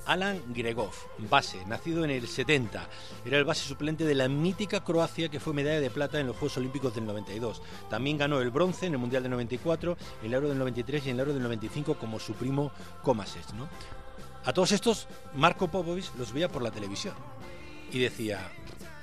Alan 0.06 0.42
Gregov, 0.54 0.92
base, 1.30 1.66
nacido 1.66 2.04
en 2.04 2.12
el 2.12 2.28
70. 2.28 2.88
Era 3.26 3.38
el 3.38 3.46
base 3.46 3.68
suplente 3.68 4.06
de 4.06 4.16
la 4.16 4.28
mítica 4.28 4.84
Croacia 4.84 5.30
que 5.30 5.40
fue 5.40 5.54
medalla 5.54 5.80
de 5.80 5.90
plata 5.90 6.20
en 6.20 6.28
los 6.28 6.38
Juegos 6.38 6.58
Olímpicos 6.58 6.96
del 6.96 7.06
92. 7.06 7.62
También 7.90 8.18
ganó 8.18 8.40
el 8.42 8.52
bronce 8.52 8.88
en 8.88 8.94
el 8.94 9.00
Mundial 9.00 9.24
del 9.24 9.32
94, 9.32 9.98
el 10.24 10.34
Euro 10.34 10.50
del 10.50 10.58
93 10.58 11.06
y 11.06 11.10
el 11.12 11.20
Euro 11.20 11.34
del 11.34 11.44
95 11.44 11.96
como 11.96 12.20
su 12.20 12.34
primo 12.34 12.72
Komases, 13.04 13.54
¿no? 13.54 13.70
A 14.44 14.54
todos 14.54 14.72
estos, 14.72 15.08
Marco 15.36 15.68
Popovic 15.68 16.16
los 16.18 16.34
veía 16.34 16.50
por 16.50 16.64
la 16.64 16.72
televisión 16.72 17.14
y 17.92 18.00
decía, 18.00 18.52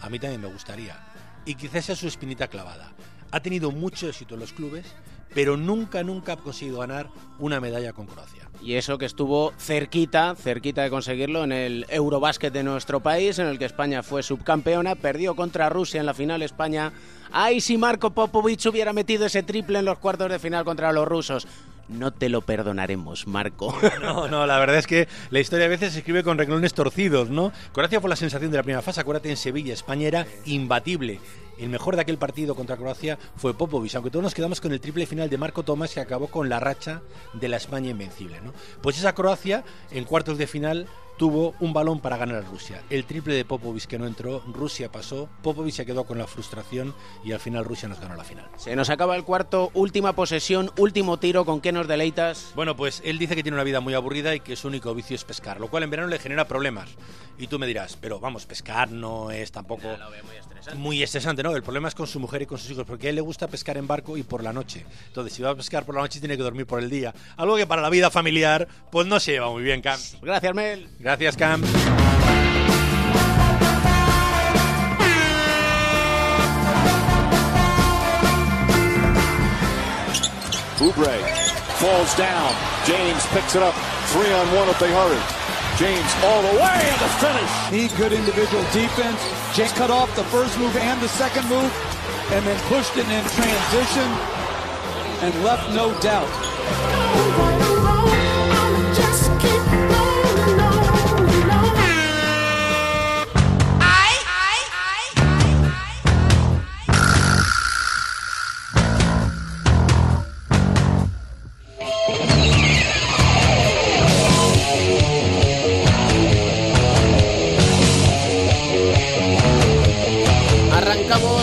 a 0.01 0.09
mí 0.09 0.19
también 0.19 0.41
me 0.41 0.49
gustaría. 0.49 0.99
Y 1.45 1.55
quizás 1.55 1.85
sea 1.85 1.97
su 1.97 2.09
espinita 2.09 2.49
clavada. 2.49 2.93
Ha 3.31 3.41
tenido 3.41 3.71
mucho 3.71 4.09
éxito 4.09 4.35
en 4.35 4.41
los 4.41 4.53
clubes, 4.53 4.87
pero 5.35 5.57
nunca, 5.57 6.03
nunca 6.03 6.35
ha 6.35 6.37
conseguido 6.37 6.81
ganar 6.81 7.09
una 7.39 7.61
medalla 7.61 7.93
con 7.93 8.07
Croacia. 8.07 8.49
Y 8.61 8.75
eso 8.75 8.99
que 8.99 9.07
estuvo 9.07 9.53
cerquita, 9.59 10.35
cerquita 10.35 10.83
de 10.83 10.91
conseguirlo 10.91 11.45
en 11.45 11.53
el 11.53 11.87
Eurobásquet 11.89 12.53
de 12.53 12.65
nuestro 12.65 13.01
país, 13.01 13.39
en 13.39 13.47
el 13.47 13.59
que 13.59 13.65
España 13.65 14.03
fue 14.03 14.23
subcampeona, 14.23 14.97
perdió 14.97 15.37
contra 15.37 15.69
Rusia 15.69 16.01
en 16.01 16.07
la 16.07 16.15
final 16.15 16.43
España. 16.43 16.93
Ay, 17.31 17.61
si 17.61 17.79
Marco 17.79 18.11
Popovic 18.11 18.67
hubiera 18.67 18.93
metido 18.93 19.27
ese 19.27 19.45
triple 19.45 19.79
en 19.79 19.85
los 19.85 19.99
cuartos 19.99 20.31
de 20.31 20.39
final 20.39 20.65
contra 20.65 20.93
los 20.93 21.07
rusos. 21.07 21.47
No 21.89 22.13
te 22.13 22.29
lo 22.29 22.43
perdonaremos, 22.43 23.27
Marco. 23.27 23.75
No, 24.03 24.29
no, 24.29 24.47
la 24.47 24.59
verdad 24.59 24.77
es 24.77 24.87
que 24.87 25.09
la 25.31 25.41
historia 25.41 25.67
a 25.67 25.69
veces 25.69 25.93
se 25.93 26.01
escribe 26.01 26.23
con 26.23 26.39
renglones 26.39 26.75
torcidos, 26.75 27.31
¿no? 27.31 27.53
Croacia 27.73 28.01
fue 28.01 28.11
la 28.11 28.17
sensación 28.17 28.51
de 28.51 28.59
la 28.59 28.63
primera 28.63 28.83
fase, 28.83 29.01
acuérdate 29.01 29.31
en 29.31 29.37
Sevilla, 29.37 29.73
España 29.73 30.07
era 30.07 30.27
imbatible. 30.45 31.21
El 31.59 31.71
mejor 31.71 31.97
de 31.97 32.03
aquel 32.03 32.19
partido 32.19 32.55
contra 32.55 32.77
Croacia 32.77 33.19
fue 33.37 33.55
Popovic, 33.55 33.95
aunque 33.95 34.11
todos 34.11 34.23
nos 34.23 34.35
quedamos 34.35 34.61
con 34.61 34.73
el 34.73 34.81
triple 34.81 35.07
final 35.07 35.29
de 35.29 35.39
Marco 35.39 35.65
Tomás 35.65 35.93
que 35.93 36.01
acabó 36.01 36.29
con 36.29 36.49
la 36.49 36.61
racha 36.61 37.03
de 37.33 37.49
la 37.49 37.57
España 37.57 37.91
invencible, 37.91 38.41
¿no? 38.43 38.53
Pues 38.81 38.99
esa 38.99 39.15
Croacia 39.15 39.65
en 39.91 40.05
cuartos 40.05 40.39
de 40.39 40.47
final 40.47 40.87
tuvo 41.19 41.55
un 41.61 41.73
balón 41.73 42.01
para 42.01 42.17
ganar 42.17 42.37
a 42.37 42.41
Rusia. 42.41 42.83
El 42.89 43.05
triple 43.05 43.35
de 43.35 43.45
Popovic 43.45 43.87
que 43.87 43.99
no 43.99 44.07
entró, 44.07 44.41
Rusia 44.47 44.91
pasó, 44.91 45.29
Popovic 45.43 45.75
se 45.75 45.85
quedó 45.85 46.05
con 46.05 46.17
la 46.17 46.27
frustración 46.27 46.95
y 47.25 47.33
al 47.33 47.41
final 47.41 47.65
Rusia 47.65 47.89
nos 47.89 48.01
ganó 48.01 48.15
la 48.15 48.25
final. 48.25 48.49
Se 48.57 48.75
nos 48.77 48.89
acaba 48.89 49.17
el 49.17 49.25
cuarto, 49.25 49.71
última 49.75 50.15
posesión, 50.15 50.71
último 50.79 51.19
tiro, 51.19 51.45
¿con 51.45 51.61
qué 51.61 51.73
nos 51.73 51.89
deleitas? 51.89 52.53
Bueno, 52.55 52.77
pues 52.77 53.03
él 53.05 53.19
dice 53.19 53.35
que 53.35 53.43
tiene 53.43 53.57
una 53.57 53.65
vida 53.65 53.81
muy 53.81 53.95
aburrida 53.95 54.35
y 54.35 54.41
que 54.41 54.57
su 54.57 54.69
único 54.69 54.95
vicio 54.95 55.17
es 55.17 55.25
pescar, 55.25 55.61
lo 55.61 55.69
cual 55.69 55.83
en 55.83 55.91
verano 55.91 56.09
le 56.09 56.19
genera 56.19 56.47
problemas. 56.47 56.89
Y 57.37 57.49
tú 57.49 57.59
me 57.59 57.67
dirás, 57.67 57.97
pero 58.01 58.19
vamos, 58.21 58.47
pescar 58.47 58.91
no 58.91 59.31
es 59.31 59.53
tampoco 59.53 59.89
muy 60.77 61.03
estresante, 61.03 61.43
¿no? 61.43 61.55
El 61.55 61.63
problema 61.63 61.89
es 61.89 61.95
con 61.95 62.07
su 62.07 62.21
mujer 62.21 62.43
y 62.43 62.47
con 62.47 62.59
sus 62.59 62.71
hijos, 62.71 62.85
porque 62.85 63.07
a 63.07 63.11
él 63.11 63.17
le 63.17 63.23
gusta 63.23 63.47
pescar 63.47 63.77
en 63.77 63.87
barco 63.87 64.17
y 64.17 64.23
por 64.23 64.43
la 64.43 64.53
noche. 64.53 64.85
Entonces, 65.07 65.33
si 65.33 65.43
va 65.43 65.51
a 65.51 65.55
pescar 65.55 65.85
por 65.85 65.95
la 65.95 66.03
noche, 66.03 66.21
tiene 66.21 66.37
que 66.37 66.43
dormir 66.43 66.67
por 66.67 66.81
el 66.81 66.91
día. 66.91 67.15
Algo 67.37 67.57
que 67.57 67.67
para 67.67 67.83
la 67.83 67.91
vida 67.91 68.11
familiar, 68.11 68.69
pues 68.91 69.07
no 69.07 69.21
se 69.21 69.33
lleva 69.33 69.51
muy 69.51 69.63
bien, 69.63 69.81
Cam. 69.81 69.99
Gracias, 70.21 70.55
Mel. 70.55 70.89
Gracias, 70.99 71.08
Cam. 71.09 71.63
Oubre 80.77 81.17
falls 81.81 82.15
down. 82.15 82.53
James 82.85 83.25
picks 83.29 83.57
it 83.57 83.63
up. 83.63 83.73
Three 84.13 84.31
on 84.31 84.47
one 84.55 84.69
if 84.69 84.79
they 84.79 84.93
hurry. 84.93 85.17
James 85.79 86.15
all 86.25 86.43
the 86.43 86.59
way 86.61 86.77
and 86.77 87.01
the 87.01 87.09
finish. 87.17 87.73
Need 87.73 87.97
good 87.97 88.13
individual 88.13 88.63
defense. 88.75 89.19
James 89.57 89.73
cut 89.73 89.91
off 89.91 90.15
the 90.15 90.25
first 90.25 90.59
move 90.59 90.77
and 90.77 91.01
the 91.01 91.09
second 91.09 91.49
move, 91.49 91.73
and 92.33 92.47
then 92.47 92.61
pushed 92.69 92.99
it 92.99 93.09
in 93.09 93.25
transition 93.25 94.09
and 95.25 95.43
left 95.43 95.73
no 95.75 95.99
doubt. 96.03 97.08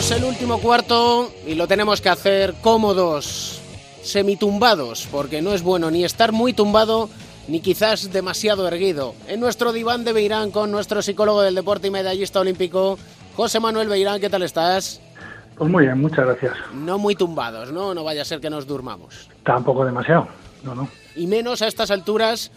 Arrancamos 0.05 0.11
el 0.11 0.23
último 0.29 0.59
cuarto 0.59 1.31
y 1.47 1.55
lo 1.55 1.67
tenemos 1.67 1.99
que 1.99 2.09
hacer 2.09 2.53
cómodos, 2.61 3.59
semitumbados, 4.03 5.07
porque 5.11 5.41
no 5.41 5.53
es 5.53 5.63
bueno 5.63 5.89
ni 5.89 6.03
estar 6.03 6.31
muy 6.31 6.53
tumbado 6.53 7.09
ni 7.47 7.59
quizás 7.59 8.11
demasiado 8.11 8.67
erguido. 8.67 9.15
En 9.27 9.39
nuestro 9.39 9.73
diván 9.73 10.03
de 10.03 10.13
Beirán 10.13 10.51
con 10.51 10.69
nuestro 10.69 11.01
psicólogo 11.01 11.41
del 11.41 11.55
deporte 11.55 11.87
y 11.87 11.91
medallista 11.91 12.39
olímpico, 12.39 12.99
José 13.35 13.59
Manuel 13.59 13.89
Beirán, 13.89 14.21
¿qué 14.21 14.29
tal 14.29 14.43
estás? 14.43 15.01
Pues 15.57 15.71
muy 15.71 15.85
bien, 15.85 15.99
muchas 15.99 16.25
gracias. 16.25 16.53
No 16.73 16.99
muy 16.99 17.15
tumbados, 17.15 17.71
¿no? 17.71 17.95
No 17.95 18.03
vaya 18.03 18.21
a 18.21 18.25
ser 18.25 18.39
que 18.39 18.51
nos 18.51 18.67
durmamos. 18.67 19.27
Tampoco 19.43 19.85
demasiado, 19.85 20.27
no, 20.63 20.75
no. 20.75 20.87
Y 21.15 21.25
menos 21.25 21.63
a 21.63 21.67
estas 21.67 21.89
alturas 21.89 22.51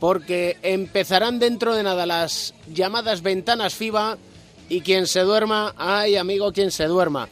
porque 0.00 0.58
empezarán 0.62 1.38
dentro 1.38 1.74
de 1.74 1.82
nada 1.82 2.04
las 2.04 2.52
llamadas 2.70 3.22
ventanas 3.22 3.74
FIBA 3.74 4.18
y 4.70 4.80
quien 4.80 5.06
se 5.06 5.20
duerma, 5.20 5.74
ay 5.76 6.16
amigo, 6.16 6.52
quien 6.52 6.70
se 6.70 6.84
duerma. 6.84 7.28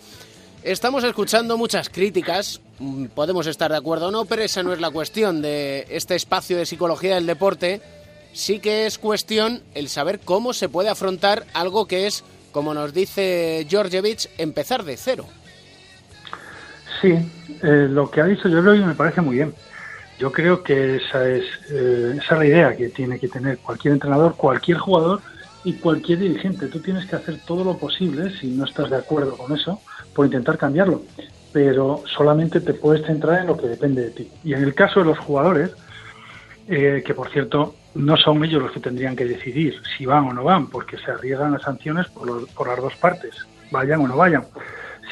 Estamos 0.65 1.05
escuchando 1.05 1.57
muchas 1.57 1.89
críticas, 1.89 2.61
mm, 2.81 3.07
podemos 3.07 3.47
estar 3.47 3.71
de 3.71 3.79
acuerdo 3.79 4.09
o 4.09 4.11
no, 4.11 4.25
pero 4.25 4.43
esa 4.43 4.63
no 4.63 4.73
es 4.73 4.81
la 4.81 4.91
cuestión 4.91 5.41
de 5.41 5.87
este 5.89 6.17
espacio 6.17 6.59
de 6.59 6.67
psicología 6.67 7.15
del 7.15 7.27
deporte. 7.27 7.81
Sí 8.33 8.59
que 8.59 8.87
es 8.87 8.99
cuestión 8.99 9.63
el 9.75 9.89
saber 9.89 10.19
cómo 10.19 10.53
se 10.53 10.69
puede 10.69 10.91
afrontar 10.91 11.47
algo 11.55 11.87
que 11.87 12.09
es, 12.09 12.25
como 12.51 12.75
nos 12.75 12.93
dice 12.93 13.65
Georgievich, 13.71 14.29
empezar 14.37 14.83
de 14.83 14.97
cero. 14.97 15.25
Sí, 17.01 17.13
eh, 17.63 17.87
lo 17.89 18.11
que 18.11 18.21
ha 18.21 18.25
dicho 18.25 18.49
yo 18.49 18.61
me 18.63 18.95
parece 18.95 19.21
muy 19.21 19.37
bien. 19.37 19.55
Yo 20.19 20.33
creo 20.33 20.65
que 20.65 20.97
esa 20.97 21.29
es, 21.29 21.45
eh, 21.71 22.19
esa 22.21 22.35
es 22.35 22.39
la 22.39 22.47
idea 22.47 22.77
que 22.77 22.89
tiene 22.89 23.21
que 23.21 23.29
tener 23.29 23.59
cualquier 23.59 23.95
entrenador, 23.95 24.35
cualquier 24.35 24.79
jugador 24.79 25.23
y 25.65 25.75
cualquier 25.75 26.21
dirigente. 26.21 26.69
Tú 26.69 26.81
tienes 26.81 27.07
que 27.07 27.17
hacer 27.17 27.41
todo 27.47 27.65
lo 27.65 27.79
posible, 27.79 28.31
si 28.39 28.49
no 28.49 28.65
estás 28.65 28.91
de 28.91 28.97
acuerdo 28.97 29.37
con 29.37 29.57
eso, 29.57 29.81
por 30.15 30.27
intentar 30.27 30.57
cambiarlo. 30.59 31.03
Pero 31.53 32.03
solamente 32.17 32.61
te 32.61 32.75
puedes 32.75 33.07
centrar 33.07 33.41
en 33.41 33.47
lo 33.49 33.57
que 33.57 33.69
depende 33.69 34.03
de 34.03 34.11
ti. 34.11 34.29
Y 34.45 34.55
en 34.55 34.63
el 34.63 34.75
caso 34.75 35.01
de 35.01 35.07
los 35.07 35.19
jugadores, 35.21 35.71
eh, 36.69 37.03
que 37.05 37.15
por 37.15 37.31
cierto 37.31 37.75
no 37.95 38.17
son 38.17 38.45
ellos 38.45 38.63
los 38.63 38.73
que 38.73 38.81
tendrían 38.81 39.17
que 39.17 39.25
decidir 39.25 39.75
si 39.97 40.05
van 40.07 40.27
o 40.29 40.33
no 40.33 40.45
van, 40.45 40.69
porque 40.69 40.99
se 40.99 41.11
arriesgan 41.11 41.53
las 41.53 41.63
sanciones 41.63 42.07
por, 42.09 42.27
los- 42.27 42.51
por 42.51 42.69
las 42.69 42.77
dos 42.79 42.95
partes, 42.97 43.35
vayan 43.71 44.01
o 44.03 44.09
no 44.09 44.17
vayan, 44.17 44.47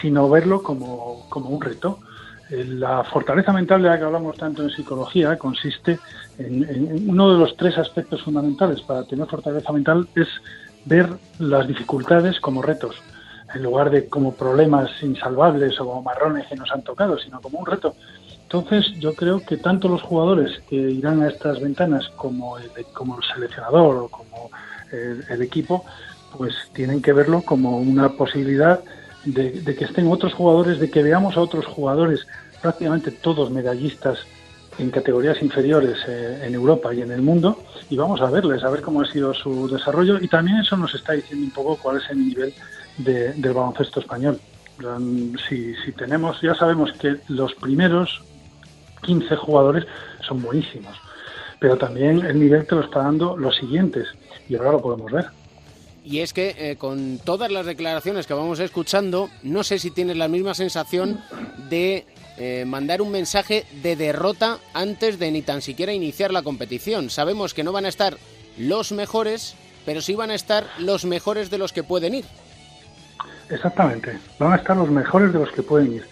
sino 0.00 0.28
verlo 0.28 0.62
como, 0.62 1.26
como 1.30 1.48
un 1.48 1.60
reto. 1.62 1.98
Eh, 2.50 2.64
La 2.64 3.02
fortaleza 3.04 3.52
mental 3.52 3.82
de 3.82 3.88
la 3.88 3.98
que 3.98 4.04
hablamos 4.04 4.36
tanto 4.36 4.62
en 4.62 4.70
psicología 4.70 5.36
consiste 5.38 5.98
en, 6.38 7.08
uno 7.08 7.32
de 7.32 7.38
los 7.38 7.56
tres 7.56 7.78
aspectos 7.78 8.22
fundamentales 8.22 8.80
para 8.82 9.04
tener 9.04 9.26
fortaleza 9.26 9.72
mental 9.72 10.08
es 10.14 10.28
ver 10.84 11.08
las 11.38 11.66
dificultades 11.66 12.40
como 12.40 12.62
retos, 12.62 12.96
en 13.54 13.62
lugar 13.62 13.90
de 13.90 14.08
como 14.08 14.34
problemas 14.34 14.90
insalvables 15.02 15.80
o 15.80 15.86
como 15.86 16.02
marrones 16.02 16.46
que 16.46 16.56
nos 16.56 16.70
han 16.70 16.82
tocado, 16.82 17.18
sino 17.18 17.40
como 17.40 17.58
un 17.58 17.66
reto. 17.66 17.94
Entonces, 18.42 18.92
yo 19.00 19.14
creo 19.14 19.40
que 19.40 19.56
tanto 19.56 19.88
los 19.88 20.02
jugadores 20.02 20.60
que 20.68 20.76
irán 20.76 21.22
a 21.22 21.28
estas 21.28 21.60
ventanas 21.60 22.08
como 22.16 22.58
el, 22.58 22.70
como 22.92 23.18
el 23.18 23.24
seleccionador 23.24 23.96
o 23.96 24.08
como 24.08 24.50
el, 24.92 25.24
el 25.28 25.42
equipo, 25.42 25.84
pues 26.36 26.54
tienen 26.72 27.02
que 27.02 27.12
verlo 27.12 27.42
como 27.42 27.78
una 27.78 28.10
posibilidad 28.10 28.80
de, 29.24 29.50
de 29.62 29.74
que 29.74 29.86
estén 29.86 30.06
otros 30.06 30.34
jugadores, 30.34 30.78
de 30.78 30.90
que 30.90 31.02
veamos 31.02 31.36
a 31.36 31.40
otros 31.40 31.66
jugadores, 31.66 32.26
prácticamente 32.62 33.10
todos 33.10 33.50
medallistas 33.50 34.18
en 34.78 34.90
categorías 34.90 35.40
inferiores 35.42 35.98
eh, 36.06 36.40
en 36.42 36.54
Europa 36.54 36.92
y 36.92 37.00
en 37.00 37.10
el 37.10 37.22
mundo, 37.22 37.64
y 37.88 37.96
vamos 37.96 38.20
a 38.20 38.30
verles, 38.30 38.62
a 38.62 38.70
ver 38.70 38.82
cómo 38.82 39.00
ha 39.00 39.06
sido 39.06 39.32
su 39.34 39.68
desarrollo, 39.68 40.18
y 40.20 40.28
también 40.28 40.58
eso 40.58 40.76
nos 40.76 40.94
está 40.94 41.12
diciendo 41.14 41.44
un 41.44 41.52
poco 41.52 41.78
cuál 41.78 41.96
es 41.98 42.10
el 42.10 42.18
nivel 42.26 42.54
de- 42.96 43.32
del 43.34 43.52
baloncesto 43.54 44.00
español. 44.00 44.40
Si, 45.48 45.74
si 45.76 45.92
tenemos, 45.94 46.38
ya 46.42 46.54
sabemos 46.54 46.92
que 47.00 47.22
los 47.28 47.54
primeros 47.54 48.10
15 49.02 49.36
jugadores 49.36 49.86
son 50.26 50.42
buenísimos, 50.42 50.98
pero 51.58 51.78
también 51.78 52.24
el 52.24 52.38
nivel 52.38 52.66
te 52.66 52.74
lo 52.74 52.82
está 52.82 52.98
dando 53.00 53.36
los 53.36 53.56
siguientes, 53.56 54.06
y 54.48 54.56
ahora 54.56 54.72
lo 54.72 54.82
podemos 54.82 55.10
ver. 55.10 55.26
Y 56.06 56.20
es 56.20 56.32
que 56.32 56.54
eh, 56.56 56.76
con 56.76 57.18
todas 57.18 57.50
las 57.50 57.66
declaraciones 57.66 58.28
que 58.28 58.34
vamos 58.34 58.60
escuchando, 58.60 59.28
no 59.42 59.64
sé 59.64 59.80
si 59.80 59.90
tienes 59.90 60.16
la 60.16 60.28
misma 60.28 60.54
sensación 60.54 61.20
de 61.68 62.06
eh, 62.38 62.64
mandar 62.64 63.02
un 63.02 63.10
mensaje 63.10 63.66
de 63.82 63.96
derrota 63.96 64.58
antes 64.72 65.18
de 65.18 65.32
ni 65.32 65.42
tan 65.42 65.62
siquiera 65.62 65.92
iniciar 65.92 66.32
la 66.32 66.42
competición. 66.42 67.10
Sabemos 67.10 67.54
que 67.54 67.64
no 67.64 67.72
van 67.72 67.86
a 67.86 67.88
estar 67.88 68.18
los 68.56 68.92
mejores, 68.92 69.56
pero 69.84 70.00
sí 70.00 70.14
van 70.14 70.30
a 70.30 70.36
estar 70.36 70.68
los 70.78 71.04
mejores 71.04 71.50
de 71.50 71.58
los 71.58 71.72
que 71.72 71.82
pueden 71.82 72.14
ir. 72.14 72.24
Exactamente, 73.50 74.16
van 74.38 74.52
a 74.52 74.56
estar 74.56 74.76
los 74.76 74.88
mejores 74.88 75.32
de 75.32 75.40
los 75.40 75.50
que 75.50 75.64
pueden 75.64 75.94
ir. 75.94 76.04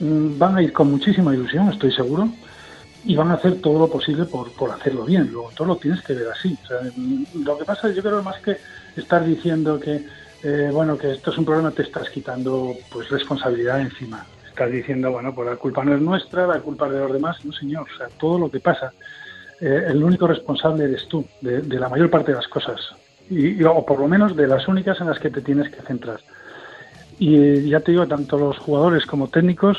Mm, 0.00 0.36
Van 0.36 0.56
a 0.56 0.62
ir 0.62 0.72
con 0.72 0.90
muchísima 0.90 1.32
ilusión, 1.32 1.68
estoy 1.68 1.92
seguro, 1.92 2.28
y 3.04 3.14
van 3.14 3.30
a 3.30 3.34
hacer 3.34 3.60
todo 3.60 3.78
lo 3.78 3.88
posible 3.88 4.24
por, 4.24 4.50
por 4.50 4.72
hacerlo 4.72 5.04
bien. 5.04 5.30
Luego, 5.30 5.52
todo 5.54 5.68
lo 5.68 5.76
tienes 5.76 6.02
que 6.02 6.12
ver 6.12 6.26
así. 6.28 6.58
Mm, 6.96 7.44
lo 7.44 7.56
que 7.56 7.64
pasa, 7.64 7.88
yo 7.90 8.02
creo 8.02 8.20
más 8.20 8.40
que 8.40 8.56
estar 8.96 9.24
diciendo 9.24 9.78
que, 9.80 10.02
eh, 10.42 10.70
bueno, 10.72 10.96
que 10.98 11.12
esto 11.12 11.30
es 11.30 11.38
un 11.38 11.44
problema, 11.44 11.72
te 11.72 11.82
estás 11.82 12.08
quitando 12.10 12.80
pues 12.90 13.08
responsabilidad 13.10 13.80
encima. 13.80 14.28
Estás 14.48 14.70
diciendo, 14.70 15.10
bueno, 15.12 15.34
pues 15.34 15.48
la 15.48 15.56
culpa 15.56 15.84
no 15.84 15.94
es 15.94 16.00
nuestra, 16.00 16.46
la 16.46 16.60
culpa 16.60 16.86
es 16.86 16.92
de 16.94 16.98
los 17.00 17.12
demás. 17.12 17.36
No, 17.44 17.52
señor, 17.52 17.82
o 17.82 17.96
sea, 17.96 18.08
todo 18.18 18.38
lo 18.38 18.50
que 18.50 18.60
pasa, 18.60 18.94
eh, 19.60 19.84
el 19.88 20.02
único 20.02 20.26
responsable 20.26 20.84
eres 20.84 21.06
tú, 21.08 21.28
de, 21.40 21.62
la 21.78 21.88
mayor 21.88 22.10
parte 22.10 22.32
de 22.32 22.36
las 22.36 22.48
cosas. 22.48 22.80
Y, 23.28 23.60
y- 23.60 23.64
o 23.64 23.84
por 23.84 24.00
lo 24.00 24.08
menos 24.08 24.36
de 24.36 24.46
las 24.46 24.66
únicas 24.68 25.00
en 25.00 25.08
las 25.08 25.18
que 25.18 25.30
te 25.30 25.42
tienes 25.42 25.70
que 25.70 25.82
centrar. 25.82 26.20
Y 27.18 27.68
ya 27.70 27.80
te 27.80 27.92
digo, 27.92 28.06
tanto 28.06 28.38
los 28.38 28.58
jugadores 28.58 29.06
como 29.06 29.30
técnicos 29.30 29.78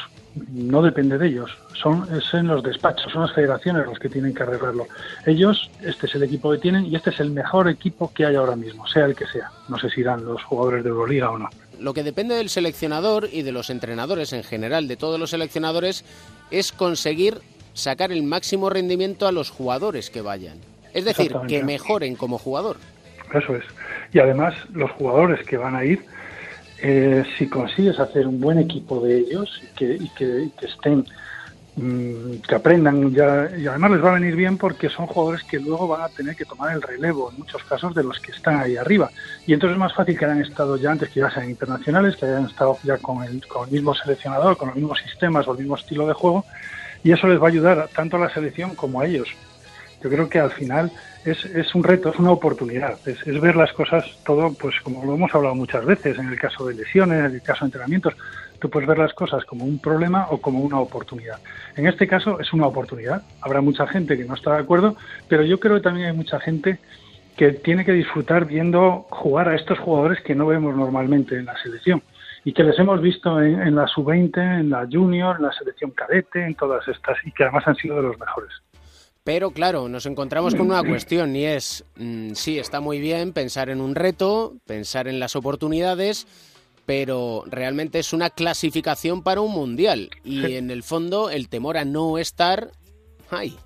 no 0.52 0.82
depende 0.82 1.18
de 1.18 1.28
ellos, 1.28 1.52
son 1.74 2.08
es 2.16 2.34
en 2.34 2.48
los 2.48 2.64
despachos, 2.64 3.12
son 3.12 3.24
las 3.24 3.34
federaciones 3.34 3.86
los 3.86 4.00
que 4.00 4.10
tienen 4.10 4.34
que 4.34 4.44
arreglarlo. 4.44 4.88
Ellos, 5.26 5.70
este 5.82 6.08
es 6.08 6.16
el 6.16 6.24
equipo 6.24 6.52
que 6.52 6.58
tienen 6.58 6.86
y 6.86 6.96
este 6.96 7.10
es 7.10 7.20
el 7.20 7.32
mejor 7.32 7.68
equipo 7.68 8.12
que 8.14 8.26
hay 8.26 8.36
ahora 8.36 8.56
mismo, 8.56 8.88
sea 8.88 9.06
el 9.06 9.16
que 9.16 9.28
sea. 9.28 9.52
No 9.68 9.78
sé 9.78 9.90
si 9.90 10.02
irán 10.02 10.26
los 10.26 10.44
jugadores 10.44 10.84
de 10.84 10.90
Euroliga 10.90 11.32
o 11.32 11.38
no. 11.38 11.50
Lo 11.80 11.94
que 11.94 12.04
depende 12.04 12.36
del 12.36 12.50
seleccionador 12.50 13.30
y 13.32 13.44
de 13.44 13.52
los 13.52 13.70
entrenadores 13.70 14.34
en 14.34 14.44
general, 14.44 14.88
de 14.88 14.98
todos 14.98 15.20
los 15.20 15.30
seleccionadores, 15.30 16.04
es 16.50 16.72
conseguir 16.72 17.40
sacar 17.74 18.12
el 18.12 18.24
máximo 18.24 18.70
rendimiento 18.70 19.28
a 19.28 19.32
los 19.32 19.52
jugadores 19.52 20.10
que 20.10 20.22
vayan. 20.22 20.58
Es 20.94 21.06
decir, 21.06 21.36
que 21.48 21.64
mejoren 21.64 22.16
como 22.16 22.40
jugador. 22.40 22.78
Eso 23.34 23.56
es. 23.56 23.64
Y 24.14 24.20
además, 24.20 24.56
los 24.74 24.90
jugadores 24.92 25.46
que 25.46 25.58
van 25.58 25.76
a 25.76 25.86
ir, 25.86 26.04
eh, 26.80 27.24
si 27.38 27.48
consigues 27.48 28.00
hacer 28.00 28.28
un 28.28 28.40
buen 28.40 28.60
equipo 28.60 29.00
de 29.00 29.20
ellos 29.20 29.62
y 29.64 29.68
que, 29.76 29.94
y 29.96 30.10
que, 30.10 30.44
y 30.44 30.50
que 30.52 30.66
estén, 30.68 31.06
mm, 31.76 32.42
que 32.48 32.56
aprendan 32.56 33.12
ya, 33.14 33.50
y 33.58 33.66
además 33.68 33.92
les 33.92 34.04
va 34.04 34.12
a 34.12 34.20
venir 34.20 34.36
bien 34.36 34.58
porque 34.58 34.90
son 34.90 35.08
jugadores 35.08 35.44
que 35.44 35.60
luego 35.60 35.88
van 35.88 36.02
a 36.02 36.10
tener 36.10 36.36
que 36.36 36.46
tomar 36.46 36.74
el 36.76 36.82
relevo 36.82 37.32
en 37.32 37.40
muchos 37.40 37.64
casos 37.64 37.96
de 37.96 38.04
los 38.04 38.20
que 38.20 38.32
están 38.32 38.60
ahí 38.60 38.78
arriba. 38.78 39.10
Y 39.48 39.54
entonces 39.54 39.74
es 39.74 39.80
más 39.80 39.94
fácil 39.94 40.18
que 40.18 40.26
hayan 40.26 40.42
estado 40.42 40.78
ya 40.78 40.92
antes, 40.92 41.10
que 41.10 41.20
ya 41.22 41.32
sean 41.32 41.50
internacionales, 41.50 42.16
que 42.16 42.26
hayan 42.26 42.46
estado 42.46 42.78
ya 42.84 42.98
con 42.98 43.24
el, 43.24 43.46
con 43.48 43.68
el 43.68 43.74
mismo 43.74 43.96
seleccionador, 43.96 44.58
con 44.58 44.68
los 44.70 44.78
mismos 44.78 45.00
sistemas 45.00 45.48
o 45.48 45.54
el 45.54 45.60
mismo 45.60 45.76
estilo 45.76 46.08
de 46.08 46.14
juego, 46.14 46.46
y 47.04 47.12
eso 47.12 47.28
les 47.28 47.42
va 47.42 47.46
a 47.46 47.50
ayudar 47.50 47.90
tanto 47.96 48.18
a 48.18 48.20
la 48.20 48.34
selección 48.34 48.76
como 48.76 49.02
a 49.02 49.06
ellos. 49.06 49.30
Yo 50.04 50.10
creo 50.10 50.30
que 50.30 50.40
al 50.40 50.52
final 50.52 50.92
es, 51.32 51.44
es 51.46 51.76
un 51.76 51.84
reto, 51.84 52.10
es 52.10 52.20
una 52.20 52.32
oportunidad, 52.32 52.98
es, 53.06 53.42
ver 53.42 53.56
las 53.56 53.74
cosas 53.74 54.06
todo, 54.26 54.54
pues 54.54 54.80
como 54.82 55.04
lo 55.04 55.16
hemos 55.16 55.34
hablado 55.36 55.56
muchas 55.56 55.86
veces, 55.86 56.18
en 56.18 56.30
el 56.30 56.40
caso 56.40 56.66
de 56.66 56.76
lesiones, 56.76 57.20
en 57.20 57.36
el 57.36 57.42
caso 57.42 57.66
de 57.66 57.68
entrenamientos, 57.68 58.16
tú 58.60 58.70
puedes 58.70 58.88
ver 58.88 58.98
las 58.98 59.14
cosas 59.14 59.44
como 59.46 59.66
un 59.66 59.80
problema 59.80 60.28
o 60.30 60.40
como 60.40 60.62
una 60.62 60.80
oportunidad. 60.80 61.40
En 61.76 61.86
este 61.86 62.08
caso 62.08 62.40
es 62.40 62.54
una 62.54 62.68
oportunidad, 62.68 63.24
habrá 63.42 63.62
mucha 63.62 63.86
gente 63.88 64.18
que 64.18 64.26
no 64.26 64.36
está 64.36 64.54
de 64.54 64.62
acuerdo, 64.62 64.96
pero 65.28 65.44
yo 65.44 65.60
creo 65.60 65.76
que 65.76 65.82
también 65.82 66.08
hay 66.08 66.16
mucha 66.16 66.40
gente 66.40 66.80
que 67.36 67.52
tiene 67.52 67.86
que 67.86 67.92
disfrutar 67.92 68.46
viendo 68.46 69.06
jugar 69.10 69.50
a 69.50 69.56
estos 69.56 69.78
jugadores 69.80 70.22
que 70.22 70.34
no 70.34 70.48
vemos 70.48 70.76
normalmente 70.76 71.38
en 71.38 71.46
la 71.46 71.58
selección 71.62 72.02
y 72.46 72.54
que 72.54 72.64
les 72.64 72.80
hemos 72.80 73.02
visto 73.02 73.42
en, 73.42 73.62
en 73.62 73.76
la 73.76 73.88
sub-20, 73.88 74.62
en 74.62 74.70
la 74.70 74.88
junior, 74.90 75.36
en 75.36 75.44
la 75.44 75.52
selección 75.52 75.92
cadete, 75.92 76.46
en 76.46 76.56
todas 76.56 76.88
estas, 76.88 77.18
y 77.26 77.32
que 77.32 77.44
además 77.44 77.68
han 77.68 77.76
sido 77.76 77.98
de 77.98 78.04
los 78.04 78.18
mejores. 78.18 78.54
Pero 79.28 79.52
claro, 79.52 79.90
nos 79.90 80.06
encontramos 80.06 80.56
con 80.56 80.68
una 80.68 80.82
cuestión 80.88 81.36
y 81.36 81.44
es, 81.44 81.84
mm, 81.98 82.32
sí, 82.32 82.60
está 82.60 82.80
muy 82.80 83.02
bien 83.02 83.34
pensar 83.34 83.70
en 83.70 83.82
un 83.82 83.94
reto, 83.94 84.54
pensar 84.66 85.10
en 85.10 85.20
las 85.20 85.36
oportunidades, 85.36 86.26
pero 86.86 87.44
realmente 87.46 88.00
es 88.00 88.14
una 88.14 88.30
clasificación 88.30 89.24
para 89.24 89.42
un 89.42 89.52
mundial. 89.52 90.12
Y 90.24 90.56
en 90.56 90.72
el 90.72 90.82
fondo 90.82 91.30
el 91.30 91.50
temor 91.50 91.76
a 91.76 91.84
no 91.84 92.18
estar, 92.18 92.70
ay, 93.30 93.58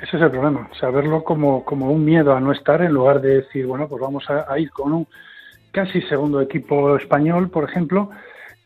Ese 0.00 0.18
es 0.18 0.22
el 0.22 0.30
problema, 0.30 0.68
o 0.70 0.74
sea, 0.76 0.90
verlo 0.90 1.24
como, 1.24 1.64
como 1.64 1.90
un 1.90 2.04
miedo 2.04 2.32
a 2.32 2.38
no 2.38 2.52
estar 2.52 2.80
en 2.80 2.92
lugar 2.92 3.20
de 3.20 3.40
decir, 3.40 3.66
bueno, 3.66 3.88
pues 3.88 4.00
vamos 4.00 4.22
a, 4.30 4.46
a 4.48 4.56
ir 4.60 4.70
con 4.70 4.92
un 4.92 5.08
casi 5.72 6.00
segundo 6.02 6.40
equipo 6.40 6.96
español, 6.96 7.50
por 7.50 7.68
ejemplo, 7.68 8.08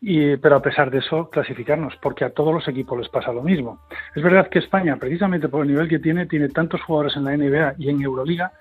y, 0.01 0.37
pero 0.37 0.57
a 0.57 0.63
pesar 0.63 0.91
de 0.91 0.99
eso 0.99 1.29
clasificarnos, 1.31 1.97
porque 1.97 2.25
a 2.25 2.31
todos 2.31 2.55
los 2.55 2.69
equipos 2.69 2.99
les 2.99 3.09
pasa 3.09 3.33
lo 3.33 3.43
mismo. 3.43 3.81
Es 4.15 4.23
verdad 4.23 4.49
que 4.49 4.61
España, 4.61 4.97
precisamente 4.97 5.49
por 5.49 5.63
el 5.63 5.73
nivel 5.73 5.89
que 5.89 5.99
tiene, 5.99 6.27
tiene 6.27 6.49
tantos 6.49 6.83
jugadores 6.83 7.17
en 7.17 7.25
la 7.25 7.37
NBA 7.37 7.75
y 7.79 7.91
en 7.91 8.03
Euroliga, 8.03 8.53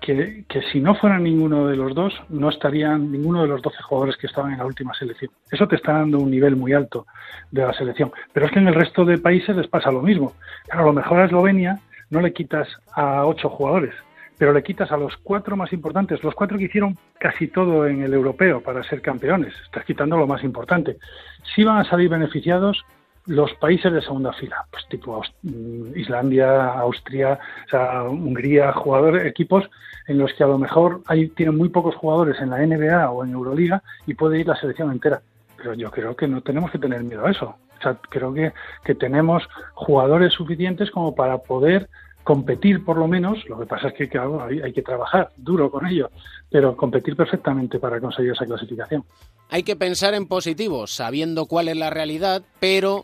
que, 0.00 0.44
que 0.48 0.62
si 0.72 0.80
no 0.80 0.94
fueran 0.94 1.24
ninguno 1.24 1.66
de 1.66 1.76
los 1.76 1.94
dos, 1.94 2.14
no 2.28 2.48
estarían 2.48 3.10
ninguno 3.10 3.42
de 3.42 3.48
los 3.48 3.60
12 3.62 3.82
jugadores 3.82 4.16
que 4.16 4.28
estaban 4.28 4.52
en 4.52 4.58
la 4.58 4.66
última 4.66 4.94
selección. 4.94 5.32
Eso 5.50 5.66
te 5.66 5.76
está 5.76 5.94
dando 5.94 6.18
un 6.18 6.30
nivel 6.30 6.54
muy 6.54 6.72
alto 6.72 7.06
de 7.50 7.62
la 7.62 7.72
selección. 7.72 8.12
Pero 8.32 8.46
es 8.46 8.52
que 8.52 8.60
en 8.60 8.68
el 8.68 8.74
resto 8.74 9.04
de 9.04 9.18
países 9.18 9.56
les 9.56 9.66
pasa 9.66 9.90
lo 9.90 10.02
mismo. 10.02 10.34
Claro, 10.66 10.84
a 10.84 10.86
lo 10.86 10.92
mejor 10.92 11.18
a 11.18 11.24
Eslovenia 11.24 11.80
no 12.10 12.20
le 12.20 12.32
quitas 12.32 12.68
a 12.94 13.26
ocho 13.26 13.48
jugadores, 13.48 13.94
pero 14.38 14.52
le 14.52 14.62
quitas 14.62 14.90
a 14.92 14.96
los 14.96 15.16
cuatro 15.16 15.56
más 15.56 15.72
importantes, 15.72 16.22
los 16.22 16.34
cuatro 16.34 16.56
que 16.56 16.64
hicieron 16.64 16.96
casi 17.18 17.48
todo 17.48 17.86
en 17.86 18.02
el 18.02 18.14
europeo 18.14 18.60
para 18.60 18.84
ser 18.84 19.02
campeones. 19.02 19.52
Estás 19.64 19.84
quitando 19.84 20.16
lo 20.16 20.26
más 20.26 20.44
importante. 20.44 20.98
Sí 21.54 21.64
van 21.64 21.78
a 21.78 21.84
salir 21.84 22.08
beneficiados 22.08 22.84
los 23.26 23.52
países 23.54 23.92
de 23.92 24.00
segunda 24.00 24.32
fila, 24.32 24.64
pues 24.70 24.86
tipo 24.88 25.22
mm, 25.42 25.98
Islandia, 25.98 26.66
Austria, 26.68 27.38
Hungría, 28.08 28.72
jugadores, 28.72 29.26
equipos 29.26 29.68
en 30.06 30.18
los 30.18 30.32
que 30.32 30.44
a 30.44 30.46
lo 30.46 30.56
mejor 30.56 31.02
hay, 31.06 31.28
tienen 31.28 31.56
muy 31.56 31.68
pocos 31.68 31.94
jugadores 31.94 32.40
en 32.40 32.50
la 32.50 32.64
NBA 32.64 33.10
o 33.10 33.24
en 33.24 33.32
Euroliga 33.32 33.82
y 34.06 34.14
puede 34.14 34.40
ir 34.40 34.46
la 34.46 34.56
selección 34.56 34.90
entera. 34.90 35.20
Pero 35.58 35.74
yo 35.74 35.90
creo 35.90 36.16
que 36.16 36.26
no 36.26 36.40
tenemos 36.40 36.70
que 36.70 36.78
tener 36.78 37.02
miedo 37.02 37.26
a 37.26 37.30
eso. 37.30 37.56
O 37.78 37.82
sea, 37.82 37.98
creo 38.08 38.32
que, 38.32 38.52
que 38.84 38.94
tenemos 38.94 39.46
jugadores 39.74 40.32
suficientes 40.32 40.90
como 40.90 41.14
para 41.14 41.38
poder 41.38 41.88
competir 42.28 42.84
por 42.84 42.98
lo 42.98 43.08
menos, 43.08 43.38
lo 43.48 43.58
que 43.58 43.64
pasa 43.64 43.88
es 43.88 43.94
que 43.94 44.06
claro, 44.06 44.44
hay, 44.44 44.60
hay 44.60 44.70
que 44.70 44.82
trabajar 44.82 45.30
duro 45.38 45.70
con 45.70 45.86
ello, 45.86 46.10
pero 46.50 46.76
competir 46.76 47.16
perfectamente 47.16 47.78
para 47.78 48.02
conseguir 48.02 48.32
esa 48.32 48.44
clasificación. 48.44 49.02
hay 49.48 49.62
que 49.62 49.76
pensar 49.76 50.12
en 50.12 50.26
positivo, 50.26 50.86
sabiendo 50.86 51.46
cuál 51.46 51.68
es 51.68 51.76
la 51.78 51.88
realidad, 51.88 52.42
pero 52.60 53.02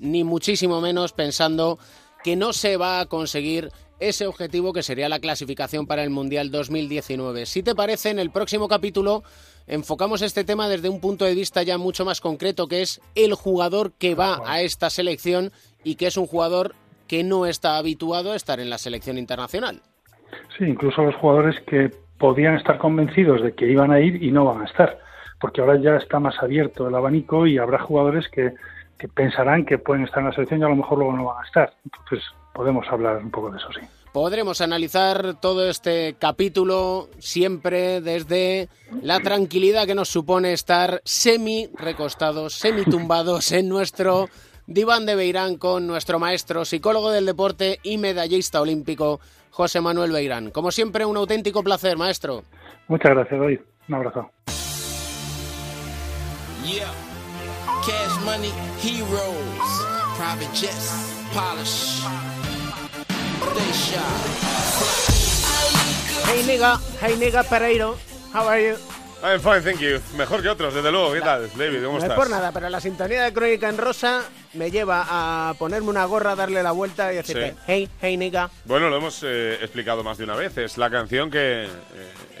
ni 0.00 0.24
muchísimo 0.24 0.80
menos 0.80 1.12
pensando 1.12 1.78
que 2.24 2.34
no 2.34 2.52
se 2.52 2.76
va 2.76 2.98
a 2.98 3.06
conseguir 3.06 3.70
ese 4.00 4.26
objetivo 4.26 4.72
que 4.72 4.82
sería 4.82 5.08
la 5.08 5.20
clasificación 5.20 5.86
para 5.86 6.02
el 6.02 6.10
Mundial 6.10 6.50
2019. 6.50 7.46
Si 7.46 7.62
te 7.62 7.76
parece, 7.76 8.10
en 8.10 8.18
el 8.18 8.32
próximo 8.32 8.66
capítulo 8.66 9.22
enfocamos 9.68 10.22
este 10.22 10.42
tema 10.42 10.68
desde 10.68 10.88
un 10.88 11.00
punto 11.00 11.24
de 11.24 11.36
vista 11.36 11.62
ya 11.62 11.78
mucho 11.78 12.04
más 12.04 12.20
concreto, 12.20 12.66
que 12.66 12.82
es 12.82 13.00
el 13.14 13.34
jugador 13.34 13.92
que 13.92 14.16
va 14.16 14.42
a 14.44 14.60
esta 14.60 14.90
selección 14.90 15.52
y 15.84 15.94
que 15.94 16.08
es 16.08 16.16
un 16.16 16.26
jugador 16.26 16.74
que 17.06 17.24
no 17.24 17.46
está 17.46 17.76
habituado 17.76 18.32
a 18.32 18.36
estar 18.36 18.60
en 18.60 18.70
la 18.70 18.78
selección 18.78 19.18
internacional. 19.18 19.80
Sí, 20.56 20.64
incluso 20.64 21.02
los 21.02 21.14
jugadores 21.16 21.60
que 21.66 21.90
podían 22.18 22.56
estar 22.56 22.78
convencidos 22.78 23.42
de 23.42 23.54
que 23.54 23.70
iban 23.70 23.90
a 23.90 24.00
ir 24.00 24.22
y 24.22 24.30
no 24.30 24.44
van 24.44 24.62
a 24.62 24.64
estar, 24.64 24.98
porque 25.40 25.60
ahora 25.60 25.80
ya 25.80 25.96
está 25.96 26.18
más 26.18 26.34
abierto 26.42 26.88
el 26.88 26.94
abanico 26.94 27.46
y 27.46 27.58
habrá 27.58 27.78
jugadores 27.78 28.28
que, 28.28 28.54
que 28.98 29.08
pensarán 29.08 29.64
que 29.64 29.78
pueden 29.78 30.04
estar 30.04 30.20
en 30.20 30.26
la 30.26 30.32
selección 30.32 30.60
y 30.60 30.64
a 30.64 30.68
lo 30.68 30.76
mejor 30.76 30.98
luego 30.98 31.16
no 31.16 31.24
van 31.24 31.42
a 31.42 31.46
estar. 31.46 31.72
Entonces 31.84 32.26
podemos 32.54 32.86
hablar 32.88 33.18
un 33.18 33.30
poco 33.30 33.50
de 33.50 33.58
eso, 33.58 33.68
sí. 33.72 33.80
Podremos 34.16 34.62
analizar 34.62 35.38
todo 35.40 35.68
este 35.68 36.16
capítulo 36.18 37.10
siempre 37.18 38.00
desde 38.00 38.70
la 39.02 39.20
tranquilidad 39.20 39.86
que 39.86 39.94
nos 39.94 40.08
supone 40.08 40.54
estar 40.54 41.02
semi 41.04 41.68
recostados, 41.74 42.54
semi 42.54 42.84
tumbados 42.84 43.52
en 43.52 43.68
nuestro 43.68 44.30
diván 44.66 45.06
de 45.06 45.14
Beirán 45.14 45.56
con 45.56 45.86
nuestro 45.86 46.18
maestro, 46.18 46.64
psicólogo 46.64 47.10
del 47.10 47.26
deporte 47.26 47.78
y 47.82 47.98
medallista 47.98 48.60
olímpico, 48.60 49.20
José 49.50 49.80
Manuel 49.80 50.12
Beirán. 50.12 50.50
Como 50.50 50.70
siempre, 50.70 51.04
un 51.04 51.16
auténtico 51.16 51.62
placer, 51.62 51.96
maestro. 51.96 52.44
Muchas 52.88 53.12
gracias, 53.12 53.40
David. 53.40 53.60
Un 53.88 53.94
abrazo. 53.94 54.30
Yeah. 56.64 56.90
Cash 57.86 58.24
money, 58.24 58.52
heroes, 58.82 59.86
private 60.16 60.52
jets, 60.52 60.90
polish. 61.32 62.02
They 63.54 63.72
shot. 63.72 64.02
Hey 66.26 66.42
nigga, 66.44 66.80
hey 67.00 67.14
nigga 67.16 67.44
Pereiro, 67.44 67.96
how 68.32 68.48
are 68.48 68.60
you? 68.60 68.76
I'm 69.22 69.40
fine, 69.40 69.62
thank 69.62 69.80
you. 69.80 69.98
Mejor 70.16 70.42
que 70.42 70.48
otros, 70.48 70.74
desde 70.74 70.92
luego. 70.92 71.12
¿Qué 71.12 71.20
tal, 71.20 71.48
David? 71.56 71.82
¿Cómo 71.84 71.92
no 71.92 71.98
estás? 71.98 72.10
es 72.10 72.16
por 72.16 72.30
nada, 72.30 72.52
pero 72.52 72.68
la 72.68 72.80
sintonía 72.80 73.24
de 73.24 73.32
Crónica 73.32 73.68
en 73.68 73.78
Rosa 73.78 74.24
me 74.52 74.70
lleva 74.70 75.06
a 75.08 75.54
ponerme 75.54 75.88
una 75.88 76.04
gorra, 76.04 76.36
darle 76.36 76.62
la 76.62 76.72
vuelta 76.72 77.12
y 77.12 77.16
decirte, 77.16 77.52
Sí. 77.52 77.56
hey, 77.66 77.88
hey, 78.00 78.16
nigga. 78.16 78.50
Bueno, 78.66 78.90
lo 78.90 78.98
hemos 78.98 79.22
eh, 79.22 79.54
explicado 79.62 80.04
más 80.04 80.18
de 80.18 80.24
una 80.24 80.36
vez. 80.36 80.56
Es 80.58 80.76
la 80.76 80.90
canción 80.90 81.30
que 81.30 81.64
eh, 81.64 81.68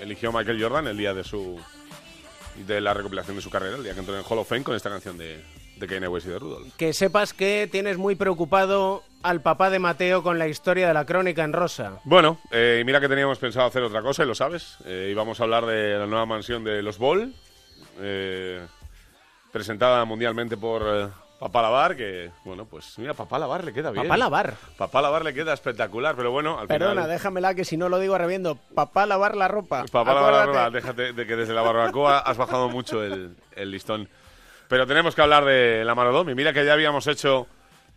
eligió 0.00 0.30
Michael 0.32 0.62
Jordan 0.62 0.86
el 0.86 0.96
día 0.96 1.14
de 1.14 1.24
su 1.24 1.58
de 2.66 2.80
la 2.80 2.94
recopilación 2.94 3.36
de 3.36 3.42
su 3.42 3.50
carrera, 3.50 3.76
el 3.76 3.82
día 3.82 3.92
que 3.92 4.00
entró 4.00 4.16
en 4.16 4.24
Hall 4.26 4.38
of 4.38 4.48
Fame 4.48 4.62
con 4.64 4.74
esta 4.74 4.88
canción 4.88 5.18
de, 5.18 5.42
de 5.76 5.86
Kanye 5.86 6.08
West 6.08 6.26
y 6.26 6.30
de 6.30 6.38
Rudolph. 6.38 6.74
Que 6.76 6.92
sepas 6.92 7.32
que 7.32 7.68
tienes 7.70 7.98
muy 7.98 8.14
preocupado 8.14 9.02
al 9.22 9.40
papá 9.42 9.70
de 9.70 9.78
Mateo 9.78 10.22
con 10.22 10.38
la 10.38 10.48
historia 10.48 10.88
de 10.88 10.94
la 10.94 11.04
Crónica 11.04 11.44
en 11.44 11.52
Rosa. 11.52 11.98
Bueno, 12.04 12.38
eh, 12.50 12.82
mira 12.86 13.00
que 13.00 13.08
teníamos 13.08 13.38
pensado 13.38 13.66
hacer 13.66 13.82
otra 13.82 14.02
cosa 14.02 14.22
y 14.22 14.26
lo 14.26 14.34
sabes. 14.34 14.78
Eh, 14.84 15.08
íbamos 15.10 15.40
a 15.40 15.44
hablar 15.44 15.66
de 15.66 15.98
la 15.98 16.06
nueva 16.06 16.26
mansión 16.26 16.64
de 16.64 16.82
los 16.82 16.98
Ball, 16.98 17.34
eh, 18.00 18.64
presentada 19.52 20.04
mundialmente 20.04 20.56
por 20.56 20.82
eh, 20.86 21.08
Papá 21.40 21.60
Lavar, 21.60 21.96
que, 21.96 22.30
bueno, 22.44 22.64
pues 22.64 22.98
mira, 22.98 23.12
Papá 23.12 23.38
Lavar 23.38 23.64
le 23.64 23.72
queda 23.72 23.90
bien. 23.90 24.04
Papá 24.04 24.16
Lavar. 24.16 24.54
Papá 24.78 25.02
Lavar 25.02 25.24
le 25.24 25.34
queda 25.34 25.52
espectacular, 25.52 26.14
pero 26.16 26.30
bueno, 26.30 26.58
al 26.58 26.66
Perdona, 26.68 27.02
final... 27.02 27.10
déjamela 27.10 27.54
que 27.54 27.64
si 27.64 27.76
no 27.76 27.88
lo 27.90 27.98
digo 27.98 28.16
reviendo. 28.16 28.56
Papá 28.74 29.04
lavar 29.04 29.36
la 29.36 29.48
ropa. 29.48 29.84
Papá 29.90 30.14
Lavar, 30.14 30.32
la 30.32 30.46
ropa, 30.46 30.70
déjate 30.70 31.12
de 31.12 31.26
que 31.26 31.36
desde 31.36 31.52
la 31.52 31.60
barbacoa 31.62 32.20
has 32.20 32.38
bajado 32.38 32.68
mucho 32.70 33.02
el, 33.02 33.36
el 33.54 33.70
listón. 33.70 34.08
Pero 34.68 34.86
tenemos 34.86 35.14
que 35.14 35.22
hablar 35.22 35.44
de 35.44 35.84
la 35.84 35.94
Marodom 35.94 36.28
y 36.30 36.34
mira 36.34 36.52
que 36.52 36.64
ya 36.64 36.72
habíamos 36.72 37.06
hecho 37.06 37.46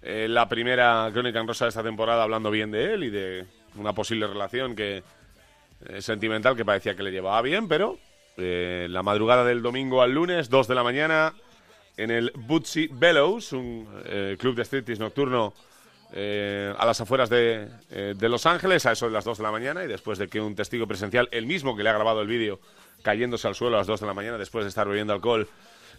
eh, 0.02 0.28
la 0.30 0.48
primera 0.48 1.10
crónica 1.12 1.40
en 1.40 1.48
rosa 1.48 1.66
de 1.66 1.70
esta 1.70 1.84
temporada 1.84 2.24
hablando 2.24 2.52
bien 2.52 2.72
de 2.72 2.94
él 2.94 3.04
y 3.04 3.10
de 3.10 3.46
una 3.76 3.94
posible 3.94 4.28
relación 4.28 4.76
que 4.76 5.04
eh, 5.88 6.02
sentimental 6.02 6.56
que 6.56 6.66
parecía 6.66 6.96
que 6.96 7.04
le 7.04 7.12
llevaba 7.12 7.42
bien, 7.42 7.68
pero 7.70 7.98
eh, 8.38 8.88
la 8.90 9.02
madrugada 9.02 9.46
del 9.46 9.62
domingo 9.62 10.02
al 10.02 10.12
lunes, 10.12 10.50
2 10.50 10.68
de 10.68 10.76
la 10.76 10.84
mañana, 10.84 11.34
en 11.96 12.12
el 12.12 12.32
Bootsy 12.36 12.90
Bellows, 12.92 13.54
un 13.54 13.88
eh, 14.06 14.36
club 14.38 14.56
de 14.56 14.66
striptease 14.66 15.00
nocturno 15.00 15.54
a 16.12 16.86
las 16.88 17.00
afueras 17.02 17.30
de, 17.30 17.70
de 17.88 18.30
Los 18.30 18.48
Ángeles, 18.48 18.88
a 18.88 18.94
eso 18.94 19.06
de 19.06 19.12
las 19.12 19.24
2 19.26 19.38
de 19.38 19.44
la 19.44 19.52
mañana, 19.52 19.84
y 19.84 19.88
después 19.88 20.18
de 20.18 20.28
que 20.28 20.42
un 20.42 20.56
testigo 20.56 20.88
presencial, 20.88 21.30
el 21.32 21.46
mismo 21.46 21.78
que 21.78 21.84
le 21.84 21.90
ha 21.90 21.94
grabado 21.94 22.24
el 22.24 22.28
vídeo, 22.28 22.60
cayéndose 23.04 23.48
al 23.48 23.54
suelo 23.54 23.76
a 23.76 23.82
las 23.82 23.88
2 23.88 24.00
de 24.00 24.08
la 24.08 24.16
mañana 24.16 24.40
después 24.40 24.66
de 24.66 24.70
estar 24.70 24.88
bebiendo 24.88 25.14
alcohol 25.14 25.48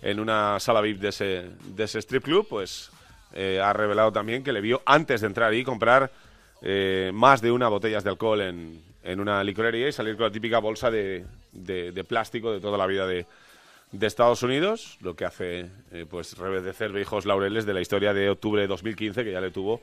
en 0.03 0.21
una 0.21 0.59
sala 0.61 0.81
VIP 0.81 0.99
de 1.01 1.09
ese, 1.09 1.51
de 1.65 1.85
ese 1.85 1.99
strip 2.01 2.25
club, 2.25 2.47
pues 2.49 2.91
eh, 3.33 3.61
ha 3.63 3.73
revelado 3.73 4.13
también 4.13 4.43
que 4.43 4.53
le 4.53 4.61
vio 4.61 4.83
antes 4.87 5.21
de 5.21 5.27
entrar 5.27 5.51
ahí 5.53 5.63
comprar 5.65 6.11
eh, 6.63 7.11
más 7.15 7.41
de 7.41 7.51
una 7.53 7.69
botellas 7.69 8.03
de 8.05 8.11
alcohol 8.11 8.41
en, 8.41 8.83
en 9.03 9.21
una 9.21 9.43
licorería 9.45 9.89
y 9.89 9.93
salir 9.93 10.17
con 10.17 10.27
la 10.27 10.33
típica 10.33 10.59
bolsa 10.59 10.91
de, 10.91 11.25
de- 11.53 11.93
de 11.93 12.05
plástico 12.05 12.53
de 12.53 12.61
toda 12.61 12.77
la 12.77 12.87
vida 12.87 13.07
de, 13.07 13.27
de 13.93 14.07
Estados 14.07 14.43
Unidos, 14.43 14.99
lo 15.01 15.15
que 15.17 15.25
hace 15.25 15.67
eh, 15.93 16.07
pues 16.09 16.37
reverdecer 16.39 16.93
viejos 16.93 17.25
laureles 17.27 17.67
de 17.67 17.75
la 17.75 17.81
historia 17.81 18.13
de 18.15 18.31
octubre 18.31 18.61
de 18.63 18.69
2015 18.69 19.25
que 19.25 19.33
ya 19.33 19.41
le 19.41 19.51
tuvo 19.51 19.81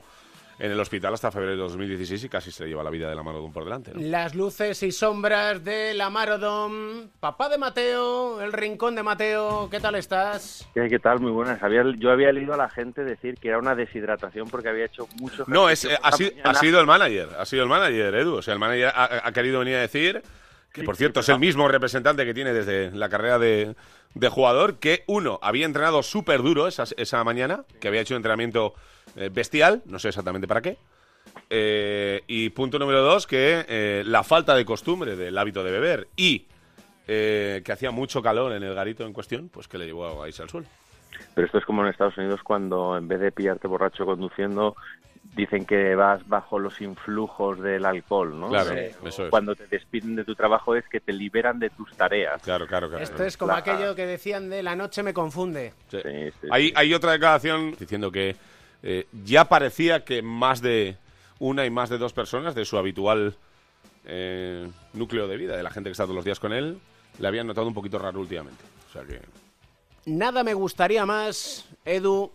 en 0.58 0.72
el 0.72 0.80
hospital 0.80 1.14
hasta 1.14 1.30
febrero 1.30 1.52
de 1.52 1.58
2016 1.58 2.24
y 2.24 2.28
casi 2.28 2.50
se 2.50 2.64
le 2.64 2.70
lleva 2.70 2.82
la 2.82 2.90
vida 2.90 3.08
de 3.08 3.14
la 3.14 3.22
mano 3.22 3.50
por 3.52 3.64
delante. 3.64 3.92
¿no? 3.94 4.00
Las 4.00 4.34
luces 4.34 4.82
y 4.82 4.90
sombras 4.90 5.62
de 5.64 5.94
la 5.94 6.10
Marodom. 6.10 7.08
Papá 7.20 7.48
de 7.48 7.58
Mateo, 7.58 8.40
el 8.40 8.52
rincón 8.52 8.94
de 8.94 9.02
Mateo, 9.02 9.68
¿qué 9.70 9.78
tal 9.78 9.94
estás? 9.94 10.68
¿Qué, 10.74 10.88
qué 10.88 10.98
tal? 10.98 11.20
Muy 11.20 11.30
buenas. 11.30 11.62
Había, 11.62 11.84
yo 11.96 12.10
había 12.10 12.32
leído 12.32 12.54
a 12.54 12.56
la 12.56 12.68
gente 12.68 13.04
decir 13.04 13.36
que 13.36 13.48
era 13.48 13.58
una 13.58 13.74
deshidratación 13.74 14.48
porque 14.48 14.68
había 14.68 14.86
hecho 14.86 15.06
mucho 15.20 15.44
No, 15.46 15.70
es, 15.70 15.84
eh, 15.84 15.96
ha, 16.02 16.12
sido, 16.12 16.30
mañana. 16.32 16.50
ha 16.50 16.54
sido 16.54 16.80
el 16.80 16.86
manager, 16.86 17.28
ha 17.38 17.46
sido 17.46 17.62
el 17.62 17.68
manager, 17.68 18.14
Edu. 18.14 18.34
O 18.36 18.42
sea, 18.42 18.54
el 18.54 18.60
manager 18.60 18.92
ha, 18.94 19.28
ha 19.28 19.32
querido 19.32 19.60
venir 19.60 19.76
a 19.76 19.80
decir, 19.80 20.22
que 20.72 20.82
por 20.82 20.96
cierto 20.96 21.20
es 21.20 21.28
el 21.28 21.38
mismo 21.38 21.68
representante 21.68 22.24
que 22.24 22.34
tiene 22.34 22.52
desde 22.52 22.90
la 22.90 23.08
carrera 23.08 23.38
de, 23.38 23.74
de 24.14 24.28
jugador, 24.28 24.78
que 24.78 25.04
uno, 25.06 25.38
había 25.42 25.66
entrenado 25.66 26.02
súper 26.02 26.42
duro 26.42 26.66
esa, 26.68 26.84
esa 26.96 27.22
mañana, 27.24 27.64
que 27.80 27.88
había 27.88 28.00
hecho 28.00 28.14
un 28.14 28.18
entrenamiento 28.18 28.74
eh, 29.18 29.30
bestial, 29.32 29.82
no 29.86 29.98
sé 29.98 30.08
exactamente 30.08 30.46
para 30.48 30.62
qué. 30.62 30.76
Eh, 31.50 32.22
y 32.26 32.50
punto 32.50 32.78
número 32.78 33.02
dos, 33.02 33.26
que 33.26 33.64
eh, 33.68 34.02
la 34.06 34.22
falta 34.24 34.54
de 34.54 34.64
costumbre 34.64 35.16
del 35.16 35.36
hábito 35.36 35.62
de 35.64 35.70
beber 35.70 36.08
y 36.16 36.46
eh, 37.06 37.62
que 37.64 37.72
hacía 37.72 37.90
mucho 37.90 38.22
calor 38.22 38.52
en 38.52 38.62
el 38.62 38.74
garito 38.74 39.04
en 39.06 39.12
cuestión, 39.12 39.48
pues 39.48 39.68
que 39.68 39.78
le 39.78 39.86
llevó 39.86 40.22
a 40.22 40.28
irse 40.28 40.42
al 40.42 40.50
suelo. 40.50 40.66
Pero 41.34 41.46
esto 41.46 41.58
es 41.58 41.64
como 41.64 41.82
en 41.82 41.88
Estados 41.88 42.16
Unidos 42.18 42.40
cuando 42.42 42.96
en 42.96 43.08
vez 43.08 43.20
de 43.20 43.32
pillarte 43.32 43.66
borracho 43.66 44.04
conduciendo 44.04 44.76
dicen 45.34 45.64
que 45.66 45.94
vas 45.94 46.26
bajo 46.28 46.58
los 46.58 46.80
influjos 46.80 47.60
del 47.60 47.84
alcohol, 47.84 48.38
¿no? 48.38 48.48
Claro, 48.48 48.72
Eh, 48.72 48.94
eso 49.04 49.24
es. 49.24 49.30
Cuando 49.30 49.54
te 49.54 49.66
despiden 49.66 50.16
de 50.16 50.24
tu 50.24 50.34
trabajo 50.34 50.74
es 50.74 50.84
que 50.88 51.00
te 51.00 51.12
liberan 51.12 51.58
de 51.58 51.70
tus 51.70 51.92
tareas. 51.96 52.42
Claro, 52.42 52.66
claro, 52.66 52.88
claro. 52.88 53.02
Esto 53.04 53.24
es 53.24 53.36
como 53.36 53.52
La- 53.52 53.58
aquello 53.58 53.94
que 53.94 54.06
decían 54.06 54.50
de 54.50 54.62
la 54.62 54.74
noche 54.74 55.02
me 55.02 55.12
confunde. 55.14 55.72
Sí. 55.90 55.98
hay, 56.50 56.72
hay 56.74 56.94
otra 56.94 57.12
declaración 57.12 57.74
diciendo 57.78 58.10
que 58.10 58.36
eh, 58.82 59.06
ya 59.24 59.48
parecía 59.48 60.04
que 60.04 60.22
más 60.22 60.60
de 60.60 60.96
una 61.38 61.66
y 61.66 61.70
más 61.70 61.88
de 61.88 61.98
dos 61.98 62.12
personas 62.12 62.54
de 62.54 62.64
su 62.64 62.78
habitual 62.78 63.36
eh, 64.04 64.68
núcleo 64.92 65.28
de 65.28 65.36
vida, 65.36 65.56
de 65.56 65.62
la 65.62 65.70
gente 65.70 65.88
que 65.88 65.92
está 65.92 66.04
todos 66.04 66.16
los 66.16 66.24
días 66.24 66.40
con 66.40 66.52
él, 66.52 66.78
le 67.18 67.28
habían 67.28 67.46
notado 67.46 67.66
un 67.66 67.74
poquito 67.74 67.98
raro 67.98 68.20
últimamente. 68.20 68.62
O 68.88 68.92
sea 68.92 69.02
que... 69.04 69.20
Nada 70.06 70.42
me 70.42 70.54
gustaría 70.54 71.04
más, 71.04 71.68
Edu, 71.84 72.32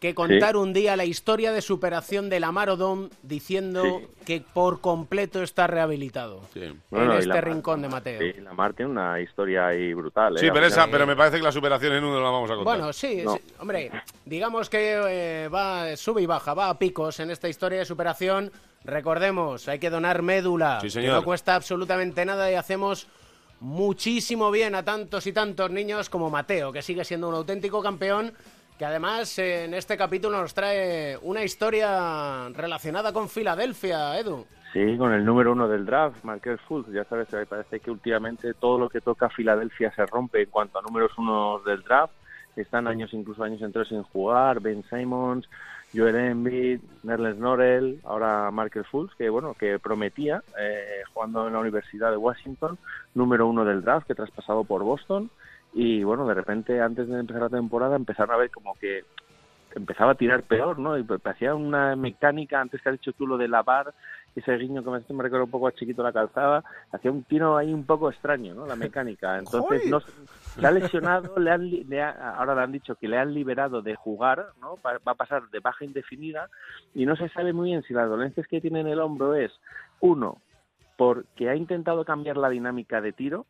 que 0.00 0.14
contar 0.14 0.56
un 0.56 0.72
día 0.72 0.96
la 0.96 1.04
historia 1.04 1.52
de 1.52 1.60
superación 1.60 2.30
de 2.30 2.40
la 2.40 2.50
Marodom 2.52 3.10
diciendo 3.22 4.00
que 4.24 4.40
por 4.40 4.80
completo 4.80 5.42
está 5.42 5.66
rehabilitado 5.66 6.40
Bueno, 6.88 7.12
en 7.12 7.18
este 7.18 7.28
la- 7.28 7.40
rincón 7.42 7.82
de 7.82 7.88
Mateo. 7.88 8.18
Sí, 8.18 8.40
la 8.40 8.54
Mar 8.54 8.72
tiene 8.72 8.92
una 8.92 9.20
historia 9.20 9.66
ahí 9.68 9.92
brutal. 9.92 10.36
¿eh? 10.36 10.40
Sí, 10.40 10.48
pero, 10.50 10.64
A 10.64 10.68
esa, 10.68 10.86
pero 10.90 11.06
me 11.06 11.14
parece 11.14 11.36
que 11.36 11.42
la 11.42 11.52
superación 11.52 11.92
en 11.92 12.02
uno 12.04 12.14
no 12.18 12.24
la 12.24 12.30
vamos 12.30 12.50
a 12.50 12.54
contar. 12.54 12.76
Bueno, 12.78 12.92
sí, 12.94 13.20
No. 13.22 13.34
sí, 13.36 13.42
hombre, 13.58 13.90
digamos 14.24 14.70
que 14.70 14.98
eh, 15.44 15.48
va 15.48 15.94
sube 15.98 16.22
y 16.22 16.26
baja, 16.26 16.54
va 16.54 16.70
a 16.70 16.78
picos 16.78 17.20
en 17.20 17.30
esta 17.30 17.50
historia 17.50 17.80
de 17.80 17.84
superación. 17.84 18.50
Recordemos, 18.84 19.68
hay 19.68 19.78
que 19.78 19.90
donar 19.90 20.22
médula, 20.22 20.80
Sí, 20.80 20.88
que 20.98 21.08
no 21.08 21.22
cuesta 21.22 21.54
absolutamente 21.54 22.24
nada 22.24 22.50
y 22.50 22.54
hacemos 22.54 23.06
muchísimo 23.60 24.50
bien 24.50 24.74
a 24.74 24.82
tantos 24.82 25.26
y 25.26 25.32
tantos 25.34 25.70
niños 25.70 26.08
como 26.08 26.30
Mateo, 26.30 26.72
que 26.72 26.80
sigue 26.80 27.04
siendo 27.04 27.28
un 27.28 27.34
auténtico 27.34 27.82
campeón, 27.82 28.32
que 28.80 28.86
además 28.86 29.38
en 29.38 29.74
este 29.74 29.94
capítulo 29.98 30.40
nos 30.40 30.54
trae 30.54 31.18
una 31.20 31.44
historia 31.44 32.48
relacionada 32.48 33.12
con 33.12 33.28
Filadelfia, 33.28 34.18
Edu. 34.18 34.46
Sí, 34.72 34.96
con 34.96 35.12
el 35.12 35.22
número 35.22 35.52
uno 35.52 35.68
del 35.68 35.84
draft, 35.84 36.24
Markel 36.24 36.58
Fultz. 36.60 36.90
Ya 36.90 37.04
sabes, 37.04 37.28
parece 37.46 37.80
que 37.80 37.90
últimamente 37.90 38.54
todo 38.54 38.78
lo 38.78 38.88
que 38.88 39.02
toca 39.02 39.28
Filadelfia 39.28 39.92
se 39.94 40.06
rompe 40.06 40.40
en 40.40 40.48
cuanto 40.48 40.78
a 40.78 40.82
números 40.82 41.12
uno 41.18 41.58
del 41.58 41.82
draft. 41.82 42.14
Están 42.56 42.88
años, 42.88 43.12
incluso 43.12 43.44
años 43.44 43.60
enteros 43.60 43.88
sin 43.88 44.02
jugar. 44.02 44.60
Ben 44.60 44.82
Simons, 44.88 45.46
Joel 45.94 46.16
Embiid, 46.16 46.80
Nerlens 47.02 47.36
Norrell, 47.38 48.00
ahora 48.04 48.50
Markel 48.50 48.86
Fultz, 48.86 49.14
que 49.14 49.28
bueno, 49.28 49.52
que 49.52 49.78
prometía, 49.78 50.42
eh, 50.58 51.02
jugando 51.12 51.46
en 51.46 51.52
la 51.52 51.60
Universidad 51.60 52.10
de 52.10 52.16
Washington, 52.16 52.78
número 53.12 53.46
uno 53.46 53.66
del 53.66 53.82
draft, 53.82 54.06
que 54.06 54.14
traspasado 54.14 54.64
por 54.64 54.84
Boston. 54.84 55.30
Y 55.72 56.02
bueno, 56.02 56.26
de 56.26 56.34
repente, 56.34 56.80
antes 56.80 57.08
de 57.08 57.18
empezar 57.20 57.42
la 57.42 57.48
temporada, 57.48 57.96
empezaron 57.96 58.34
a 58.34 58.38
ver 58.38 58.50
como 58.50 58.74
que 58.76 59.04
empezaba 59.74 60.12
a 60.12 60.16
tirar 60.16 60.42
peor, 60.42 60.78
¿no? 60.80 60.98
Y 60.98 61.04
pues, 61.04 61.20
hacía 61.24 61.54
una 61.54 61.94
mecánica, 61.94 62.60
antes 62.60 62.82
que 62.82 62.88
has 62.88 62.94
dicho 62.96 63.12
tú 63.12 63.24
lo 63.26 63.38
de 63.38 63.46
lavar, 63.46 63.94
ese 64.34 64.56
guiño 64.56 64.82
que 64.82 64.90
me, 64.90 64.96
hace- 64.96 65.12
me 65.14 65.22
recuerda 65.22 65.44
un 65.44 65.50
poco 65.50 65.68
a 65.68 65.72
Chiquito 65.72 66.02
la 66.02 66.12
calzada, 66.12 66.64
hacía 66.90 67.12
un 67.12 67.22
tiro 67.24 67.56
ahí 67.56 67.72
un 67.72 67.86
poco 67.86 68.10
extraño, 68.10 68.52
¿no? 68.54 68.66
La 68.66 68.74
mecánica. 68.76 69.38
Entonces, 69.38 69.86
no, 69.86 70.00
se 70.00 70.66
ha 70.66 70.70
lesionado, 70.72 71.38
le 71.38 71.50
han, 71.52 71.70
le 71.70 72.02
ha- 72.02 72.34
ahora 72.36 72.56
le 72.56 72.62
han 72.62 72.72
dicho 72.72 72.96
que 72.96 73.06
le 73.06 73.16
han 73.18 73.32
liberado 73.32 73.80
de 73.80 73.94
jugar, 73.94 74.46
¿no? 74.60 74.76
Va, 74.84 74.94
va 75.06 75.12
a 75.12 75.16
pasar 75.16 75.48
de 75.50 75.60
baja 75.60 75.84
indefinida 75.84 76.48
y 76.94 77.06
no 77.06 77.14
se 77.14 77.28
sabe 77.28 77.52
muy 77.52 77.70
bien 77.70 77.82
si 77.84 77.94
las 77.94 78.08
dolencias 78.08 78.48
que 78.48 78.60
tiene 78.60 78.80
en 78.80 78.88
el 78.88 78.98
hombro 78.98 79.36
es, 79.36 79.52
uno, 80.00 80.42
porque 80.96 81.48
ha 81.48 81.54
intentado 81.54 82.04
cambiar 82.04 82.36
la 82.36 82.48
dinámica 82.50 83.00
de 83.00 83.12
tiro, 83.12 83.46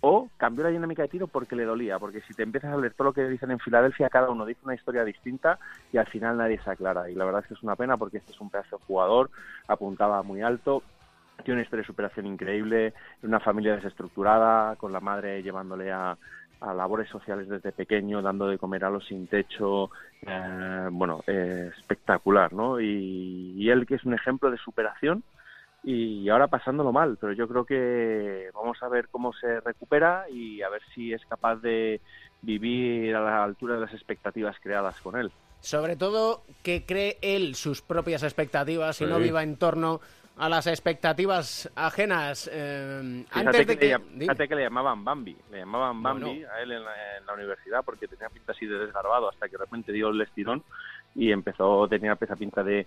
o 0.00 0.28
cambió 0.36 0.64
la 0.64 0.70
dinámica 0.70 1.02
de 1.02 1.08
tiro 1.08 1.26
porque 1.26 1.56
le 1.56 1.64
dolía, 1.64 1.98
porque 1.98 2.20
si 2.22 2.34
te 2.34 2.44
empiezas 2.44 2.72
a 2.72 2.76
leer 2.76 2.94
todo 2.94 3.08
lo 3.08 3.12
que 3.12 3.28
dicen 3.28 3.50
en 3.50 3.58
Filadelfia, 3.58 4.08
cada 4.08 4.30
uno 4.30 4.46
dice 4.46 4.60
una 4.64 4.74
historia 4.74 5.04
distinta 5.04 5.58
y 5.92 5.96
al 5.96 6.06
final 6.06 6.36
nadie 6.36 6.60
se 6.62 6.70
aclara. 6.70 7.10
Y 7.10 7.14
la 7.14 7.24
verdad 7.24 7.42
es 7.42 7.48
que 7.48 7.54
es 7.54 7.62
una 7.62 7.76
pena 7.76 7.96
porque 7.96 8.18
este 8.18 8.32
es 8.32 8.40
un 8.40 8.50
pedazo 8.50 8.78
jugador, 8.86 9.30
apuntaba 9.66 10.22
muy 10.22 10.40
alto, 10.42 10.82
tiene 11.42 11.58
una 11.58 11.64
historia 11.64 11.82
de 11.82 11.86
superación 11.86 12.26
increíble, 12.26 12.94
una 13.22 13.40
familia 13.40 13.74
desestructurada, 13.74 14.76
con 14.76 14.92
la 14.92 15.00
madre 15.00 15.42
llevándole 15.42 15.90
a, 15.92 16.16
labores 16.60 17.08
sociales 17.08 17.48
desde 17.48 17.70
pequeño, 17.70 18.20
dando 18.20 18.48
de 18.48 18.58
comer 18.58 18.84
a 18.84 18.90
los 18.90 19.06
sin 19.06 19.28
techo, 19.28 19.90
eh, 20.22 20.88
bueno, 20.90 21.22
eh, 21.28 21.70
espectacular, 21.78 22.52
¿no? 22.52 22.80
Y 22.80 23.70
él 23.70 23.86
que 23.86 23.94
es 23.94 24.04
un 24.04 24.14
ejemplo 24.14 24.50
de 24.50 24.58
superación 24.58 25.22
y 25.90 26.28
ahora 26.28 26.48
pasándolo 26.48 26.92
mal, 26.92 27.16
pero 27.18 27.32
yo 27.32 27.48
creo 27.48 27.64
que 27.64 28.50
vamos 28.52 28.76
a 28.82 28.88
ver 28.88 29.08
cómo 29.08 29.32
se 29.32 29.60
recupera 29.60 30.26
y 30.30 30.60
a 30.60 30.68
ver 30.68 30.82
si 30.94 31.14
es 31.14 31.24
capaz 31.24 31.56
de 31.56 32.02
vivir 32.42 33.16
a 33.16 33.20
la 33.20 33.42
altura 33.44 33.76
de 33.76 33.80
las 33.80 33.94
expectativas 33.94 34.54
creadas 34.60 35.00
con 35.00 35.16
él. 35.16 35.32
Sobre 35.60 35.96
todo 35.96 36.42
que 36.62 36.84
cree 36.84 37.16
él 37.22 37.54
sus 37.54 37.80
propias 37.80 38.22
expectativas 38.22 39.00
y 39.00 39.06
no 39.06 39.16
Sí. 39.16 39.22
viva 39.22 39.42
en 39.42 39.56
torno 39.56 40.00
a 40.36 40.50
las 40.50 40.66
expectativas 40.66 41.70
ajenas. 41.74 42.50
Eh, 42.52 43.24
antes 43.32 43.66
de 43.66 43.76
que, 43.78 43.78
que... 43.78 43.98
le, 43.98 44.18
fíjate 44.20 44.46
que 44.46 44.54
le 44.56 44.62
llamaban 44.64 45.02
Bambi, 45.02 45.36
le 45.50 45.60
llamaban 45.60 46.02
Bueno. 46.02 46.26
Bambi 46.26 46.44
a 46.44 46.60
él 46.60 46.72
en 46.72 46.84
la, 46.84 47.16
en 47.16 47.24
la 47.26 47.32
universidad 47.32 47.82
porque 47.82 48.06
tenía 48.06 48.28
pinta 48.28 48.52
así 48.52 48.66
de 48.66 48.78
desgarbado 48.78 49.30
hasta 49.30 49.46
que 49.48 49.52
de 49.56 49.64
repente 49.64 49.90
dio 49.90 50.10
el 50.10 50.20
estirón 50.20 50.62
y 51.14 51.32
empezó, 51.32 51.88
tenía 51.88 52.16
esa 52.20 52.36
pinta 52.36 52.62
de, 52.62 52.86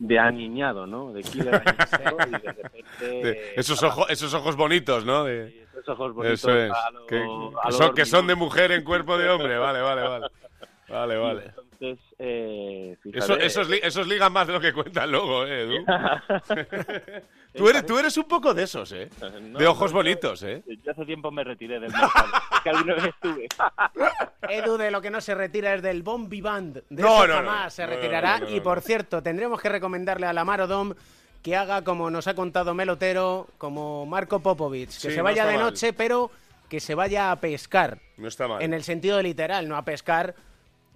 de 0.00 0.18
aniñado, 0.18 0.86
¿no? 0.86 1.12
De 1.12 1.22
killer 1.22 1.54
aniñado 1.54 2.16
y 2.26 2.30
de 2.30 2.52
repente... 2.52 2.84
De- 3.00 3.52
esos, 3.56 3.80
ojos, 3.82 4.06
esos 4.10 4.32
ojos 4.34 4.56
bonitos, 4.56 5.04
¿no? 5.04 5.24
De- 5.24 5.66
esos 5.72 5.88
ojos 5.90 6.14
bonitos 6.14 6.40
Eso 6.40 6.56
es. 6.56 6.72
a 6.72 6.90
lo- 6.90 7.06
que, 7.06 7.16
a 7.18 7.66
que 7.68 7.72
son, 7.72 7.94
que 7.94 8.04
son 8.06 8.26
de 8.26 8.34
mujer 8.34 8.72
en 8.72 8.82
cuerpo 8.82 9.16
de 9.16 9.28
hombre. 9.30 9.56
Vale, 9.58 9.80
vale, 9.80 10.02
vale. 10.02 10.26
Vale, 10.88 11.16
vale. 11.16 11.52
Entonces, 11.80 12.14
eh, 12.18 12.96
Eso, 13.14 13.36
esos, 13.38 13.68
esos 13.70 14.06
ligan 14.06 14.30
más 14.32 14.46
de 14.46 14.52
lo 14.52 14.60
que 14.60 14.70
cuentan 14.74 15.10
luego, 15.10 15.46
¿eh, 15.46 15.62
Edu? 15.62 15.84
tú, 17.56 17.68
eres, 17.70 17.86
tú 17.86 17.98
eres 17.98 18.16
un 18.18 18.24
poco 18.24 18.52
de 18.52 18.64
esos, 18.64 18.92
¿eh? 18.92 19.08
De 19.58 19.66
ojos 19.66 19.90
bonitos, 19.92 20.42
¿eh? 20.42 20.62
Yo 20.84 20.92
hace 20.92 21.06
tiempo 21.06 21.30
me 21.30 21.42
retiré 21.42 21.80
del 21.80 21.90
mercado, 21.90 22.28
que 22.62 22.68
alguna 22.70 22.94
vez 22.96 23.04
estuve. 23.06 23.48
Edu 24.48 24.76
de 24.76 24.90
lo 24.90 25.00
que 25.00 25.10
no 25.10 25.20
se 25.22 25.34
retira 25.34 25.74
es 25.74 25.80
del 25.80 26.02
Bombi 26.02 26.42
Band. 26.42 26.82
De 26.90 27.02
No, 27.02 27.24
eso 27.24 27.28
no, 27.28 27.34
jamás 27.36 27.64
no. 27.64 27.70
se 27.70 27.82
No, 27.82 27.88
no, 27.88 27.96
retirará. 27.96 28.38
no, 28.40 28.44
no, 28.44 28.50
y 28.50 28.56
no. 28.58 28.62
por 28.62 28.80
cierto, 28.82 29.22
tendremos 29.22 29.60
que 29.60 29.68
recomendarle 29.70 30.26
a 30.26 30.32
la 30.34 30.44
Marodom 30.44 30.92
que 31.42 31.56
haga 31.56 31.82
como 31.82 32.10
nos 32.10 32.26
ha 32.28 32.34
contado 32.34 32.74
Melotero, 32.74 33.46
como 33.56 34.04
Marco 34.04 34.40
Popovic, 34.40 34.88
que 34.88 34.92
Sí, 34.92 35.10
se 35.12 35.16
no 35.16 35.24
vaya 35.24 35.46
de 35.46 35.54
mal. 35.54 35.62
noche, 35.64 35.94
pero 35.94 36.30
que 36.68 36.78
se 36.80 36.94
vaya 36.94 37.32
a 37.32 37.36
pescar. 37.36 37.98
No 38.18 38.28
está 38.28 38.46
mal. 38.46 38.60
En 38.60 38.74
el 38.74 38.82
sentido 38.84 39.22
literal, 39.22 39.66
no 39.66 39.76
a 39.78 39.82
pescar 39.86 40.34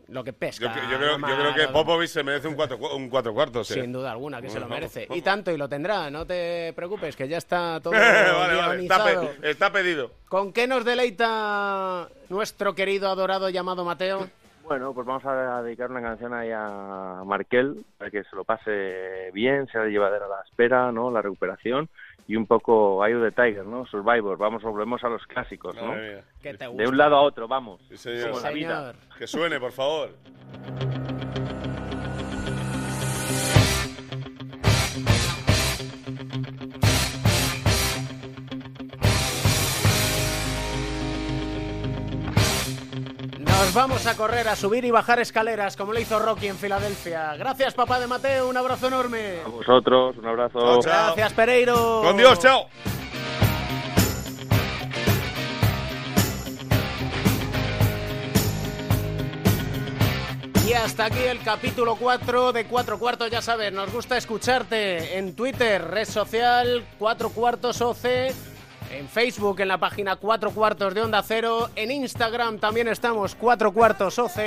lo 0.09 0.23
que 0.25 0.33
pesca. 0.33 0.67
Yo, 0.75 0.91
yo 0.91 0.97
creo, 0.99 1.19
yo 1.19 1.25
creo 1.37 1.55
que. 1.55 1.69
Popovich 1.73 2.09
se 2.11 2.23
merece 2.23 2.49
un 2.49 2.55
cuatro, 2.55 2.79
cu- 2.79 2.95
un 2.95 3.09
cuatro 3.09 3.33
cuartos, 3.33 3.71
¿eh? 3.71 3.81
Sin 3.81 3.93
duda 3.93 4.13
alguna, 4.13 4.41
que 4.43 4.51
se 4.51 4.61
lo 4.61 4.69
merece. 4.69 5.07
vamos, 5.07 5.19
Y 5.19 5.23
tanto, 5.23 5.51
y 5.51 5.57
lo 5.57 5.69
tendrá, 5.69 6.11
no 6.11 6.27
te 6.27 6.73
preocupes, 6.75 7.17
que 7.17 7.27
ya 7.29 7.39
está 7.39 7.81
todo 7.83 7.93
vale, 8.39 8.57
vale. 8.57 8.83
Está, 8.83 9.05
pe- 9.05 9.51
está 9.51 9.73
pedido. 9.73 10.11
¿Con 10.29 10.53
qué 10.53 10.67
nos 10.67 10.85
deleita 10.85 12.09
nuestro 12.29 12.75
querido 12.75 13.09
adorado 13.09 13.49
llamado 13.51 13.85
Mateo? 13.85 14.29
Bueno, 14.65 14.95
pues 14.95 15.07
vamos 15.07 15.25
a 15.27 15.63
dedicar 15.63 15.91
una 15.91 16.01
canción 16.01 16.33
ahí 16.33 16.51
a 16.51 17.23
Markel 17.27 17.85
para 17.99 18.11
que 18.11 18.25
se 18.25 18.35
lo 18.35 18.45
pase 18.45 19.31
bien, 19.33 19.67
sea 19.69 19.85
llevadera 19.85 20.27
la 20.27 20.41
espera, 20.49 20.91
¿no? 20.91 21.11
La 21.11 21.21
recuperación 21.21 21.89
y 22.27 22.37
un 22.37 22.47
poco 22.47 23.05
Eye 23.05 23.17
of 23.17 23.23
the 23.23 23.31
Tiger, 23.33 23.67
¿no? 23.67 23.85
Survivor. 23.87 24.37
Vamos, 24.39 24.63
volvemos 24.63 25.03
a 25.05 25.09
los 25.09 25.27
clásicos, 25.27 25.75
¿no? 25.77 25.89
Madre 25.89 26.15
mía. 26.15 26.25
¿Qué 26.43 26.55
te 26.55 26.65
De 26.65 26.71
gusta? 26.71 26.89
un 26.89 26.97
lado 26.97 27.17
a 27.17 27.21
otro, 27.23 27.47
vamos. 27.49 27.81
Sí, 27.89 27.97
señor. 27.97 28.31
Como 28.31 28.41
la 28.43 28.51
vida. 28.51 28.93
Señor. 28.93 29.19
Que 29.19 29.27
suene, 29.27 29.61
por 29.61 29.73
favor. 29.73 30.11
Nos 43.65 43.73
vamos 43.73 44.07
a 44.07 44.15
correr, 44.15 44.47
a 44.47 44.57
subir 44.57 44.85
y 44.85 44.91
bajar 44.91 45.21
escaleras, 45.21 45.75
como 45.75 45.95
lo 45.95 45.99
hizo 45.99 46.19
Rocky 46.19 46.49
en 46.49 46.59
Filadelfia. 46.59 47.35
Gracias, 47.37 47.73
papá 47.73 47.99
de 47.99 48.07
Mateo, 48.07 48.47
un 48.47 48.57
abrazo 48.59 48.89
enorme. 48.89 49.39
A 49.43 49.49
vosotros, 49.49 50.19
un 50.19 50.27
abrazo. 50.27 50.59
Chao, 50.59 50.83
chao. 50.83 51.15
Gracias, 51.15 51.33
Pereiro. 51.33 52.03
Con 52.05 52.15
Dios, 52.15 52.39
chao. 52.41 52.67
Y 60.69 60.75
hasta 60.75 61.07
aquí 61.07 61.23
el 61.23 61.41
capítulo 61.41 61.97
4 61.97 62.53
de 62.53 62.67
4 62.67 62.99
cuartos, 62.99 63.31
ya 63.31 63.41
sabes, 63.41 63.73
nos 63.73 63.91
gusta 63.91 64.19
escucharte 64.19 65.17
en 65.17 65.35
Twitter, 65.35 65.83
red 65.83 66.07
social 66.07 66.85
4 66.99 67.31
cuartos 67.31 67.81
OC, 67.81 68.35
en 68.91 69.09
Facebook 69.09 69.61
en 69.61 69.69
la 69.69 69.79
página 69.79 70.17
4 70.17 70.51
cuartos 70.51 70.95
de 70.95 71.03
Onda 71.03 71.23
Cero, 71.23 71.71
en 71.77 71.91
Instagram 71.91 72.59
también 72.59 72.89
estamos 72.89 73.35
4 73.35 73.73
cuartos 73.73 74.19
OC 74.19 74.39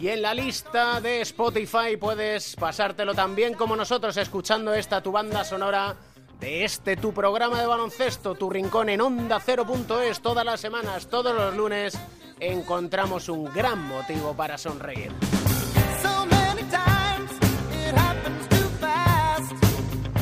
y 0.00 0.08
en 0.08 0.22
la 0.22 0.34
lista 0.34 1.00
de 1.00 1.20
Spotify 1.22 1.96
puedes 1.98 2.56
pasártelo 2.56 3.14
también 3.14 3.54
como 3.54 3.76
nosotros 3.76 4.16
escuchando 4.16 4.74
esta 4.74 5.00
tu 5.00 5.12
banda 5.12 5.44
sonora 5.44 5.96
de 6.40 6.64
este 6.64 6.96
tu 6.96 7.12
programa 7.12 7.60
de 7.60 7.66
baloncesto, 7.66 8.34
tu 8.34 8.50
rincón 8.50 8.88
en 8.88 9.00
onda 9.00 9.40
Cero.es 9.40 10.20
todas 10.20 10.44
las 10.44 10.60
semanas, 10.60 11.08
todos 11.08 11.34
los 11.34 11.56
lunes 11.56 11.98
encontramos 12.40 13.28
un 13.28 13.44
gran 13.44 13.82
motivo 13.82 14.34
para 14.34 14.58
sonreír. 14.58 15.12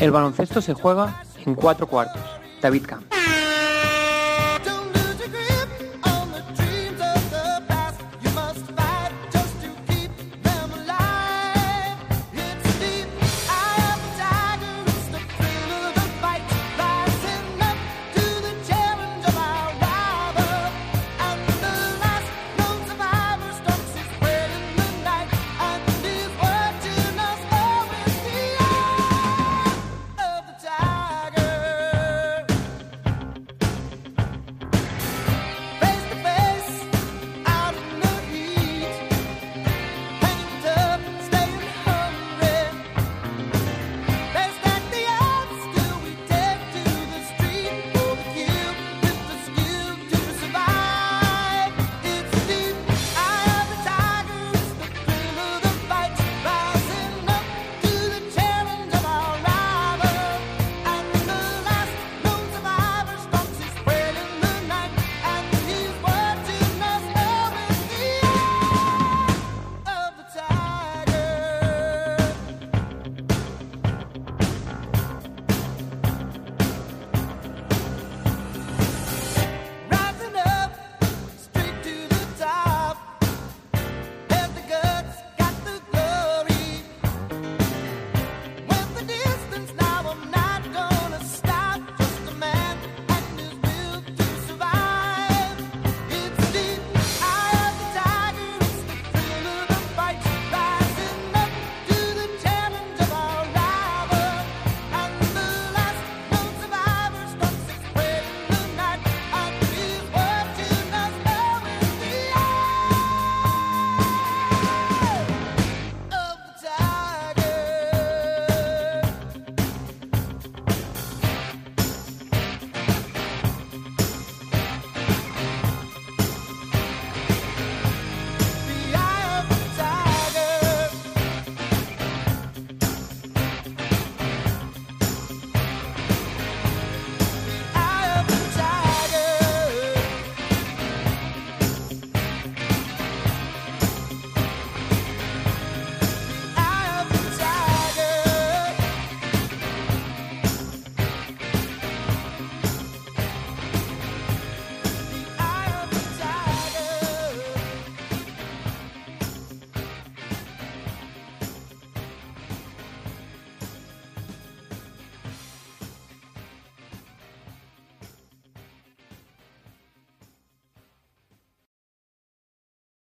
El 0.01 0.11
baloncesto 0.11 0.61
se 0.61 0.75
juega 0.75 1.23
en 1.47 1.55
cuatro 1.55 1.87
cuartos. 1.87 2.21
David 2.61 2.85
Camp. 2.87 3.24